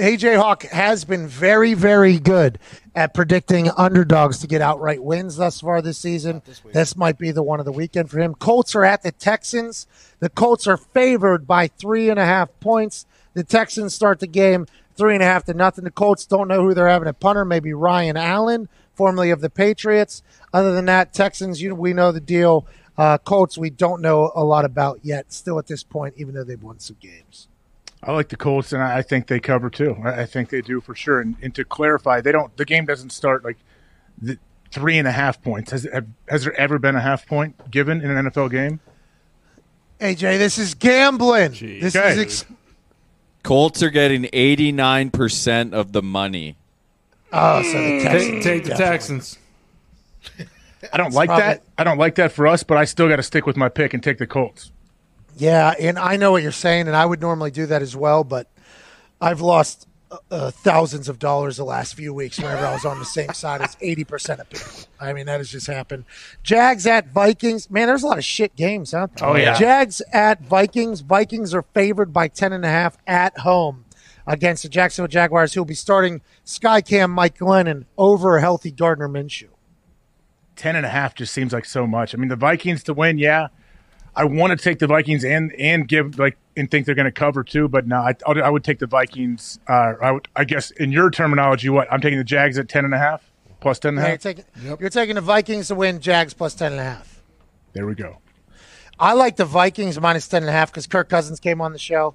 [0.00, 2.58] AJ Hawk has been very, very good
[2.94, 6.40] at predicting underdogs to get outright wins thus far this season.
[6.72, 8.34] This, might be the one of the weekend for him.
[8.34, 9.86] Colts are at the Texans.
[10.20, 13.04] The Colts are favored by three and a half points.
[13.34, 14.66] The Texans start the game
[14.96, 15.84] three and a half to nothing.
[15.84, 17.44] The Colts don't know who they're having at punter.
[17.44, 20.22] Maybe Ryan Allen, formerly of the Patriots.
[20.54, 22.66] Other than that, Texans, you we know the deal.
[22.96, 25.30] Uh, Colts, we don't know a lot about yet.
[25.30, 27.48] Still at this point, even though they've won some games.
[28.02, 29.96] I like the Colts, and I I think they cover too.
[30.04, 31.20] I I think they do for sure.
[31.20, 32.56] And, and to clarify, they don't.
[32.56, 33.58] The game doesn't start like
[34.20, 34.38] the
[34.70, 35.70] three and a half points.
[35.72, 38.80] Has have, has there ever been a half point given in an NFL game?
[40.00, 41.52] AJ, this is gambling.
[41.52, 42.12] This Okay.
[42.12, 42.44] is ex-
[43.42, 46.56] Colts are getting 89% of the money.
[47.32, 48.02] oh, so the mm.
[48.02, 48.32] Texans.
[48.32, 48.74] Take, take the.
[48.74, 49.38] Texans.
[50.92, 51.62] I don't like probably- that.
[51.76, 53.92] I don't like that for us, but I still got to stick with my pick
[53.92, 54.72] and take the Colts.
[55.40, 58.24] Yeah, and I know what you're saying, and I would normally do that as well,
[58.24, 58.46] but
[59.22, 62.98] I've lost uh, uh, thousands of dollars the last few weeks whenever I was on
[62.98, 64.70] the same side as 80% of people.
[65.00, 66.04] I mean, that has just happened.
[66.42, 67.70] Jags at Vikings.
[67.70, 69.06] Man, there's a lot of shit games, huh?
[69.22, 69.58] Oh, yeah.
[69.58, 71.00] Jags at Vikings.
[71.00, 73.86] Vikings are favored by 10.5 at home
[74.26, 79.08] against the Jacksonville Jaguars, who will be starting Skycam Mike Glennon over a healthy Gardner
[79.08, 79.48] Minshew.
[80.54, 82.14] Ten and a half just seems like so much.
[82.14, 83.48] I mean, the Vikings to win, yeah.
[84.16, 87.12] I want to take the Vikings and and give like and think they're going to
[87.12, 89.58] cover too, but no, I, I would take the Vikings.
[89.68, 92.84] Uh, I would, I guess in your terminology, what I'm taking the Jags at ten
[92.84, 93.22] and a half.
[93.60, 94.24] plus ten and a Yeah, half.
[94.24, 97.22] you're taking you're taking the Vikings to win, Jags plus ten and a half.
[97.72, 98.18] There we go.
[98.98, 101.78] I like the Vikings minus ten and a half because Kirk Cousins came on the
[101.78, 102.14] show.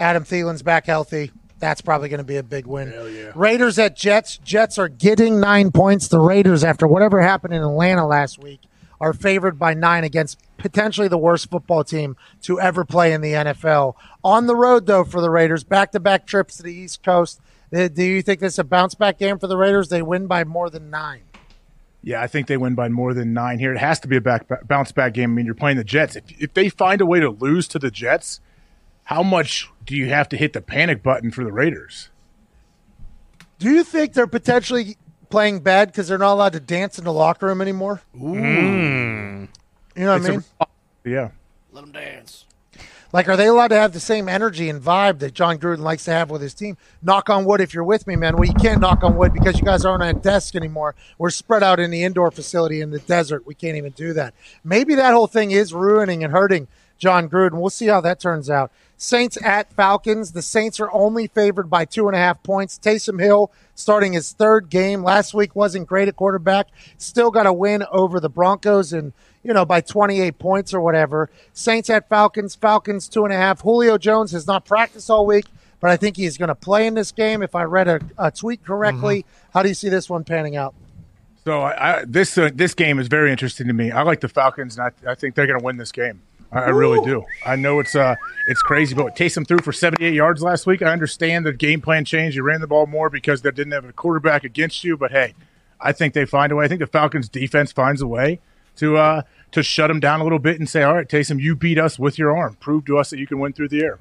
[0.00, 1.30] Adam Thielen's back healthy.
[1.60, 2.92] That's probably going to be a big win.
[3.34, 4.36] Raiders at Jets.
[4.38, 6.08] Jets are getting nine points.
[6.08, 8.60] The Raiders, after whatever happened in Atlanta last week,
[9.00, 13.32] are favored by nine against potentially the worst football team to ever play in the
[13.32, 13.94] NFL.
[14.22, 17.40] On the road, though, for the Raiders, back to back trips to the East Coast.
[17.74, 19.88] Uh, Do you think this is a bounce back game for the Raiders?
[19.88, 21.22] They win by more than nine.
[22.02, 23.72] Yeah, I think they win by more than nine here.
[23.72, 25.32] It has to be a back, bounce back game.
[25.32, 26.16] I mean, you're playing the Jets.
[26.16, 28.40] If, if they find a way to lose to the Jets,
[29.04, 32.10] how much do you have to hit the panic button for the Raiders?
[33.58, 34.98] Do you think they're potentially
[35.30, 38.02] playing bad because they're not allowed to dance in the locker room anymore?
[38.16, 39.48] Mm.
[39.96, 40.44] You know what It's I a- mean?
[41.04, 41.30] yeah.
[41.72, 42.44] Let them dance.
[43.12, 46.04] Like, are they allowed to have the same energy and vibe that Jon Gruden likes
[46.06, 46.76] to have with his team?
[47.00, 48.34] Knock on wood if you're with me, man.
[48.36, 50.96] Well, you can't knock on wood because you guys aren't at a desk anymore.
[51.16, 53.46] We're spread out in the indoor facility in the desert.
[53.46, 54.34] We can't even do that.
[54.64, 56.66] Maybe that whole thing is ruining and hurting
[56.98, 57.60] Jon Gruden.
[57.60, 58.70] We'll see how that turns out.
[58.96, 60.32] Saints at Falcons.
[60.32, 62.78] The Saints are only favored by two and a half points.
[62.78, 65.02] Taysom Hill starting his third game.
[65.02, 66.68] Last week wasn't great at quarterback.
[66.96, 69.12] Still got a win over the Broncos and
[69.44, 71.30] you know, by 28 points or whatever.
[71.52, 73.60] Saints at Falcons, Falcons two and a half.
[73.60, 75.44] Julio Jones has not practiced all week,
[75.80, 77.42] but I think he's going to play in this game.
[77.42, 80.74] If I read a, a tweet correctly, how do you see this one panning out?
[81.44, 83.90] So I, I, this uh, this game is very interesting to me.
[83.90, 86.22] I like the Falcons, and I, I think they're going to win this game.
[86.52, 87.24] I, I really do.
[87.44, 88.14] I know it's uh
[88.48, 90.82] it's crazy, but Taysom threw for 78 yards last week.
[90.82, 92.36] I understand the game plan changed.
[92.36, 94.96] You ran the ball more because they didn't have a quarterback against you.
[94.96, 95.34] But hey,
[95.80, 96.64] I think they find a way.
[96.64, 98.40] I think the Falcons defense finds a way
[98.76, 99.22] to uh
[99.52, 101.98] to shut them down a little bit and say, all right, Taysom, you beat us
[101.98, 102.56] with your arm.
[102.60, 103.98] Prove to us that you can win through the air.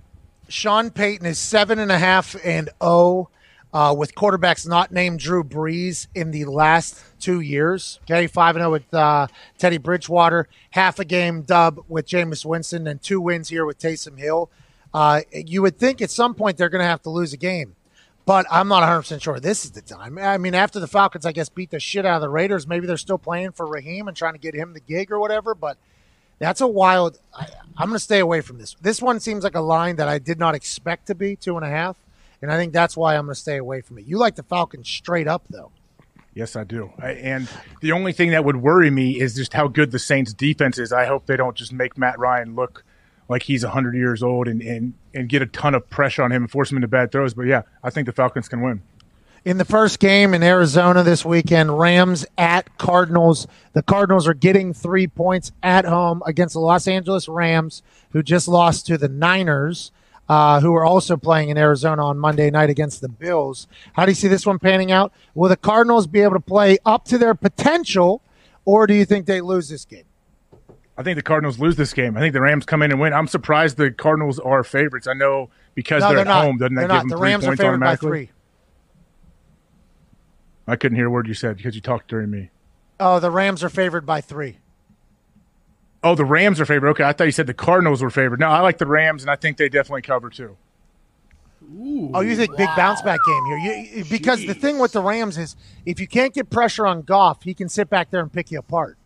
[0.49, 3.30] Sean Payton is seven and a half and oh
[3.73, 7.99] uh, with quarterbacks not named Drew Brees in the last two years.
[8.03, 9.27] Okay, five and zero with uh,
[9.57, 14.19] Teddy Bridgewater, half a game dub with Jameis Winston, and two wins here with Taysom
[14.19, 14.49] Hill.
[14.93, 17.75] Uh, you would think at some point they're going to have to lose a game,
[18.27, 20.19] but I'm not 100 percent sure this is the time.
[20.19, 22.85] I mean, after the Falcons, I guess beat the shit out of the Raiders, maybe
[22.85, 25.77] they're still playing for Raheem and trying to get him the gig or whatever, but.
[26.39, 27.19] That's a wild.
[27.33, 27.47] I,
[27.77, 28.75] I'm going to stay away from this.
[28.81, 31.65] This one seems like a line that I did not expect to be two and
[31.65, 31.95] a half,
[32.44, 34.06] and I think that's why I'm going to stay away from it.
[34.06, 35.72] You like the Falcons straight up, though.
[36.34, 36.91] Yes, I do.
[36.99, 37.48] I, and
[37.80, 40.91] the only thing that would worry me is just how good the Saints defense is.
[40.91, 42.84] I hope they don't just make Matt Ryan look
[43.30, 46.44] like he's 100 years old and, and, and get a ton of pressure on him
[46.44, 47.34] and force him into bad throws.
[47.34, 48.82] But yeah, I think the Falcons can win.
[49.45, 53.48] In the first game in Arizona this weekend, Rams at Cardinals.
[53.72, 58.49] The Cardinals are getting three points at home against the Los Angeles Rams, who just
[58.49, 59.94] lost to the Niners,
[60.29, 63.67] uh, who are also playing in Arizona on Monday night against the Bills.
[63.93, 65.11] How do you see this one panning out?
[65.35, 68.21] Will the Cardinals be able to play up to their potential,
[68.65, 70.05] or do you think they lose this game?
[70.97, 72.15] I think the Cardinals lose this game.
[72.15, 73.13] I think the Rams come in and win.
[73.13, 75.07] I'm surprised the Cardinals are favorites.
[75.07, 76.45] I know because No, they're, they're at not.
[76.45, 77.01] home, doesn't They're that not.
[77.01, 78.29] give them The three Rams are points favored by three.
[80.67, 82.49] I couldn't hear a word you said because you talked during me.
[82.99, 84.59] Oh, the Rams are favored by three.
[86.03, 86.89] Oh, the Rams are favored.
[86.89, 88.39] Okay, I thought you said the Cardinals were favored.
[88.39, 90.57] No, I like the Rams, and I think they definitely cover too.
[92.13, 93.57] oh, you think big bounce back game here?
[93.57, 95.55] You, because the thing with the Rams is,
[95.85, 98.59] if you can't get pressure on Goff, he can sit back there and pick you
[98.59, 98.97] apart.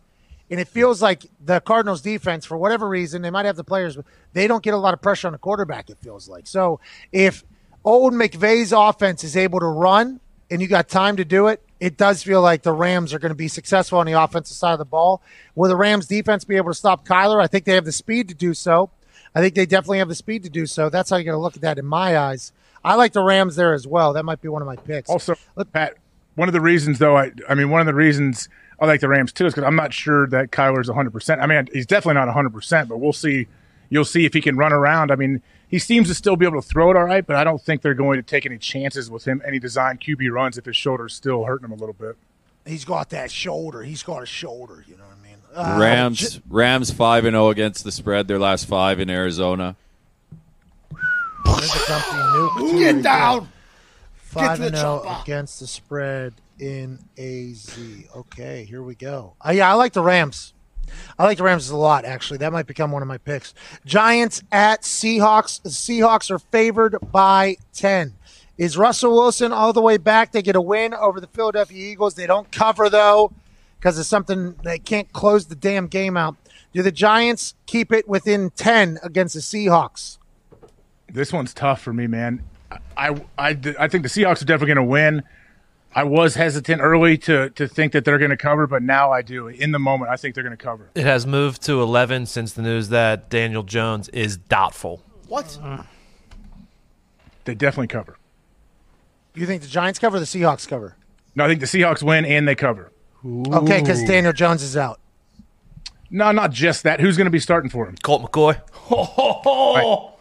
[0.50, 3.96] And it feels like the Cardinals defense, for whatever reason, they might have the players,
[3.96, 5.90] but they don't get a lot of pressure on the quarterback.
[5.90, 6.80] It feels like so.
[7.12, 7.44] If
[7.84, 10.20] old McVay's offense is able to run
[10.50, 13.30] and you got time to do it, it does feel like the Rams are going
[13.30, 15.22] to be successful on the offensive side of the ball.
[15.54, 17.40] Will the Rams defense be able to stop Kyler?
[17.40, 18.90] I think they have the speed to do so.
[19.34, 20.88] I think they definitely have the speed to do so.
[20.88, 22.52] That's how you got to look at that in my eyes.
[22.84, 24.12] I like the Rams there as well.
[24.12, 25.10] That might be one of my picks.
[25.10, 25.34] Also,
[25.72, 25.96] Pat,
[26.34, 28.48] one of the reasons though, I, I mean, one of the reasons
[28.80, 31.10] I like the Rams too is because I'm not sure that Kyler's 100.
[31.10, 33.46] percent I mean, he's definitely not 100, percent but we'll see.
[33.90, 35.10] You'll see if he can run around.
[35.10, 37.44] I mean, he seems to still be able to throw it all right, but I
[37.44, 40.64] don't think they're going to take any chances with him, any design QB runs if
[40.64, 42.16] his shoulder's still hurting him a little bit.
[42.66, 43.82] He's got that shoulder.
[43.82, 44.84] He's got a shoulder.
[44.86, 45.36] You know what I mean?
[45.54, 48.28] Uh, Rams J- Rams five and zero against the spread.
[48.28, 49.76] Their last five in Arizona.
[51.44, 52.70] There's a company nuke.
[52.72, 53.48] too, Get down.
[54.16, 57.78] Five to the and zero against the spread in AZ.
[58.14, 59.32] Okay, here we go.
[59.40, 60.52] Uh, yeah, I like the Rams.
[61.18, 62.04] I like the Rams a lot.
[62.04, 63.54] Actually, that might become one of my picks.
[63.84, 65.62] Giants at Seahawks.
[65.62, 68.14] The Seahawks are favored by ten.
[68.56, 70.32] Is Russell Wilson all the way back?
[70.32, 72.14] They get a win over the Philadelphia Eagles.
[72.14, 73.32] They don't cover though
[73.78, 76.36] because it's something they can't close the damn game out.
[76.72, 80.18] Do the Giants keep it within ten against the Seahawks?
[81.10, 82.42] This one's tough for me, man.
[82.96, 85.22] I, I, I think the Seahawks are definitely going to win.
[85.94, 89.22] I was hesitant early to to think that they're going to cover, but now I
[89.22, 89.48] do.
[89.48, 90.90] In the moment, I think they're going to cover.
[90.94, 95.02] It has moved to 11 since the news that Daniel Jones is doubtful.
[95.28, 95.58] What?
[97.44, 98.18] They definitely cover.
[99.34, 100.96] You think the Giants cover or the Seahawks cover?
[101.34, 102.92] No, I think the Seahawks win and they cover.
[103.24, 105.00] Okay, because Daniel Jones is out.
[106.10, 107.00] No, not just that.
[107.00, 107.96] Who's going to be starting for him?
[108.02, 108.60] Colt McCoy.
[108.90, 110.17] Oh,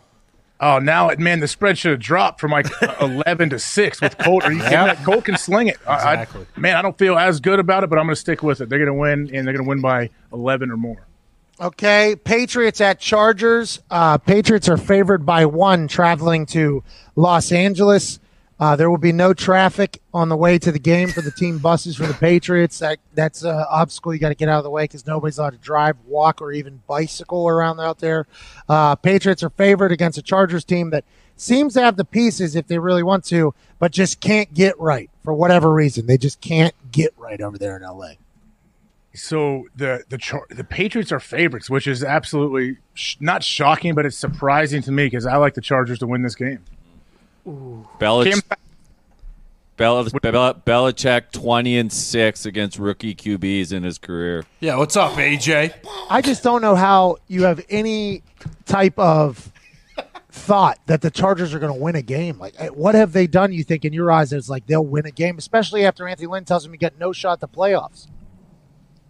[0.60, 2.68] oh now, man, the spread should have dropped from like
[3.02, 4.44] 11 to 6 with Colt.
[4.44, 4.74] Are you kidding?
[4.74, 5.04] Yep.
[5.04, 5.78] Colt can sling it.
[5.88, 6.46] I- I- Exactly.
[6.58, 8.70] man, I don't feel as good about it, but I'm going to stick with it.
[8.70, 11.06] They're going to win, and they're going to win by 11 or more.
[11.60, 13.80] Okay, Patriots at Chargers.
[13.90, 16.84] Uh, Patriots are favored by one traveling to
[17.16, 18.20] Los Angeles.
[18.60, 21.60] Uh, there will be no traffic on the way to the game for the team
[21.60, 22.80] buses for the Patriots.
[22.80, 25.52] That that's an obstacle you got to get out of the way because nobody's allowed
[25.52, 28.26] to drive, walk, or even bicycle around out there.
[28.68, 31.06] Uh, Patriots are favored against a Chargers team that
[31.36, 35.12] seems to have the pieces if they really want to, but just can't get right
[35.24, 36.08] for whatever reason.
[36.08, 38.14] They just can't get right over there in LA.
[39.14, 44.06] So the the Char- the Patriots are favorites, which is absolutely sh- not shocking, but
[44.06, 46.64] it's surprising to me because I like the Chargers to win this game.
[47.48, 48.58] Belich- Cam-
[49.78, 54.44] Bel- Bel- Belichick twenty and six against rookie QBs in his career.
[54.60, 55.74] Yeah, what's up, AJ?
[56.10, 58.24] I just don't know how you have any
[58.66, 59.52] type of
[60.32, 62.38] thought that the Chargers are going to win a game.
[62.40, 63.52] Like, eh, what have they done?
[63.54, 66.46] You think in your eyes, it's like they'll win a game, especially after Anthony Lynn
[66.46, 68.08] tells them you got no shot at the playoffs.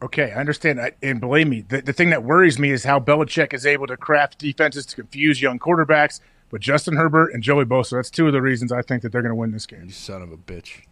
[0.02, 0.80] Okay, I understand.
[0.80, 3.88] I- And believe me, the, the thing that worries me is how Belichick is able
[3.88, 6.20] to craft defenses to confuse young quarterbacks.
[6.50, 9.22] But Justin Herbert and Joey Bosa, that's two of the reasons I think that they're
[9.22, 9.86] going to win this game.
[9.86, 10.84] You son of a bitch.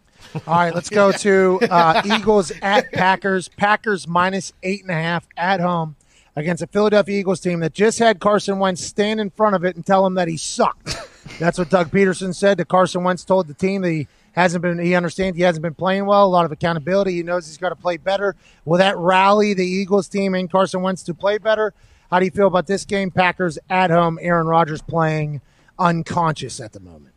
[0.46, 3.48] All right, let's go to uh, Eagles at Packers.
[3.48, 5.96] Packers minus eight and a half at home
[6.34, 9.76] against a Philadelphia Eagles team that just had Carson Wentz stand in front of it
[9.76, 10.96] and tell him that he sucked.
[11.38, 12.58] That's what Doug Pederson said.
[12.58, 14.78] That Carson Wentz told the team that he hasn't been.
[14.78, 16.24] He understands he hasn't been playing well.
[16.24, 17.12] A lot of accountability.
[17.12, 18.36] He knows he's got to play better.
[18.64, 21.72] Will that rally the Eagles team and Carson Wentz to play better?
[22.10, 23.10] How do you feel about this game?
[23.10, 24.18] Packers at home.
[24.20, 25.40] Aaron Rodgers playing
[25.78, 27.14] unconscious at the moment.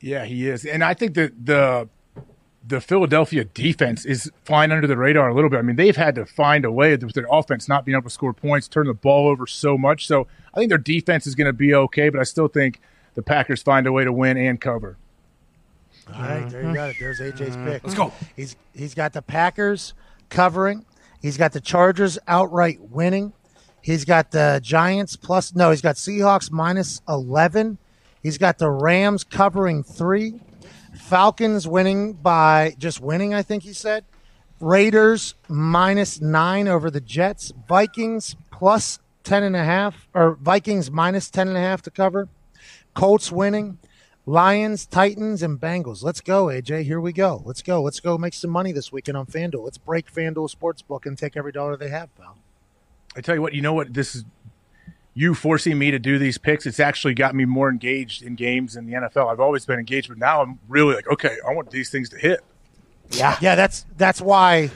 [0.00, 1.88] Yeah, he is, and I think that the
[2.66, 5.58] the Philadelphia defense is flying under the radar a little bit.
[5.58, 8.10] I mean, they've had to find a way with their offense not being able to
[8.10, 10.06] score points, turn the ball over so much.
[10.06, 12.80] So I think their defense is going to be okay, but I still think
[13.14, 14.96] the Packers find a way to win and cover.
[16.14, 16.96] All right, there you got it.
[16.98, 17.64] There's AJ's uh-huh.
[17.64, 17.84] pick.
[17.84, 18.12] Let's go.
[18.36, 19.94] He's he's got the Packers
[20.28, 20.84] covering.
[21.20, 23.32] He's got the Chargers outright winning.
[23.82, 27.78] He's got the Giants plus no, he's got Seahawks minus 11.
[28.22, 30.40] He's got the Rams covering 3.
[30.94, 34.04] Falcons winning by just winning, I think he said.
[34.60, 37.52] Raiders minus 9 over the Jets.
[37.68, 42.28] Vikings plus 10 and a half or Vikings minus 10 and a half to cover.
[42.94, 43.78] Colts winning.
[44.26, 46.04] Lions, Titans, and Bengals.
[46.04, 46.84] Let's go, AJ.
[46.84, 47.42] Here we go.
[47.44, 47.82] Let's go.
[47.82, 49.64] Let's go make some money this weekend on FanDuel.
[49.64, 52.36] Let's break FanDuel Sportsbook and take every dollar they have, pal.
[53.16, 53.92] I tell you what, you know what?
[53.92, 54.24] This is
[55.14, 56.66] you forcing me to do these picks.
[56.66, 59.30] It's actually got me more engaged in games in the NFL.
[59.30, 62.18] I've always been engaged, but now I'm really like, okay, I want these things to
[62.18, 62.40] hit.
[63.10, 63.56] Yeah, yeah.
[63.56, 64.70] That's that's why,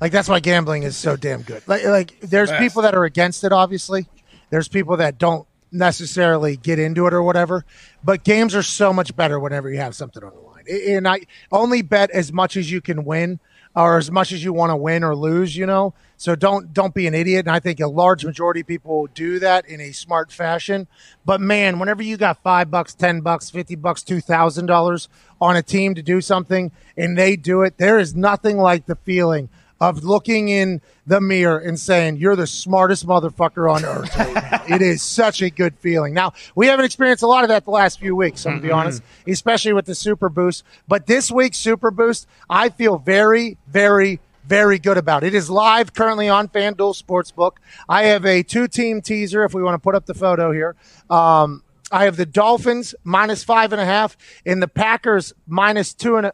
[0.00, 1.62] like, that's why gambling is so damn good.
[1.68, 2.60] Like, like there's Best.
[2.60, 3.52] people that are against it.
[3.52, 4.08] Obviously,
[4.50, 7.64] there's people that don't necessarily get into it or whatever.
[8.02, 10.64] But games are so much better whenever you have something on the line.
[10.68, 11.20] And I
[11.52, 13.38] only bet as much as you can win
[13.76, 15.94] or as much as you want to win or lose, you know.
[16.16, 17.46] So don't don't be an idiot.
[17.46, 20.86] And I think a large majority of people do that in a smart fashion.
[21.24, 25.08] But man, whenever you got five bucks, ten bucks, fifty bucks, two thousand dollars
[25.40, 28.96] on a team to do something and they do it, there is nothing like the
[28.96, 29.48] feeling
[29.80, 34.82] of looking in the mirror and saying you're the smartest motherfucker on earth right it
[34.82, 36.14] is such a good feeling.
[36.14, 38.70] Now, we haven't experienced a lot of that the last few weeks, I'm to be
[38.70, 40.64] honest, especially with the Super Boost.
[40.88, 45.24] But this week's Super Boost, I feel very, very, very good about.
[45.24, 47.52] It is live currently on FanDuel Sportsbook.
[47.88, 50.76] I have a two team teaser if we want to put up the photo here.
[51.10, 56.16] Um, I have the Dolphins minus five and a half and the Packers minus two
[56.16, 56.32] and a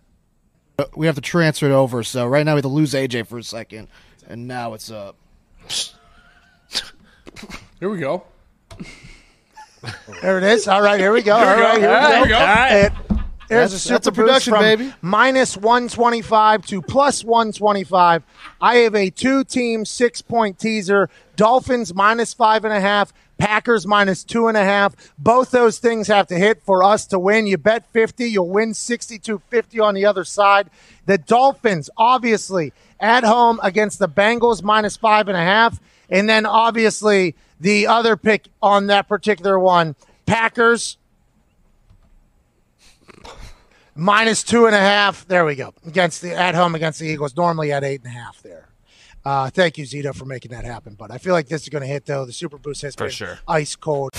[0.80, 3.26] Uh, we have to transfer it over, so right now we have to lose AJ
[3.26, 3.88] for a second,
[4.26, 5.16] and now it's up.
[7.78, 8.24] Here we go.
[10.22, 10.66] There it is.
[10.68, 11.36] All right, here we go.
[11.38, 11.86] Here we All go.
[11.86, 12.92] right, here we All right,
[13.50, 13.56] go.
[13.56, 13.70] here we go.
[13.70, 14.94] And There's That's- a super that's a production, baby.
[15.02, 18.22] Minus 125 to plus 125.
[18.60, 21.08] I have a two team six point teaser.
[21.36, 23.12] Dolphins minus five and a half.
[23.38, 24.94] Packers minus two and a half.
[25.18, 27.46] Both those things have to hit for us to win.
[27.46, 30.68] You bet 50, you'll win 62.50 on the other side.
[31.06, 35.80] The Dolphins, obviously, at home against the Bengals minus five and a half.
[36.10, 39.94] And then obviously the other pick on that particular one,
[40.26, 40.98] Packers
[44.00, 45.26] minus two and a half.
[45.28, 45.72] There we go.
[45.86, 47.36] Against the at home against the Eagles.
[47.36, 48.68] Normally at eight and a half there.
[49.24, 50.94] Uh, thank you, Zito, for making that happen.
[50.98, 52.24] But I feel like this is going to hit though.
[52.24, 53.38] The Super Boost has For been sure.
[53.46, 54.10] ice cold.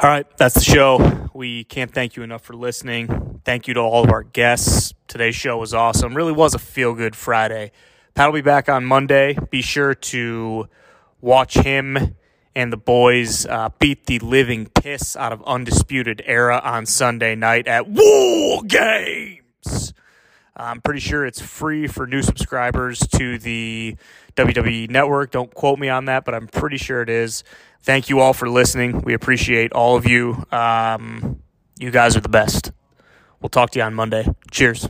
[0.00, 1.28] All right, that's the show.
[1.34, 3.40] We can't thank you enough for listening.
[3.44, 4.94] Thank you to all of our guests.
[5.08, 6.14] Today's show was awesome.
[6.14, 7.72] Really was a feel good Friday.
[8.14, 9.36] Pat will be back on Monday.
[9.50, 10.68] Be sure to
[11.20, 12.16] watch him
[12.54, 17.66] and the boys uh, beat the living piss out of Undisputed Era on Sunday night
[17.66, 19.42] at WarGames.
[20.56, 23.96] I'm pretty sure it's free for new subscribers to the
[24.36, 25.32] WWE Network.
[25.32, 27.42] Don't quote me on that, but I'm pretty sure it is.
[27.82, 29.02] Thank you all for listening.
[29.02, 30.44] We appreciate all of you.
[30.52, 31.40] Um,
[31.78, 32.70] you guys are the best.
[33.40, 34.26] We'll talk to you on Monday.
[34.50, 34.88] Cheers.